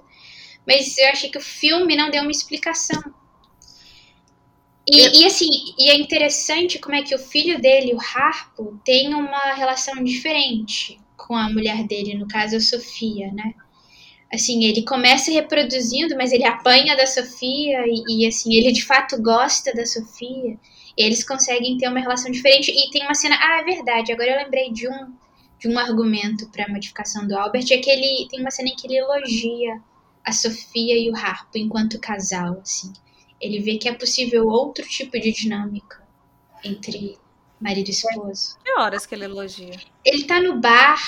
Mas 0.67 0.99
eu 0.99 1.09
achei 1.09 1.31
que 1.31 1.39
o 1.39 1.43
filme 1.43 1.97
não 1.97 2.11
deu 2.11 2.21
uma 2.21 2.31
explicação. 2.31 3.03
E, 4.87 5.23
e, 5.23 5.27
assim, 5.27 5.47
e 5.79 5.91
é 5.91 5.97
interessante 5.97 6.79
como 6.79 6.97
é 6.97 7.03
que 7.03 7.15
o 7.15 7.19
filho 7.19 7.61
dele, 7.61 7.95
o 7.95 8.01
Harpo, 8.01 8.81
tem 8.85 9.15
uma 9.15 9.55
relação 9.55 10.03
diferente 10.03 10.99
com 11.17 11.37
a 11.37 11.49
mulher 11.49 11.85
dele, 11.87 12.15
no 12.15 12.27
caso 12.27 12.57
a 12.57 12.61
Sofia, 12.61 13.31
né? 13.33 13.55
Assim, 14.33 14.65
ele 14.65 14.83
começa 14.83 15.31
reproduzindo, 15.31 16.17
mas 16.17 16.33
ele 16.33 16.45
apanha 16.45 16.97
da 16.97 17.07
Sofia 17.07 17.85
e, 17.87 18.25
e 18.25 18.27
assim, 18.27 18.55
ele 18.55 18.73
de 18.73 18.85
fato 18.85 19.21
gosta 19.23 19.73
da 19.73 19.87
Sofia. 19.87 20.59
E 20.97 21.03
eles 21.03 21.23
conseguem 21.23 21.77
ter 21.79 21.89
uma 21.89 22.01
relação 22.01 22.31
diferente. 22.31 22.71
E 22.71 22.91
tem 22.91 23.03
uma 23.05 23.15
cena, 23.15 23.37
ah, 23.39 23.61
é 23.61 23.65
verdade, 23.65 24.13
agora 24.13 24.31
eu 24.31 24.37
lembrei 24.45 24.73
de 24.73 24.89
um 24.89 25.23
de 25.61 25.69
um 25.69 25.79
argumento 25.79 26.49
para 26.51 26.65
a 26.65 26.69
modificação 26.69 27.25
do 27.25 27.39
Albert, 27.39 27.67
é 27.71 27.79
que 27.79 27.89
ele 27.89 28.27
tem 28.29 28.41
uma 28.41 28.51
cena 28.51 28.69
em 28.69 28.75
que 28.75 28.85
ele 28.85 28.97
elogia 28.97 29.81
a 30.25 30.33
Sofia 30.33 30.99
e 30.99 31.09
o 31.09 31.15
Harpo 31.15 31.57
enquanto 31.57 32.01
casal, 32.01 32.59
assim 32.61 32.93
ele 33.43 33.59
vê 33.59 33.77
que 33.77 33.89
é 33.89 33.93
possível 33.93 34.47
outro 34.47 34.87
tipo 34.87 35.19
de 35.19 35.33
dinâmica 35.33 36.01
entre 36.65 37.19
marido 37.61 37.89
e 37.89 37.91
esposa. 37.91 38.57
Que 38.65 38.79
horas 38.79 39.05
que 39.05 39.15
ele 39.17 39.25
elogia? 39.25 39.77
Ele 40.05 40.25
tá 40.25 40.41
no 40.41 40.61
bar, 40.61 41.01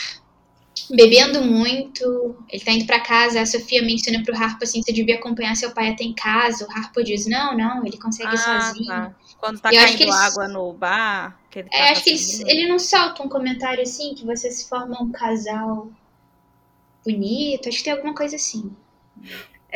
bebendo 0.91 1.43
muito, 1.43 2.37
ele 2.51 2.65
tá 2.65 2.73
indo 2.73 2.87
para 2.87 2.99
casa, 3.01 3.41
a 3.41 3.47
Sofia 3.47 3.83
menciona 3.83 4.23
pro 4.25 4.35
Harpo 4.35 4.65
assim, 4.65 4.83
você 4.83 4.93
devia 4.93 5.15
acompanhar 5.15 5.55
seu 5.55 5.71
pai 5.71 5.91
até 5.91 6.03
em 6.03 6.13
casa, 6.13 6.67
o 6.67 6.71
Harpo 6.73 7.05
diz, 7.05 7.27
não, 7.27 7.57
não, 7.57 7.87
ele 7.87 7.97
consegue 7.99 8.35
ah, 8.35 8.37
sozinho. 8.37 8.87
Tá. 8.89 9.15
Quando 9.39 9.61
tá 9.61 9.71
caindo 9.71 10.03
eles... 10.03 10.15
água 10.15 10.49
no 10.49 10.73
bar, 10.73 11.41
que 11.49 11.61
ele 11.61 11.69
tá 11.69 11.77
É, 11.77 11.91
acho 11.91 12.03
que 12.03 12.11
ele, 12.11 12.51
ele 12.51 12.69
não 12.69 12.81
solta 12.81 13.23
um 13.23 13.29
comentário 13.29 13.83
assim, 13.83 14.13
que 14.15 14.25
vocês 14.25 14.69
formam 14.69 15.05
um 15.05 15.13
casal 15.13 15.89
bonito, 17.05 17.69
acho 17.69 17.79
que 17.79 17.85
tem 17.85 17.93
alguma 17.93 18.15
coisa 18.15 18.35
assim. 18.35 18.75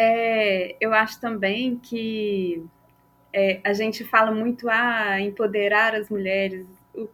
É, 0.00 0.76
eu 0.80 0.94
acho 0.94 1.20
também 1.20 1.76
que 1.76 2.64
é, 3.32 3.60
a 3.64 3.72
gente 3.72 4.04
fala 4.04 4.30
muito 4.30 4.68
a 4.68 5.08
ah, 5.08 5.20
empoderar 5.20 5.92
as 5.92 6.08
mulheres. 6.08 6.64
O, 6.94 7.08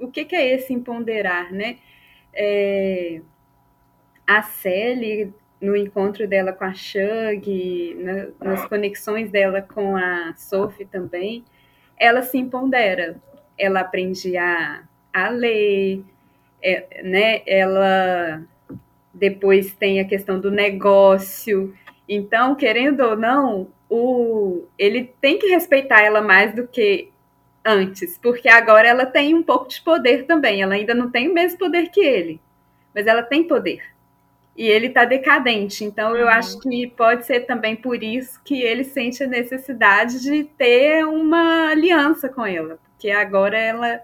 o 0.00 0.10
que, 0.10 0.24
que, 0.24 0.34
é 0.34 0.54
esse 0.54 0.72
empoderar, 0.72 1.52
né? 1.52 1.76
É, 2.32 3.20
a 4.26 4.40
Sally, 4.40 5.34
no 5.60 5.76
encontro 5.76 6.26
dela 6.26 6.50
com 6.54 6.64
a 6.64 6.72
Shug, 6.72 7.94
na, 8.00 8.52
nas 8.52 8.66
conexões 8.68 9.30
dela 9.30 9.60
com 9.60 9.94
a 9.94 10.32
Sophie 10.34 10.86
também, 10.86 11.44
ela 11.98 12.22
se 12.22 12.38
empodera. 12.38 13.20
Ela 13.58 13.80
aprende 13.80 14.34
a, 14.38 14.82
a 15.12 15.28
ler, 15.28 16.02
é, 16.62 17.02
né? 17.02 17.42
Ela 17.46 18.42
depois 19.12 19.74
tem 19.74 20.00
a 20.00 20.06
questão 20.06 20.40
do 20.40 20.50
negócio, 20.50 21.74
então, 22.08 22.54
querendo 22.54 23.00
ou 23.00 23.16
não, 23.16 23.68
o, 23.88 24.64
ele 24.78 25.14
tem 25.20 25.38
que 25.38 25.46
respeitar 25.46 26.00
ela 26.02 26.20
mais 26.20 26.54
do 26.54 26.66
que 26.66 27.10
antes, 27.64 28.18
porque 28.18 28.48
agora 28.48 28.86
ela 28.86 29.06
tem 29.06 29.34
um 29.34 29.42
pouco 29.42 29.68
de 29.68 29.80
poder 29.80 30.26
também. 30.26 30.62
Ela 30.62 30.74
ainda 30.74 30.94
não 30.94 31.10
tem 31.10 31.28
o 31.28 31.34
mesmo 31.34 31.58
poder 31.58 31.90
que 31.90 32.00
ele, 32.00 32.40
mas 32.94 33.06
ela 33.06 33.22
tem 33.22 33.46
poder. 33.46 33.82
E 34.56 34.68
ele 34.68 34.86
está 34.86 35.04
decadente. 35.04 35.84
Então, 35.84 36.10
uhum. 36.10 36.16
eu 36.16 36.28
acho 36.28 36.60
que 36.60 36.86
pode 36.88 37.26
ser 37.26 37.40
também 37.40 37.74
por 37.74 38.02
isso 38.02 38.40
que 38.44 38.62
ele 38.62 38.84
sente 38.84 39.24
a 39.24 39.26
necessidade 39.26 40.20
de 40.20 40.44
ter 40.44 41.04
uma 41.04 41.70
aliança 41.70 42.28
com 42.28 42.44
ela, 42.44 42.78
porque 42.90 43.10
agora 43.10 43.58
ela. 43.58 44.00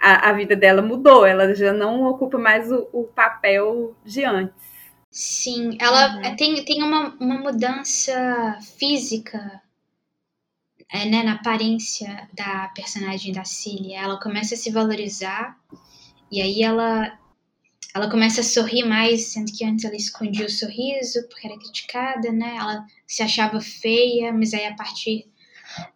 A, 0.00 0.28
a 0.28 0.32
vida 0.32 0.54
dela 0.54 0.80
mudou, 0.80 1.26
ela 1.26 1.52
já 1.56 1.72
não 1.72 2.04
ocupa 2.04 2.38
mais 2.38 2.70
o, 2.70 2.88
o 2.92 3.02
papel 3.02 3.96
de 4.04 4.24
antes. 4.24 4.67
Sim, 5.10 5.76
ela 5.80 6.16
uhum. 6.16 6.36
tem, 6.36 6.64
tem 6.64 6.82
uma, 6.82 7.14
uma 7.16 7.38
mudança 7.38 8.58
física 8.78 9.62
é, 10.90 11.04
né, 11.06 11.22
na 11.22 11.34
aparência 11.34 12.28
da 12.32 12.68
personagem 12.68 13.32
da 13.32 13.44
Cília. 13.44 13.98
Ela 14.00 14.20
começa 14.20 14.54
a 14.54 14.58
se 14.58 14.70
valorizar 14.70 15.58
e 16.30 16.40
aí 16.42 16.62
ela, 16.62 17.18
ela 17.94 18.10
começa 18.10 18.40
a 18.40 18.44
sorrir 18.44 18.84
mais, 18.84 19.26
sendo 19.26 19.52
que 19.52 19.64
antes 19.64 19.84
ela 19.84 19.96
escondia 19.96 20.46
o 20.46 20.50
sorriso 20.50 21.26
porque 21.28 21.46
era 21.46 21.58
criticada, 21.58 22.30
né? 22.30 22.56
Ela 22.56 22.86
se 23.06 23.22
achava 23.22 23.60
feia, 23.60 24.32
mas 24.32 24.52
aí 24.52 24.66
a 24.66 24.74
partir 24.74 25.26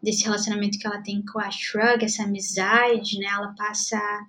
desse 0.03 0.25
relacionamento 0.25 0.79
que 0.79 0.87
ela 0.87 1.03
tem 1.03 1.25
com 1.25 1.39
a 1.39 1.51
Shrug, 1.51 2.05
essa 2.05 2.25
amizade, 2.25 3.19
né? 3.19 3.27
Ela 3.27 3.55
passa 3.57 3.97
a, 3.97 4.27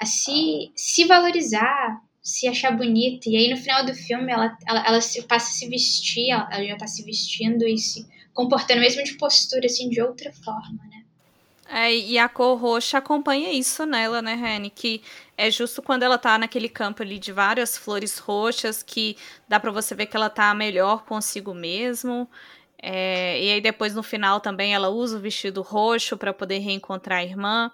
a 0.00 0.06
se, 0.06 0.72
se 0.74 1.04
valorizar, 1.04 2.02
se 2.22 2.46
achar 2.46 2.70
bonita. 2.76 3.28
E 3.28 3.36
aí 3.36 3.50
no 3.50 3.56
final 3.56 3.84
do 3.84 3.94
filme 3.94 4.32
ela, 4.32 4.56
ela, 4.66 4.86
ela 4.86 4.98
passa 5.28 5.50
a 5.50 5.52
se 5.52 5.68
vestir, 5.68 6.30
ela, 6.30 6.48
ela 6.52 6.64
já 6.64 6.76
tá 6.76 6.86
se 6.86 7.02
vestindo 7.02 7.66
e 7.66 7.76
se 7.76 8.06
comportando 8.32 8.80
mesmo 8.80 9.02
de 9.02 9.14
postura, 9.14 9.66
assim, 9.66 9.90
de 9.90 10.00
outra 10.00 10.32
forma, 10.32 10.82
né? 10.88 11.02
É, 11.68 11.94
e 11.94 12.18
a 12.18 12.28
cor 12.28 12.58
roxa 12.58 12.98
acompanha 12.98 13.50
isso 13.52 13.86
nela, 13.86 14.20
né, 14.20 14.34
Reni? 14.34 14.68
Que 14.68 15.02
é 15.36 15.50
justo 15.50 15.80
quando 15.80 16.02
ela 16.02 16.18
tá 16.18 16.36
naquele 16.36 16.68
campo 16.68 17.02
ali 17.02 17.18
de 17.18 17.32
várias 17.32 17.78
flores 17.78 18.18
roxas, 18.18 18.82
que 18.82 19.16
dá 19.48 19.58
para 19.58 19.70
você 19.70 19.94
ver 19.94 20.06
que 20.06 20.16
ela 20.16 20.28
tá 20.28 20.52
melhor 20.54 21.04
consigo 21.04 21.54
mesmo. 21.54 22.28
É, 22.82 23.42
e 23.42 23.52
aí 23.52 23.60
depois 23.60 23.94
no 23.94 24.02
final 24.02 24.40
também 24.40 24.74
ela 24.74 24.88
usa 24.88 25.16
o 25.16 25.20
vestido 25.20 25.62
roxo 25.62 26.16
para 26.16 26.32
poder 26.32 26.58
reencontrar 26.58 27.20
a 27.20 27.24
irmã. 27.24 27.70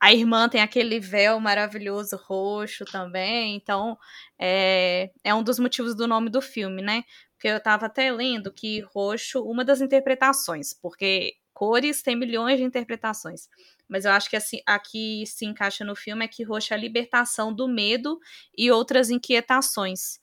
A 0.00 0.12
irmã 0.12 0.48
tem 0.48 0.60
aquele 0.60 1.00
véu 1.00 1.40
maravilhoso 1.40 2.16
roxo 2.16 2.84
também, 2.84 3.56
então 3.56 3.98
é, 4.38 5.10
é 5.24 5.34
um 5.34 5.42
dos 5.42 5.58
motivos 5.58 5.94
do 5.96 6.06
nome 6.06 6.30
do 6.30 6.40
filme, 6.40 6.80
né? 6.82 7.02
Porque 7.32 7.48
eu 7.48 7.56
estava 7.56 7.86
até 7.86 8.10
lendo 8.12 8.52
que 8.52 8.80
roxo, 8.80 9.42
uma 9.42 9.64
das 9.64 9.80
interpretações, 9.80 10.72
porque 10.72 11.34
cores 11.52 12.02
tem 12.02 12.14
milhões 12.14 12.58
de 12.58 12.64
interpretações, 12.64 13.48
mas 13.88 14.04
eu 14.04 14.12
acho 14.12 14.30
que 14.30 14.36
assim, 14.36 14.60
aqui 14.64 15.24
se 15.26 15.44
encaixa 15.44 15.84
no 15.84 15.96
filme 15.96 16.24
é 16.24 16.28
que 16.28 16.44
roxo 16.44 16.72
é 16.72 16.76
a 16.76 16.80
libertação 16.80 17.52
do 17.52 17.66
medo 17.66 18.18
e 18.56 18.70
outras 18.70 19.10
inquietações. 19.10 20.20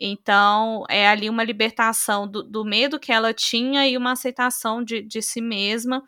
Então, 0.00 0.84
é 0.90 1.06
ali 1.06 1.30
uma 1.30 1.44
libertação 1.44 2.26
do, 2.26 2.42
do 2.42 2.64
medo 2.64 2.98
que 2.98 3.12
ela 3.12 3.32
tinha 3.32 3.86
e 3.86 3.96
uma 3.96 4.12
aceitação 4.12 4.82
de, 4.82 5.00
de 5.02 5.22
si 5.22 5.40
mesma 5.40 6.02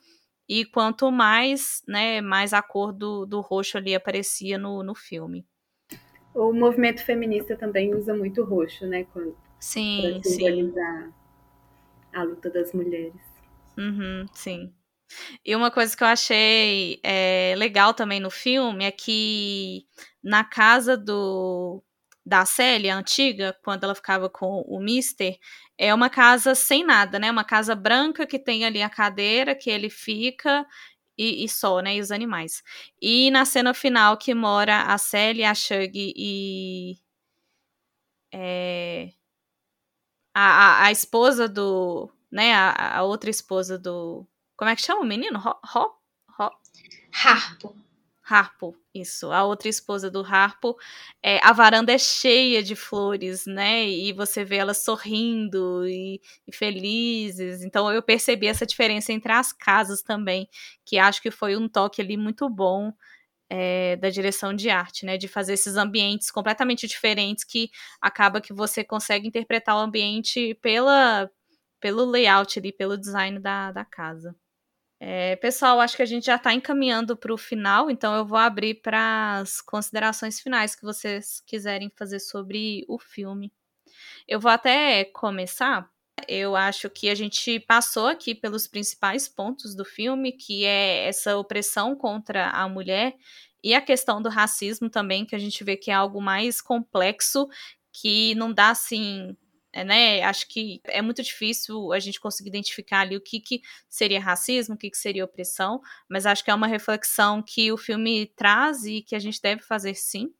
e 0.48 0.64
quanto 0.64 1.10
mais, 1.10 1.82
né, 1.86 2.20
mais 2.20 2.52
a 2.52 2.62
cor 2.62 2.92
do, 2.92 3.24
do 3.26 3.40
roxo 3.40 3.78
ali 3.78 3.94
aparecia 3.94 4.58
no, 4.58 4.82
no 4.82 4.94
filme. 4.94 5.46
O 6.34 6.52
movimento 6.52 7.04
feminista 7.04 7.56
também 7.56 7.94
usa 7.94 8.14
muito 8.14 8.42
roxo, 8.42 8.86
né? 8.86 9.06
Sim, 9.60 10.20
para 10.20 10.22
simbolizar 10.22 11.04
sim. 11.04 11.12
a 12.12 12.22
luta 12.24 12.50
das 12.50 12.72
mulheres. 12.72 13.20
Uhum, 13.78 14.26
sim. 14.32 14.74
E 15.44 15.54
uma 15.54 15.70
coisa 15.70 15.96
que 15.96 16.02
eu 16.02 16.08
achei 16.08 17.00
é, 17.02 17.54
legal 17.56 17.94
também 17.94 18.18
no 18.18 18.30
filme 18.30 18.84
é 18.84 18.90
que 18.90 19.86
na 20.22 20.42
casa 20.42 20.96
do 20.96 21.82
da 22.26 22.46
Célia 22.46 22.96
antiga, 22.96 23.54
quando 23.62 23.84
ela 23.84 23.94
ficava 23.94 24.30
com 24.30 24.62
o 24.66 24.80
Mister, 24.80 25.36
é 25.78 25.92
uma 25.92 26.08
casa 26.08 26.54
sem 26.54 26.84
nada, 26.84 27.18
né? 27.18 27.30
Uma 27.30 27.44
casa 27.44 27.74
branca 27.74 28.26
que 28.26 28.38
tem 28.38 28.64
ali 28.64 28.82
a 28.82 28.90
cadeira 28.90 29.54
que 29.54 29.70
ele 29.70 29.90
fica 29.90 30.66
e, 31.16 31.44
e, 31.44 31.48
só, 31.48 31.80
né? 31.80 31.96
E 31.96 32.00
os 32.00 32.10
animais. 32.10 32.62
E 33.00 33.30
na 33.30 33.44
cena 33.44 33.74
final 33.74 34.16
que 34.16 34.34
mora 34.34 34.82
a 34.82 34.98
Sally, 34.98 35.44
a 35.44 35.54
Shug 35.54 35.92
e. 35.94 36.98
É, 38.32 39.12
a, 40.34 40.40
a, 40.42 40.86
a, 40.86 40.92
esposa 40.92 41.48
do. 41.48 42.10
Né? 42.30 42.52
A, 42.54 42.98
a, 42.98 43.02
outra 43.04 43.30
esposa 43.30 43.78
do. 43.78 44.26
Como 44.56 44.70
é 44.70 44.76
que 44.76 44.82
chama 44.82 45.02
o 45.02 45.04
menino? 45.04 45.38
Ro, 45.38 45.58
Ro, 45.64 45.94
Ro... 46.28 46.50
Harpo. 47.12 47.83
Harpo, 48.26 48.74
isso, 48.94 49.30
a 49.30 49.44
outra 49.44 49.68
esposa 49.68 50.10
do 50.10 50.20
Harpo. 50.24 50.76
É, 51.22 51.38
a 51.44 51.52
varanda 51.52 51.92
é 51.92 51.98
cheia 51.98 52.62
de 52.62 52.74
flores, 52.74 53.44
né? 53.46 53.86
E 53.86 54.12
você 54.14 54.44
vê 54.44 54.56
elas 54.56 54.78
sorrindo 54.78 55.86
e, 55.86 56.20
e, 56.46 56.52
felizes. 56.54 57.62
Então 57.62 57.92
eu 57.92 58.02
percebi 58.02 58.46
essa 58.46 58.64
diferença 58.64 59.12
entre 59.12 59.30
as 59.32 59.52
casas 59.52 60.02
também, 60.02 60.48
que 60.86 60.98
acho 60.98 61.20
que 61.20 61.30
foi 61.30 61.56
um 61.56 61.68
toque 61.68 62.00
ali 62.00 62.16
muito 62.16 62.48
bom 62.48 62.92
é, 63.50 63.96
da 63.96 64.10
direção 64.10 64.54
de 64.54 64.70
arte, 64.70 65.06
né? 65.06 65.18
De 65.18 65.28
fazer 65.28 65.54
esses 65.54 65.76
ambientes 65.76 66.30
completamente 66.30 66.86
diferentes 66.86 67.44
que 67.44 67.70
acaba 68.00 68.40
que 68.40 68.52
você 68.54 68.84
consegue 68.84 69.28
interpretar 69.28 69.76
o 69.76 69.80
ambiente 69.80 70.54
pela, 70.62 71.30
pelo 71.80 72.04
layout 72.06 72.58
ali, 72.58 72.72
pelo 72.72 72.98
design 72.98 73.38
da, 73.38 73.72
da 73.72 73.84
casa. 73.84 74.34
É, 75.06 75.36
pessoal, 75.36 75.80
acho 75.80 75.96
que 75.96 76.02
a 76.02 76.06
gente 76.06 76.24
já 76.24 76.36
está 76.36 76.54
encaminhando 76.54 77.14
para 77.14 77.30
o 77.30 77.36
final, 77.36 77.90
então 77.90 78.16
eu 78.16 78.24
vou 78.24 78.38
abrir 78.38 78.76
para 78.76 79.36
as 79.36 79.60
considerações 79.60 80.40
finais 80.40 80.74
que 80.74 80.82
vocês 80.82 81.42
quiserem 81.46 81.92
fazer 81.94 82.18
sobre 82.20 82.86
o 82.88 82.98
filme. 82.98 83.52
Eu 84.26 84.40
vou 84.40 84.50
até 84.50 85.04
começar. 85.04 85.90
Eu 86.26 86.56
acho 86.56 86.88
que 86.88 87.10
a 87.10 87.14
gente 87.14 87.60
passou 87.60 88.06
aqui 88.06 88.34
pelos 88.34 88.66
principais 88.66 89.28
pontos 89.28 89.74
do 89.74 89.84
filme, 89.84 90.32
que 90.32 90.64
é 90.64 91.06
essa 91.06 91.36
opressão 91.36 91.94
contra 91.94 92.48
a 92.48 92.66
mulher 92.66 93.14
e 93.62 93.74
a 93.74 93.82
questão 93.82 94.22
do 94.22 94.30
racismo 94.30 94.88
também, 94.88 95.26
que 95.26 95.36
a 95.36 95.38
gente 95.38 95.62
vê 95.62 95.76
que 95.76 95.90
é 95.90 95.94
algo 95.94 96.18
mais 96.18 96.62
complexo, 96.62 97.46
que 97.92 98.34
não 98.36 98.50
dá 98.50 98.70
assim 98.70 99.36
né? 99.82 100.22
Acho 100.22 100.46
que 100.46 100.80
é 100.84 101.02
muito 101.02 101.22
difícil 101.22 101.92
a 101.92 101.98
gente 101.98 102.20
conseguir 102.20 102.50
identificar 102.50 103.00
ali 103.00 103.16
o 103.16 103.20
que, 103.20 103.40
que 103.40 103.60
seria 103.88 104.20
racismo, 104.20 104.74
o 104.74 104.78
que, 104.78 104.90
que 104.90 104.96
seria 104.96 105.24
opressão, 105.24 105.80
mas 106.08 106.26
acho 106.26 106.44
que 106.44 106.50
é 106.50 106.54
uma 106.54 106.68
reflexão 106.68 107.42
que 107.42 107.72
o 107.72 107.76
filme 107.76 108.26
traz 108.36 108.84
e 108.84 109.02
que 109.02 109.16
a 109.16 109.18
gente 109.18 109.40
deve 109.40 109.62
fazer 109.62 109.94
sim. 109.94 110.32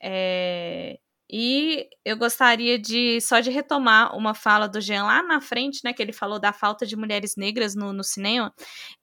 É, 0.00 0.98
e 1.30 1.86
eu 2.04 2.16
gostaria 2.16 2.78
de 2.78 3.20
só 3.20 3.40
de 3.40 3.50
retomar 3.50 4.16
uma 4.16 4.32
fala 4.32 4.66
do 4.66 4.80
Jean 4.80 5.04
lá 5.04 5.22
na 5.22 5.40
frente, 5.40 5.80
né? 5.84 5.92
Que 5.92 6.02
ele 6.02 6.12
falou 6.12 6.38
da 6.38 6.52
falta 6.52 6.86
de 6.86 6.96
mulheres 6.96 7.36
negras 7.36 7.74
no, 7.74 7.92
no 7.92 8.02
cinema. 8.02 8.54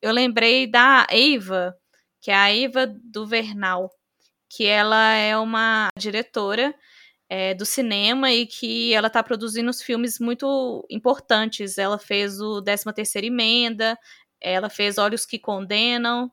Eu 0.02 0.12
lembrei 0.12 0.66
da 0.66 1.06
Eva, 1.12 1.76
que 2.20 2.32
é 2.32 2.36
a 2.36 2.52
Eva 2.52 2.88
do 2.88 3.28
Vernal, 3.28 3.92
que 4.50 4.66
ela 4.66 5.14
é 5.14 5.38
uma 5.38 5.90
diretora 6.00 6.74
é, 7.30 7.54
do 7.54 7.66
cinema 7.66 8.32
e 8.32 8.46
que 8.46 8.94
ela 8.94 9.08
está 9.08 9.24
produzindo 9.24 9.70
os 9.70 9.82
filmes 9.82 10.20
muito 10.20 10.86
importantes. 10.90 11.78
Ela 11.78 11.98
fez 11.98 12.40
o 12.40 12.62
13ª 12.62 13.24
Emenda, 13.24 13.98
ela 14.40 14.70
fez 14.70 14.98
Olhos 14.98 15.26
que 15.26 15.40
Condenam, 15.40 16.32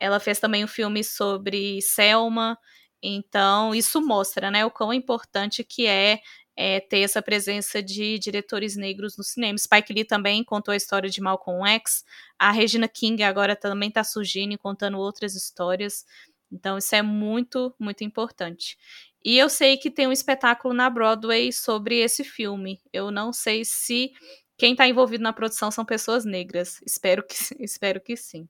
ela 0.00 0.20
fez 0.20 0.38
também 0.40 0.64
um 0.64 0.68
filme 0.68 1.02
sobre 1.04 1.82
Selma. 1.82 2.58
Então, 3.02 3.74
isso 3.74 4.00
mostra 4.00 4.50
né, 4.50 4.64
o 4.64 4.70
quão 4.70 4.92
importante 4.92 5.64
que 5.64 5.86
é, 5.86 6.20
é, 6.56 6.80
ter 6.80 7.00
essa 7.00 7.22
presença 7.22 7.82
de 7.82 8.18
diretores 8.18 8.76
negros 8.76 9.16
no 9.16 9.24
cinema. 9.24 9.58
Spike 9.58 9.92
Lee 9.92 10.04
também 10.04 10.44
contou 10.44 10.72
a 10.72 10.76
história 10.76 11.08
de 11.08 11.20
Malcolm 11.20 11.66
X. 11.66 12.04
A 12.38 12.50
Regina 12.50 12.86
King 12.86 13.22
agora 13.22 13.56
também 13.56 13.88
está 13.88 14.04
surgindo 14.04 14.52
e 14.52 14.58
contando 14.58 14.98
outras 14.98 15.34
histórias. 15.34 16.04
Então, 16.52 16.78
isso 16.78 16.94
é 16.94 17.02
muito, 17.02 17.74
muito 17.78 18.04
importante. 18.04 18.76
E 19.24 19.36
eu 19.36 19.48
sei 19.48 19.76
que 19.76 19.90
tem 19.90 20.06
um 20.06 20.12
espetáculo 20.12 20.72
na 20.72 20.88
Broadway 20.88 21.52
sobre 21.52 21.98
esse 21.98 22.24
filme. 22.24 22.80
Eu 22.92 23.10
não 23.10 23.32
sei 23.32 23.64
se 23.64 24.12
quem 24.56 24.72
está 24.72 24.86
envolvido 24.88 25.22
na 25.22 25.32
produção 25.32 25.70
são 25.70 25.84
pessoas 25.84 26.24
negras. 26.24 26.80
Espero 26.86 27.22
que, 27.26 27.34
espero 27.62 28.00
que 28.00 28.16
sim. 28.16 28.48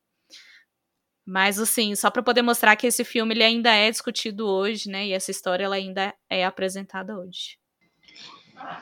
Mas 1.27 1.59
assim, 1.59 1.95
só 1.95 2.11
para 2.11 2.23
poder 2.23 2.43
mostrar 2.43 2.75
que 2.77 2.87
esse 2.87 3.05
filme 3.05 3.35
ele 3.35 3.45
ainda 3.45 3.73
é 3.73 3.91
discutido 3.91 4.47
hoje, 4.47 4.89
né? 4.89 5.07
E 5.07 5.13
essa 5.13 5.31
história 5.31 5.65
ela 5.65 5.77
ainda 5.77 6.15
é 6.29 6.45
apresentada 6.45 7.19
hoje. 7.19 7.59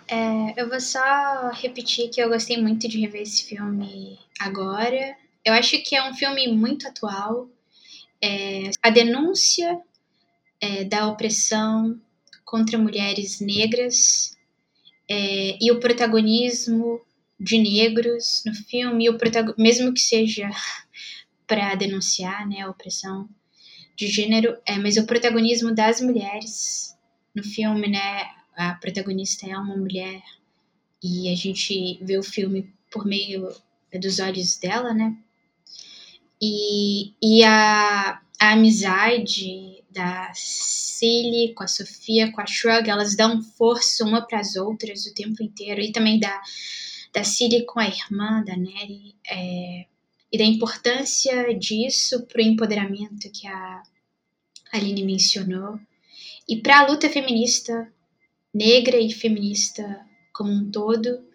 É, 0.08 0.60
eu 0.60 0.68
vou 0.68 0.80
só 0.80 1.50
repetir 1.52 2.10
que 2.10 2.20
eu 2.20 2.28
gostei 2.28 2.60
muito 2.60 2.88
de 2.88 3.00
rever 3.00 3.22
esse 3.22 3.44
filme 3.44 4.18
agora. 4.40 5.16
Eu 5.44 5.52
acho 5.54 5.82
que 5.82 5.94
é 5.94 6.08
um 6.08 6.14
filme 6.14 6.48
muito 6.48 6.88
atual. 6.88 7.48
É, 8.22 8.70
a 8.82 8.90
denúncia 8.90 9.80
é, 10.60 10.84
da 10.84 11.06
opressão 11.08 12.00
contra 12.44 12.78
mulheres 12.78 13.40
negras 13.40 14.36
é, 15.08 15.58
e 15.60 15.70
o 15.70 15.80
protagonismo 15.80 17.00
de 17.38 17.58
negros 17.58 18.42
no 18.44 18.54
filme, 18.54 19.08
o 19.08 19.18
mesmo 19.56 19.92
que 19.92 20.00
seja 20.00 20.50
para 21.46 21.74
denunciar 21.74 22.48
né, 22.48 22.62
a 22.62 22.70
opressão 22.70 23.28
de 23.96 24.06
gênero, 24.06 24.56
é, 24.64 24.78
mas 24.78 24.96
o 24.96 25.06
protagonismo 25.06 25.74
das 25.74 26.00
mulheres 26.00 26.96
no 27.34 27.42
filme, 27.42 27.88
né? 27.88 28.30
A 28.56 28.74
protagonista 28.74 29.46
é 29.46 29.56
uma 29.56 29.76
mulher 29.76 30.22
e 31.02 31.32
a 31.32 31.36
gente 31.36 31.98
vê 32.02 32.16
o 32.18 32.22
filme 32.22 32.72
por 32.90 33.04
meio 33.04 33.52
dos 34.00 34.18
olhos 34.20 34.56
dela, 34.58 34.94
né? 34.94 35.16
E, 36.40 37.12
e 37.20 37.44
a, 37.44 38.20
a 38.40 38.52
amizade 38.52 39.77
da 39.90 40.30
Cilly 40.34 41.54
com 41.54 41.64
a 41.64 41.68
Sofia, 41.68 42.30
com 42.32 42.40
a 42.40 42.46
Shrug, 42.46 42.88
elas 42.88 43.16
dão 43.16 43.42
força 43.42 44.04
uma 44.04 44.26
para 44.26 44.40
as 44.40 44.56
outras 44.56 45.06
o 45.06 45.14
tempo 45.14 45.42
inteiro. 45.42 45.80
E 45.80 45.92
também 45.92 46.18
da, 46.18 46.40
da 47.12 47.24
Cilly 47.24 47.64
com 47.64 47.80
a 47.80 47.86
irmã, 47.86 48.42
da 48.44 48.56
Neri. 48.56 49.14
É, 49.30 49.86
e 50.30 50.38
da 50.38 50.44
importância 50.44 51.54
disso 51.58 52.26
para 52.26 52.42
o 52.42 52.44
empoderamento 52.44 53.30
que 53.32 53.46
a 53.46 53.82
Aline 54.72 55.02
mencionou. 55.02 55.78
E 56.46 56.60
para 56.60 56.80
a 56.80 56.86
luta 56.86 57.08
feminista, 57.08 57.90
negra 58.52 58.98
e 58.98 59.10
feminista 59.12 60.06
como 60.32 60.52
um 60.52 60.70
todo. 60.70 61.26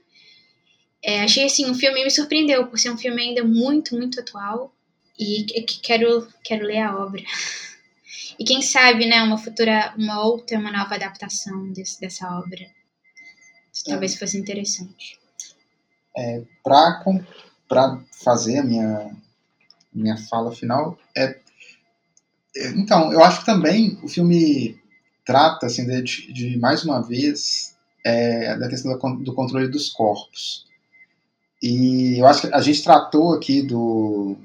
É, 1.02 1.22
achei 1.22 1.44
assim, 1.44 1.70
o 1.70 1.76
filme 1.76 2.04
me 2.04 2.10
surpreendeu 2.10 2.68
por 2.68 2.80
ser 2.80 2.92
um 2.92 2.98
filme 2.98 3.22
ainda 3.22 3.44
muito, 3.44 3.96
muito 3.96 4.20
atual 4.20 4.74
e 5.20 5.44
que 5.44 5.80
quero, 5.82 6.28
quero 6.44 6.66
ler 6.66 6.80
a 6.80 6.98
obra. 6.98 7.24
E 8.40 8.44
quem 8.44 8.62
sabe, 8.62 9.06
né, 9.06 9.22
uma 9.22 9.38
futura, 9.38 9.94
uma 9.98 10.24
outra, 10.24 10.58
uma 10.58 10.72
nova 10.72 10.96
adaptação 10.96 11.72
desse, 11.72 12.00
dessa 12.00 12.28
obra. 12.38 12.66
Isso 13.72 13.86
talvez 13.86 14.18
fosse 14.18 14.38
interessante. 14.38 15.20
É, 16.16 16.42
Para 16.64 18.00
fazer 18.24 18.60
a 18.60 18.64
minha, 18.64 19.16
minha 19.94 20.18
fala 20.18 20.56
final, 20.56 20.98
é, 21.16 21.40
é, 22.56 22.68
então, 22.70 23.12
eu 23.12 23.24
acho 23.24 23.40
que 23.40 23.46
também 23.46 24.00
o 24.04 24.08
filme 24.08 24.80
trata, 25.26 25.66
assim, 25.66 25.86
de, 25.86 26.32
de 26.32 26.58
mais 26.60 26.84
uma 26.84 27.02
vez, 27.02 27.76
é, 28.06 28.56
da 28.58 28.70
questão 28.70 28.98
do, 28.98 29.16
do 29.24 29.34
controle 29.34 29.68
dos 29.68 29.90
corpos. 29.90 30.66
E 31.62 32.20
eu 32.20 32.28
acho 32.28 32.42
que 32.42 32.54
a 32.54 32.62
gente 32.62 32.84
tratou 32.84 33.34
aqui 33.34 33.62
do, 33.62 34.38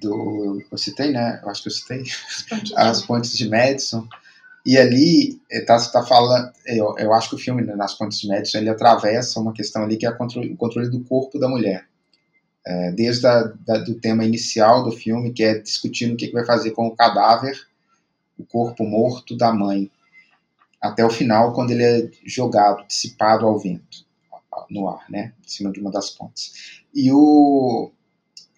do. 0.00 0.62
Eu 0.70 0.78
citei, 0.78 1.12
né? 1.12 1.40
Eu 1.42 1.48
acho 1.48 1.62
que 1.62 1.68
eu 1.68 1.72
citei. 1.72 2.04
As 2.76 3.04
Pontes 3.04 3.36
de 3.36 3.48
Madison. 3.48 4.06
E 4.66 4.76
ali 4.76 5.40
está 5.50 5.78
tá 5.90 6.04
falando, 6.04 6.52
eu, 6.66 6.94
eu 6.98 7.14
acho 7.14 7.30
que 7.30 7.36
o 7.36 7.38
filme 7.38 7.62
né, 7.62 7.74
Nas 7.74 7.94
Pontes 7.94 8.20
de 8.20 8.28
Madison 8.28 8.58
ele 8.58 8.68
atravessa 8.68 9.40
uma 9.40 9.52
questão 9.52 9.82
ali 9.82 9.96
que 9.96 10.06
é 10.06 10.12
controle, 10.12 10.52
o 10.52 10.56
controle 10.56 10.90
do 10.90 11.00
corpo 11.04 11.38
da 11.38 11.48
mulher. 11.48 11.86
É, 12.66 12.92
desde 12.92 13.26
a, 13.26 13.44
da, 13.66 13.78
do 13.78 13.94
tema 13.94 14.24
inicial 14.24 14.84
do 14.84 14.92
filme, 14.92 15.32
que 15.32 15.42
é 15.42 15.58
discutindo 15.58 16.12
o 16.12 16.16
que, 16.16 16.26
que 16.26 16.34
vai 16.34 16.44
fazer 16.44 16.72
com 16.72 16.86
o 16.86 16.94
cadáver, 16.94 17.58
o 18.36 18.44
corpo 18.44 18.84
morto 18.84 19.36
da 19.36 19.52
mãe, 19.52 19.90
até 20.80 21.04
o 21.04 21.10
final, 21.10 21.54
quando 21.54 21.70
ele 21.70 21.82
é 21.82 22.10
jogado, 22.24 22.86
dissipado 22.86 23.46
ao 23.46 23.58
vento, 23.58 24.06
no 24.70 24.88
ar, 24.88 25.04
né, 25.08 25.32
em 25.44 25.48
cima 25.48 25.72
de 25.72 25.80
uma 25.80 25.90
das 25.90 26.10
pontes. 26.10 26.82
E 26.94 27.10
o, 27.12 27.90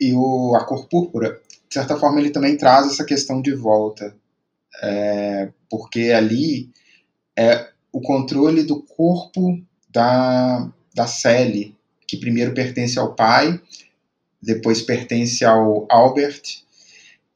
e 0.00 0.14
o, 0.14 0.54
a 0.56 0.64
cor 0.64 0.88
púrpura, 0.88 1.40
de 1.68 1.74
certa 1.74 1.96
forma, 1.96 2.20
ele 2.20 2.30
também 2.30 2.56
traz 2.56 2.86
essa 2.86 3.04
questão 3.04 3.40
de 3.42 3.54
volta 3.54 4.16
é, 4.82 5.50
porque 5.68 6.10
ali 6.10 6.70
é 7.36 7.68
o 7.92 8.00
controle 8.00 8.62
do 8.62 8.82
corpo 8.82 9.60
da, 9.90 10.70
da 10.94 11.06
Sally, 11.06 11.76
que 12.06 12.16
primeiro 12.16 12.54
pertence 12.54 12.98
ao 12.98 13.14
pai, 13.14 13.60
depois 14.42 14.80
pertence 14.80 15.44
ao 15.44 15.86
Albert, 15.90 16.42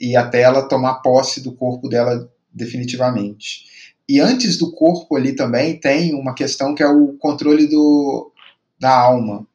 e 0.01 0.17
até 0.17 0.43
ela 0.43 0.69
tomar 0.69 0.95
posse 0.95 1.41
do 1.41 1.53
corpo 1.53 1.89
dela 1.89 2.31
definitivamente. 2.53 3.65
E 4.09 4.21
antes 4.21 4.59
do 4.59 4.73
corpo 4.73 5.17
ali 5.17 5.35
também 5.35 5.79
tem 5.79 6.15
uma 6.15 6.35
questão 6.35 6.75
que 6.75 6.83
é 6.83 6.89
o 6.89 7.15
controle 7.15 7.67
do, 7.67 8.31
da 8.79 8.95
alma. 8.95 9.47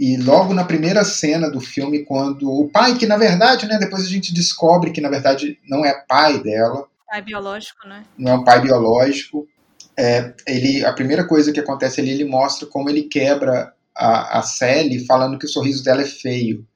E 0.00 0.16
logo 0.16 0.54
na 0.54 0.64
primeira 0.64 1.04
cena 1.04 1.50
do 1.50 1.60
filme, 1.60 2.06
quando 2.06 2.50
o 2.50 2.70
pai, 2.70 2.96
que 2.96 3.06
na 3.06 3.18
verdade, 3.18 3.66
né, 3.66 3.76
depois 3.78 4.02
a 4.02 4.08
gente 4.08 4.32
descobre 4.32 4.92
que 4.92 5.00
na 5.00 5.10
verdade 5.10 5.58
não 5.68 5.84
é 5.84 5.92
pai 6.08 6.42
dela. 6.42 6.88
Pai 7.06 7.20
biológico, 7.20 7.86
né? 7.86 8.06
Não 8.16 8.32
é 8.32 8.34
um 8.36 8.42
pai 8.42 8.62
biológico. 8.62 9.46
É, 9.94 10.32
ele, 10.46 10.82
a 10.86 10.92
primeira 10.94 11.26
coisa 11.26 11.52
que 11.52 11.60
acontece 11.60 12.00
ali, 12.00 12.12
ele 12.12 12.24
mostra 12.24 12.66
como 12.66 12.88
ele 12.88 13.02
quebra 13.02 13.74
a, 13.94 14.38
a 14.38 14.42
Sally 14.42 15.04
falando 15.04 15.38
que 15.38 15.44
o 15.44 15.50
sorriso 15.50 15.84
dela 15.84 16.00
é 16.00 16.06
feio. 16.06 16.66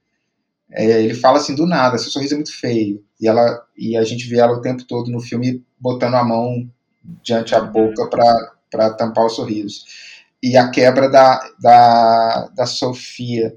É, 0.70 1.03
ele 1.03 1.14
fala 1.14 1.39
assim 1.39 1.55
do 1.55 1.64
nada, 1.66 1.97
seu 1.97 2.11
sorriso 2.11 2.35
é 2.35 2.37
muito 2.37 2.55
feio. 2.55 3.03
E, 3.18 3.27
ela, 3.27 3.64
e 3.75 3.97
a 3.97 4.05
gente 4.05 4.29
vê 4.29 4.37
ela 4.37 4.53
o 4.53 4.61
tempo 4.61 4.85
todo 4.85 5.11
no 5.11 5.20
filme 5.20 5.64
botando 5.81 6.16
a 6.16 6.25
mão 6.25 6.68
diante 7.22 7.53
da 7.53 7.62
boca 7.62 8.07
para 8.70 8.91
tampar 8.91 9.25
o 9.25 9.31
sorriso. 9.31 9.83
E 10.47 10.59
a 10.59 10.68
quebra 10.68 11.09
da, 11.09 11.40
da, 11.59 12.49
da 12.55 12.66
Sofia, 12.66 13.57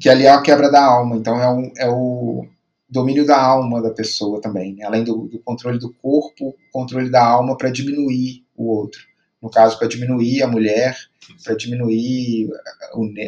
que 0.00 0.08
ali 0.08 0.24
é 0.24 0.30
a 0.30 0.42
quebra 0.42 0.68
da 0.68 0.84
alma, 0.84 1.14
então 1.14 1.40
é, 1.40 1.48
um, 1.48 1.72
é 1.76 1.88
o 1.88 2.44
domínio 2.88 3.24
da 3.24 3.40
alma 3.40 3.80
da 3.80 3.90
pessoa 3.90 4.40
também, 4.40 4.74
né? 4.74 4.84
além 4.84 5.04
do, 5.04 5.28
do 5.28 5.38
controle 5.38 5.78
do 5.78 5.94
corpo, 5.94 6.56
controle 6.72 7.08
da 7.08 7.24
alma 7.24 7.56
para 7.56 7.70
diminuir 7.70 8.44
o 8.56 8.66
outro. 8.66 9.00
No 9.40 9.48
caso, 9.48 9.78
para 9.78 9.86
diminuir 9.86 10.42
a 10.42 10.48
mulher, 10.48 10.96
para 11.44 11.54
diminuir 11.54 12.50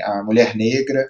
a, 0.02 0.18
a 0.18 0.24
mulher 0.24 0.56
negra. 0.56 1.08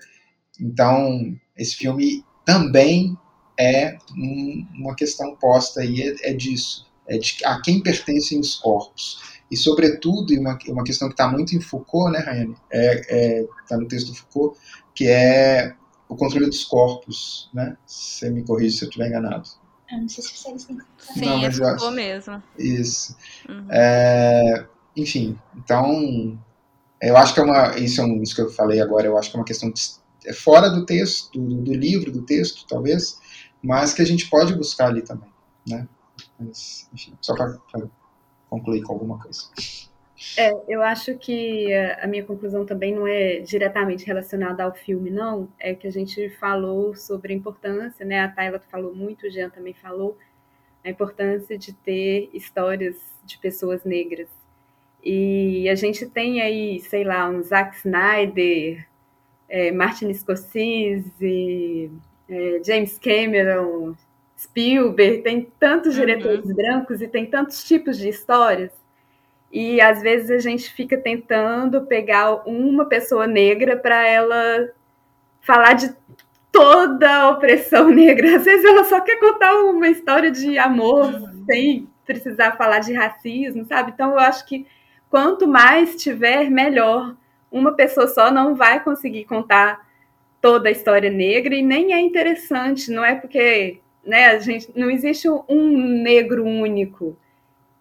Então, 0.61 1.35
esse 1.57 1.77
filme 1.77 2.23
também 2.45 3.17
é 3.59 3.97
um, 4.15 4.67
uma 4.75 4.95
questão 4.95 5.35
posta 5.37 5.81
aí, 5.81 6.03
é, 6.03 6.31
é 6.31 6.35
disso 6.35 6.85
é 7.07 7.19
de 7.19 7.37
a 7.45 7.61
quem 7.61 7.83
pertencem 7.83 8.41
os 8.41 8.55
corpos. 8.55 9.19
E, 9.51 9.57
sobretudo, 9.57 10.33
e 10.33 10.39
uma, 10.39 10.59
uma 10.69 10.85
questão 10.85 11.09
que 11.09 11.15
está 11.15 11.29
muito 11.29 11.55
em 11.55 11.61
Foucault, 11.61 12.13
né, 12.13 12.21
Rayane? 12.21 12.53
Está 12.53 12.77
é, 12.77 13.41
é, 13.41 13.47
tá 13.69 13.77
no 13.77 13.87
texto 13.87 14.09
do 14.09 14.15
Foucault, 14.15 14.59
que 14.95 15.07
é 15.07 15.75
o 16.09 16.17
controle 16.17 16.47
dos 16.47 16.65
corpos, 16.65 17.51
né? 17.53 17.77
Você 17.87 18.31
me 18.31 18.43
corrige 18.43 18.79
se 18.79 18.85
eu 18.85 18.89
estiver 18.89 19.09
enganado. 19.09 19.49
Eu 19.91 19.99
não 19.99 20.09
sei 20.09 20.25
se 20.25 20.37
vocês 20.37 20.65
têm 20.65 20.79
Sim, 20.99 21.27
não, 21.27 21.45
é 21.45 21.51
Foucault 21.51 21.85
acho... 21.85 21.91
mesmo. 21.93 22.43
Isso. 22.59 23.17
Uhum. 23.49 23.67
É, 23.71 24.67
enfim, 24.97 25.39
então, 25.57 26.39
eu 27.01 27.17
acho 27.17 27.35
que 27.35 27.41
é 27.41 27.43
uma... 27.43 27.79
Isso, 27.79 28.01
é 28.01 28.05
um, 28.05 28.23
isso 28.23 28.35
que 28.35 28.41
eu 28.41 28.51
falei 28.51 28.81
agora, 28.81 29.07
eu 29.07 29.19
acho 29.19 29.31
que 29.31 29.37
é 29.37 29.41
uma 29.41 29.47
questão 29.47 29.71
de, 29.71 29.81
é 30.27 30.33
fora 30.33 30.71
do 30.71 30.87
texto, 30.87 31.39
do, 31.39 31.63
do 31.63 31.75
livro, 31.75 32.11
do 32.11 32.23
texto, 32.23 32.67
talvez, 32.67 33.21
mas 33.63 33.93
que 33.93 34.03
a 34.03 34.07
gente 34.07 34.29
pode 34.29 34.55
buscar 34.55 34.89
ali 34.89 35.03
também, 35.03 35.31
né? 35.67 35.87
Mas, 36.39 36.89
enfim, 36.93 37.15
só 37.21 37.35
para 37.35 37.59
concluir 38.59 38.83
com 38.83 38.93
alguma 38.93 39.19
coisa. 39.19 39.43
É, 40.39 40.53
eu 40.69 40.83
acho 40.83 41.17
que 41.19 41.73
a 41.75 42.07
minha 42.07 42.25
conclusão 42.25 42.65
também 42.65 42.95
não 42.95 43.07
é 43.07 43.41
diretamente 43.41 44.07
relacionada 44.07 44.65
ao 44.65 44.73
filme, 44.73 45.11
não. 45.11 45.49
É 45.59 45.75
que 45.75 45.87
a 45.87 45.93
gente 45.93 46.31
falou 46.31 46.95
sobre 46.95 47.33
a 47.33 47.37
importância, 47.37 48.05
né? 48.07 48.21
A 48.21 48.29
Tayla 48.29 48.61
falou 48.71 48.95
muito, 48.95 49.27
o 49.27 49.31
Jean 49.31 49.51
também 49.51 49.75
falou, 49.75 50.17
a 50.85 50.91
importância 50.91 51.59
de 51.59 51.73
ter 51.73 52.31
histórias 52.33 52.97
de 53.25 53.39
pessoas 53.39 53.85
negras. 53.85 54.29
E 55.03 55.69
a 55.69 55.75
gente 55.75 56.07
tem 56.07 56.41
aí, 56.41 56.81
sei 56.81 57.05
lá, 57.05 57.29
um 57.29 57.43
Zack 57.43 57.77
Snyder, 57.77 58.87
é, 59.49 59.71
Martin 59.71 60.13
Scorsese, 60.13 61.91
é, 62.29 62.61
James 62.65 62.99
Cameron, 62.99 63.95
Spielberg, 64.45 65.23
tem 65.23 65.51
tantos 65.59 65.95
uhum. 65.95 66.01
diretores 66.01 66.45
uhum. 66.45 66.55
brancos 66.55 67.01
e 67.01 67.09
tem 67.09 67.27
tantos 67.27 67.65
tipos 67.65 67.99
de 67.99 68.09
histórias. 68.09 68.71
E 69.53 69.81
às 69.81 70.03
vezes 70.03 70.31
a 70.31 70.39
gente 70.39 70.73
fica 70.73 70.97
tentando 70.97 71.83
pegar 71.83 72.47
uma 72.47 72.87
pessoa 72.87 73.27
negra 73.27 73.77
para 73.77 74.07
ela 74.07 74.69
falar 75.41 75.75
de 75.75 75.95
toda 76.51 77.13
a 77.13 77.31
opressão 77.31 77.89
negra. 77.91 78.37
Às 78.37 78.45
vezes 78.45 78.65
ela 78.65 78.85
só 78.85 79.01
quer 79.01 79.17
contar 79.17 79.55
uma 79.63 79.89
história 79.89 80.31
de 80.31 80.59
amor 80.59 81.13
uhum. 81.13 81.45
sem 81.47 81.89
precisar 82.05 82.57
falar 82.57 82.81
de 82.81 82.93
racismo, 82.93 83.65
sabe? 83.65 83.93
Então 83.95 84.13
eu 84.13 84.19
acho 84.19 84.45
que 84.47 84.67
quanto 85.09 85.47
mais 85.47 85.97
tiver, 85.97 86.51
melhor. 86.51 87.17
Uma 87.51 87.73
pessoa 87.75 88.09
só 88.09 88.33
não 88.33 88.57
vai 88.57 88.83
conseguir 88.83 89.25
contar 89.25 89.87
toda 90.41 90.69
a 90.69 90.73
história 90.73 91.09
negra 91.09 91.55
e 91.55 91.63
nem 91.63 91.95
é 91.95 92.01
interessante, 92.01 92.91
não 92.91 93.05
é 93.05 93.15
porque 93.15 93.81
né? 94.07 94.27
A 94.27 94.39
gente 94.39 94.71
não 94.77 94.91
existe 94.91 95.29
um 95.49 96.03
negro 96.03 96.45
único. 96.45 97.17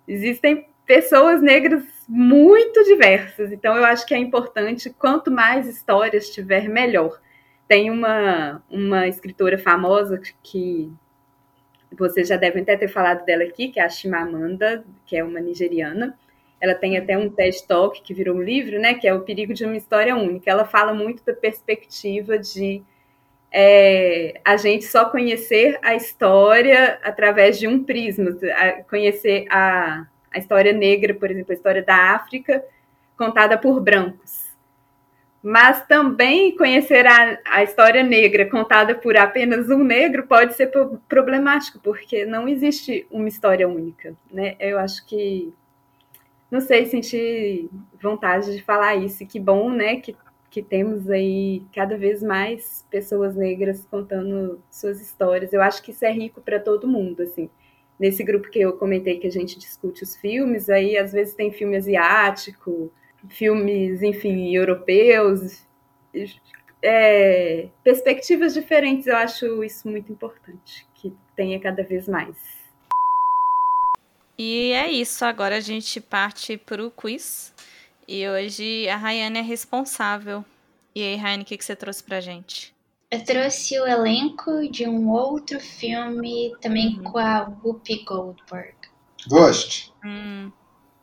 Existem 0.08 0.68
pessoas 0.86 1.42
negras 1.42 1.84
muito 2.08 2.84
diversas. 2.84 3.52
Então 3.52 3.76
eu 3.76 3.86
acho 3.86 4.06
que 4.06 4.14
é 4.14 4.18
importante 4.18 4.90
quanto 4.90 5.32
mais 5.32 5.68
histórias 5.68 6.30
tiver, 6.30 6.68
melhor. 6.70 7.20
Tem 7.68 7.90
uma 7.90 8.62
uma 8.70 9.08
escritora 9.08 9.58
famosa 9.58 10.20
que 10.42 10.92
vocês 11.98 12.28
já 12.28 12.38
devem 12.38 12.64
até 12.64 12.76
ter 12.76 12.88
falado 12.88 13.24
dela 13.26 13.44
aqui, 13.44 13.70
que 13.70 13.80
é 13.80 13.84
a 13.84 13.90
Chimamanda, 13.90 14.84
que 15.06 15.16
é 15.16 15.24
uma 15.24 15.40
nigeriana. 15.40 16.18
Ela 16.60 16.74
tem 16.74 16.98
até 16.98 17.18
um 17.18 17.30
TED 17.30 17.68
Talk 17.68 18.02
que 18.02 18.14
virou 18.14 18.38
um 18.38 18.42
livro, 18.42 18.80
né, 18.80 18.94
que 18.94 19.08
é 19.08 19.14
O 19.14 19.22
Perigo 19.22 19.54
de 19.54 19.66
uma 19.66 19.76
História 19.76 20.16
Única. 20.16 20.50
Ela 20.50 20.66
fala 20.66 20.94
muito 20.94 21.24
da 21.24 21.34
perspectiva 21.34 22.40
de 22.40 22.82
é, 23.56 24.42
a 24.44 24.58
gente 24.58 24.86
só 24.86 25.06
conhecer 25.06 25.78
a 25.84 25.94
história 25.94 27.00
através 27.04 27.60
de 27.60 27.68
um 27.68 27.84
prisma, 27.84 28.36
conhecer 28.90 29.46
a, 29.52 30.08
a 30.32 30.40
história 30.40 30.74
negra, 30.74 31.14
por 31.14 31.30
exemplo, 31.30 31.52
a 31.52 31.54
história 31.54 31.84
da 31.84 32.16
África, 32.16 32.66
contada 33.16 33.56
por 33.56 33.80
brancos. 33.80 34.52
Mas 35.44 35.86
também 35.86 36.56
conhecer 36.56 37.06
a, 37.06 37.38
a 37.46 37.64
história 37.64 38.02
negra 38.02 38.50
contada 38.50 38.96
por 38.96 39.16
apenas 39.16 39.70
um 39.70 39.84
negro 39.84 40.26
pode 40.26 40.56
ser 40.56 40.72
problemático, 41.08 41.80
porque 41.80 42.26
não 42.26 42.48
existe 42.48 43.06
uma 43.12 43.28
história 43.28 43.68
única. 43.68 44.16
Né? 44.32 44.56
Eu 44.60 44.80
acho 44.80 45.06
que 45.06 45.54
não 46.50 46.62
sei, 46.62 46.86
senti 46.86 47.70
vontade 48.02 48.56
de 48.56 48.64
falar 48.64 48.96
isso. 48.96 49.26
Que 49.26 49.40
bom, 49.40 49.72
né, 49.72 49.98
que 49.98 50.16
que 50.54 50.62
temos 50.62 51.10
aí 51.10 51.64
cada 51.74 51.98
vez 51.98 52.22
mais 52.22 52.86
pessoas 52.92 53.36
negras 53.36 53.88
contando 53.90 54.62
suas 54.70 55.02
histórias. 55.02 55.52
Eu 55.52 55.64
acho 55.64 55.82
que 55.82 55.90
isso 55.90 56.06
é 56.06 56.12
rico 56.12 56.42
para 56.42 56.60
todo 56.60 56.88
mundo, 56.88 57.24
assim. 57.24 57.50
Nesse 58.00 58.24
grupo 58.24 58.52
que 58.52 58.60
eu 58.60 58.78
comentei 58.78 59.18
que 59.18 59.26
a 59.26 59.32
gente 59.32 59.58
discute 59.58 60.04
os 60.04 60.16
filmes, 60.16 60.70
aí 60.70 60.96
às 60.96 61.12
vezes 61.12 61.34
tem 61.34 61.52
filme 61.52 61.76
asiático, 61.76 62.94
filmes, 63.30 64.04
enfim, 64.04 64.56
europeus, 64.56 65.66
é, 66.84 67.70
perspectivas 67.84 68.54
diferentes. 68.54 69.08
Eu 69.08 69.18
acho 69.18 69.64
isso 69.64 69.90
muito 69.90 70.12
importante, 70.12 70.86
que 70.94 71.12
tenha 71.36 71.60
cada 71.60 71.82
vez 71.82 72.08
mais. 72.08 72.38
E 74.38 74.72
é 74.72 74.88
isso, 74.92 75.26
agora 75.26 75.58
a 75.58 75.62
gente 75.62 76.00
parte 76.00 76.58
para 76.58 76.86
o 76.86 76.92
quiz. 76.92 77.56
E 78.08 78.28
hoje 78.28 78.88
a 78.90 78.98
Rayane 78.98 79.40
é 79.40 79.42
responsável. 79.42 80.44
E 80.94 81.02
aí, 81.02 81.16
Rayane, 81.16 81.44
o 81.44 81.46
que, 81.46 81.58
que 81.58 81.66
você 81.66 81.76
trouxe 81.76 82.04
pra 82.04 82.22
gente? 82.22 82.74
Eu 83.10 83.24
trouxe 83.24 83.80
o 83.80 83.86
elenco 83.86 84.68
de 84.70 84.88
um 84.88 85.10
outro 85.10 85.60
filme, 85.60 86.54
também 86.62 86.98
uhum. 86.98 87.04
com 87.04 87.20
a 87.20 87.52
Whoopi 87.64 88.04
Goldberg. 88.04 88.76
Goste? 89.28 89.94
Hum. 90.04 90.52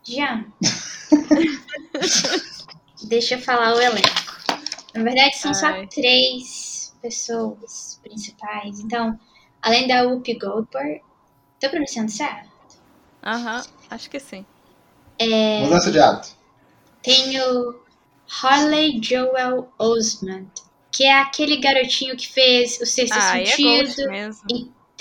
Já. 0.03 0.45
Deixa 3.07 3.35
eu 3.35 3.39
falar 3.39 3.73
o 3.73 3.81
elenco. 3.81 4.07
Na 4.93 5.03
verdade, 5.03 5.37
são 5.37 5.51
Ai. 5.51 5.55
só 5.55 5.85
três 5.87 6.93
pessoas 7.01 7.99
principais. 8.03 8.79
Então, 8.79 9.19
além 9.61 9.87
da 9.87 10.03
Whoopi 10.03 10.37
Goldberg, 10.37 11.01
tô 11.59 11.69
pronunciando 11.69 12.11
certo? 12.11 12.51
Aham, 13.23 13.57
uhum, 13.57 13.63
acho 13.89 14.09
que 14.09 14.19
sim. 14.19 14.45
É... 15.17 15.61
Mudança 15.61 15.91
de 15.91 15.99
ato. 17.01 17.15
Tenho 17.15 17.75
Harley 18.41 18.99
Joel 19.01 19.69
Osment, 19.77 20.47
que 20.91 21.03
é 21.03 21.13
aquele 21.13 21.57
garotinho 21.57 22.15
que 22.15 22.27
fez 22.27 22.79
o 22.81 22.85
sexto 22.85 23.17
ah, 23.19 23.39
é 23.39 23.45
sentido, 23.45 24.11
é 24.11 24.29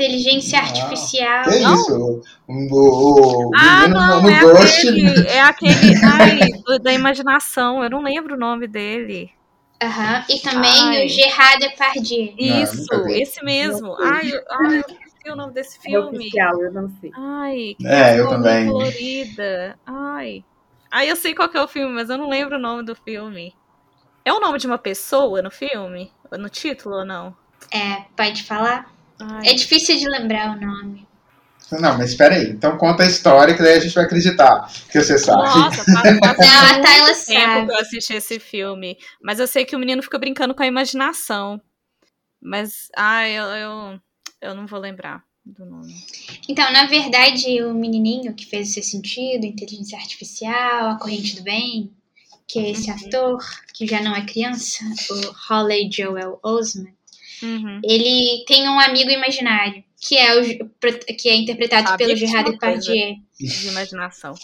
inteligência 0.00 0.58
ah, 0.58 0.62
artificial. 0.62 1.42
Que 1.44 1.58
não? 1.60 1.74
isso? 1.74 2.22
O, 2.48 3.48
o, 3.48 3.50
ah, 3.54 3.88
não, 3.88 4.28
é 4.28 4.38
aquele, 4.38 5.28
é 5.28 5.40
aquele 5.40 5.94
ai, 6.04 6.78
da 6.80 6.92
imaginação. 6.92 7.82
Eu 7.82 7.90
não 7.90 8.02
lembro 8.02 8.34
o 8.34 8.38
nome 8.38 8.66
dele. 8.66 9.30
Aham, 9.82 10.24
e 10.28 10.38
também 10.40 10.70
ai. 10.70 11.06
o 11.06 11.08
Gerard 11.08 11.58
Depardieu. 11.60 12.34
Isso, 12.36 12.86
não, 12.90 13.08
esse 13.08 13.42
mesmo. 13.42 13.96
Ai, 13.98 14.30
ai, 14.50 14.78
eu 14.78 14.84
sei 15.22 15.32
o 15.32 15.36
nome 15.36 15.54
desse 15.54 15.78
É 15.78 15.80
filme. 15.80 16.18
oficial, 16.18 16.62
eu 16.62 16.72
não 16.72 16.90
sei. 17.00 17.10
Ai, 17.14 17.76
que 17.78 17.86
É, 17.86 18.20
eu 18.20 18.28
também. 18.28 18.66
colorida. 18.66 19.78
Ai. 19.86 20.44
Ai, 20.90 21.10
eu 21.10 21.16
sei 21.16 21.34
qual 21.34 21.48
que 21.48 21.56
é 21.56 21.62
o 21.62 21.68
filme, 21.68 21.94
mas 21.94 22.10
eu 22.10 22.18
não 22.18 22.28
lembro 22.28 22.56
o 22.56 22.60
nome 22.60 22.82
do 22.82 22.94
filme. 22.96 23.54
É 24.24 24.32
o 24.32 24.40
nome 24.40 24.58
de 24.58 24.66
uma 24.66 24.78
pessoa 24.78 25.40
no 25.40 25.50
filme? 25.50 26.12
No 26.32 26.48
título 26.48 26.96
ou 26.96 27.04
não? 27.04 27.36
É, 27.72 28.04
pode 28.16 28.42
falar? 28.42 28.92
Ai. 29.20 29.50
É 29.50 29.54
difícil 29.54 29.98
de 29.98 30.08
lembrar 30.08 30.56
o 30.56 30.60
nome. 30.60 31.08
Não, 31.72 31.96
mas 31.96 32.10
espera 32.10 32.34
aí. 32.34 32.50
Então 32.50 32.76
conta 32.76 33.04
a 33.04 33.06
história 33.06 33.54
que 33.54 33.62
daí 33.62 33.74
a 33.74 33.80
gente 33.80 33.94
vai 33.94 34.04
acreditar 34.04 34.68
que 34.90 35.00
você 35.00 35.16
sabe. 35.16 35.42
Nossa, 35.42 35.84
faz, 35.84 36.18
faz 36.18 36.38
Não, 36.38 36.70
a 36.70 36.82
Tayla 36.82 37.06
tempo 37.06 37.14
sabe. 37.14 37.66
que 37.66 37.72
eu 37.72 37.78
assisti 37.78 38.14
esse 38.14 38.40
filme. 38.40 38.98
Mas 39.22 39.38
eu 39.38 39.46
sei 39.46 39.64
que 39.64 39.76
o 39.76 39.78
menino 39.78 40.02
fica 40.02 40.18
brincando 40.18 40.54
com 40.54 40.62
a 40.64 40.66
imaginação. 40.66 41.60
Mas, 42.42 42.88
ai, 42.96 43.38
eu, 43.38 43.44
eu, 43.44 44.00
eu 44.40 44.54
não 44.54 44.66
vou 44.66 44.80
lembrar 44.80 45.22
do 45.44 45.64
nome. 45.66 45.94
Então, 46.48 46.70
na 46.72 46.86
verdade, 46.86 47.62
o 47.62 47.74
menininho 47.74 48.34
que 48.34 48.46
fez 48.46 48.70
esse 48.76 48.82
sentido, 48.90 49.44
inteligência 49.46 49.98
artificial, 49.98 50.90
a 50.90 50.98
corrente 50.98 51.36
do 51.36 51.42
bem, 51.42 51.90
que 52.46 52.58
é 52.58 52.70
esse 52.70 52.90
Uhum. 52.90 52.96
ator, 52.96 53.44
que 53.74 53.86
já 53.86 54.00
não 54.02 54.14
é 54.14 54.24
criança, 54.24 54.84
o 55.10 55.48
Holly 55.48 55.88
Joel 55.90 56.38
Osment, 56.42 56.94
Uhum. 57.42 57.80
ele 57.82 58.44
tem 58.46 58.68
um 58.68 58.78
amigo 58.78 59.10
imaginário, 59.10 59.82
que 59.98 60.16
é, 60.16 60.38
o, 60.38 60.70
que 61.16 61.28
é 61.28 61.34
interpretado 61.36 61.96
pelo 61.96 62.14
Gerard. 62.16 62.50
Depardieu. 62.50 63.16
De 63.38 63.68
imaginação. 63.68 64.34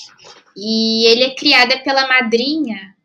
E 0.56 1.06
ele 1.06 1.24
é 1.24 1.34
criada 1.34 1.78
pela 1.80 2.08
madrinha, 2.08 2.95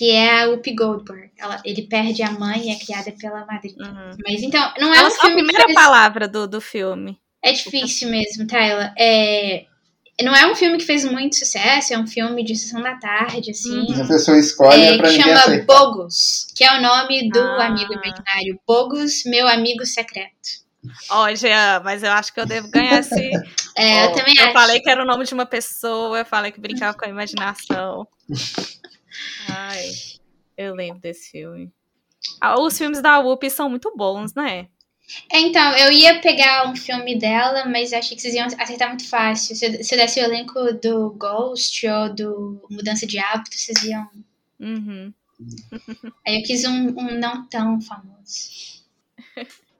que 0.00 0.10
é 0.12 0.40
a 0.44 0.46
Whoopi 0.48 0.74
Goldberg. 0.74 1.30
Ela, 1.38 1.60
ele 1.62 1.82
perde 1.82 2.22
a 2.22 2.30
mãe 2.30 2.68
e 2.68 2.70
é 2.70 2.78
criada 2.78 3.12
pela 3.20 3.44
madrinha. 3.44 3.76
Uhum. 3.86 4.16
Mas 4.26 4.42
então, 4.42 4.72
não 4.80 4.94
é 4.94 4.96
Fala 4.96 5.08
um 5.10 5.12
a 5.12 5.20
filme 5.20 5.36
que 5.36 5.42
primeira 5.42 5.64
fez- 5.66 5.74
palavra 5.74 6.26
do, 6.26 6.48
do 6.48 6.58
filme. 6.58 7.18
É 7.44 7.52
difícil 7.52 8.08
mesmo, 8.08 8.46
Tyler. 8.46 8.94
É... 8.98 9.66
Não 10.22 10.34
é 10.34 10.50
um 10.50 10.54
filme 10.54 10.78
que 10.78 10.84
fez 10.86 11.04
muito 11.04 11.36
sucesso, 11.36 11.92
é 11.92 11.98
um 11.98 12.06
filme 12.06 12.42
de 12.42 12.56
sessão 12.56 12.80
da 12.82 12.94
tarde, 12.96 13.50
assim. 13.50 13.86
Mas 13.90 14.00
a 14.00 14.06
pessoa 14.06 14.38
escolhe 14.38 14.82
É, 14.82 14.96
pra 14.96 15.08
que 15.08 15.20
chama 15.22 15.34
aceitar. 15.34 15.66
Bogus, 15.66 16.46
que 16.56 16.64
é 16.64 16.78
o 16.78 16.80
nome 16.80 17.28
do 17.30 17.38
Ah. 17.38 17.66
amigo 17.66 17.92
imaginário. 17.92 18.58
Bogus, 18.66 19.24
meu 19.26 19.46
amigo 19.48 19.84
secreto. 19.84 20.60
Ó, 21.10 21.28
Jean, 21.34 21.82
mas 21.84 22.02
eu 22.02 22.10
acho 22.12 22.32
que 22.32 22.40
eu 22.40 22.46
devo 22.46 22.70
ganhar 22.70 23.00
esse. 23.00 23.30
É, 23.76 24.06
Ó, 24.06 24.10
eu 24.10 24.12
também 24.14 24.34
eu 24.36 24.44
acho. 24.44 24.52
falei 24.52 24.80
que 24.80 24.90
era 24.90 25.02
o 25.02 25.06
nome 25.06 25.24
de 25.24 25.32
uma 25.32 25.46
pessoa, 25.46 26.18
eu 26.18 26.24
falei 26.24 26.50
que 26.52 26.60
brincava 26.60 26.96
com 26.98 27.04
a 27.04 27.08
imaginação. 27.08 28.06
Ai, 29.48 29.90
eu 30.56 30.74
lembro 30.74 31.00
desse 31.00 31.30
filme. 31.30 31.72
Ah, 32.40 32.60
os 32.60 32.76
filmes 32.76 33.00
da 33.00 33.18
Whoopi 33.18 33.50
são 33.50 33.68
muito 33.68 33.92
bons, 33.96 34.34
né? 34.34 34.68
É, 35.32 35.40
então, 35.40 35.76
eu 35.76 35.90
ia 35.90 36.20
pegar 36.20 36.68
um 36.68 36.76
filme 36.76 37.18
dela, 37.18 37.64
mas 37.64 37.92
achei 37.92 38.16
que 38.16 38.22
vocês 38.22 38.34
iam 38.34 38.46
acertar 38.46 38.88
muito 38.88 39.08
fácil. 39.08 39.56
Se 39.56 39.66
eu, 39.66 39.84
se 39.84 39.94
eu 39.94 39.98
desse 39.98 40.20
o 40.20 40.24
elenco 40.24 40.72
do 40.74 41.10
Ghost 41.10 41.86
ou 41.86 42.14
do 42.14 42.66
Mudança 42.70 43.06
de 43.06 43.18
Hábito, 43.18 43.56
vocês 43.56 43.82
iam. 43.82 44.08
Uhum. 44.60 45.12
Aí 46.26 46.36
eu 46.36 46.42
quis 46.42 46.64
um, 46.64 46.88
um 46.98 47.18
não 47.18 47.46
tão 47.48 47.80
famoso. 47.80 48.84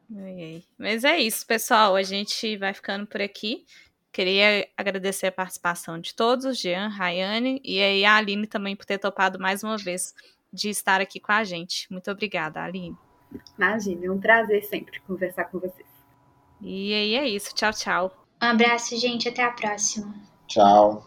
Mas 0.77 1.05
é 1.05 1.19
isso, 1.19 1.47
pessoal. 1.47 1.95
A 1.95 2.03
gente 2.03 2.57
vai 2.57 2.75
ficando 2.75 3.07
por 3.07 3.23
aqui. 3.23 3.65
Queria 4.13 4.67
agradecer 4.77 5.29
a 5.29 5.33
participação 5.33 5.99
de 5.99 6.15
todos, 6.15 6.59
Jean, 6.59 6.89
Rayane 6.89 7.61
e 7.65 7.81
aí 7.81 8.05
a 8.05 8.17
Aline 8.17 8.47
também 8.47 8.75
por 8.75 8.85
ter 8.85 8.99
topado 8.99 9.39
mais 9.39 9.63
uma 9.63 9.77
vez 9.77 10.15
de 10.53 10.69
estar 10.69 11.01
aqui 11.01 11.21
com 11.21 11.33
a 11.33 11.45
gente. 11.45 11.87
Muito 11.91 12.11
obrigada, 12.11 12.63
Aline. 12.63 12.97
Imagina, 13.57 14.07
é 14.07 14.11
um 14.11 14.19
prazer 14.19 14.65
sempre 14.65 15.01
conversar 15.01 15.45
com 15.45 15.61
vocês. 15.61 15.87
E 16.61 16.93
aí 16.93 17.15
é 17.15 17.29
isso. 17.29 17.55
Tchau, 17.55 17.73
tchau. 17.73 18.27
Um 18.43 18.47
abraço, 18.47 18.99
gente. 18.99 19.29
Até 19.29 19.45
a 19.45 19.53
próxima. 19.53 20.13
Tchau. 20.47 21.07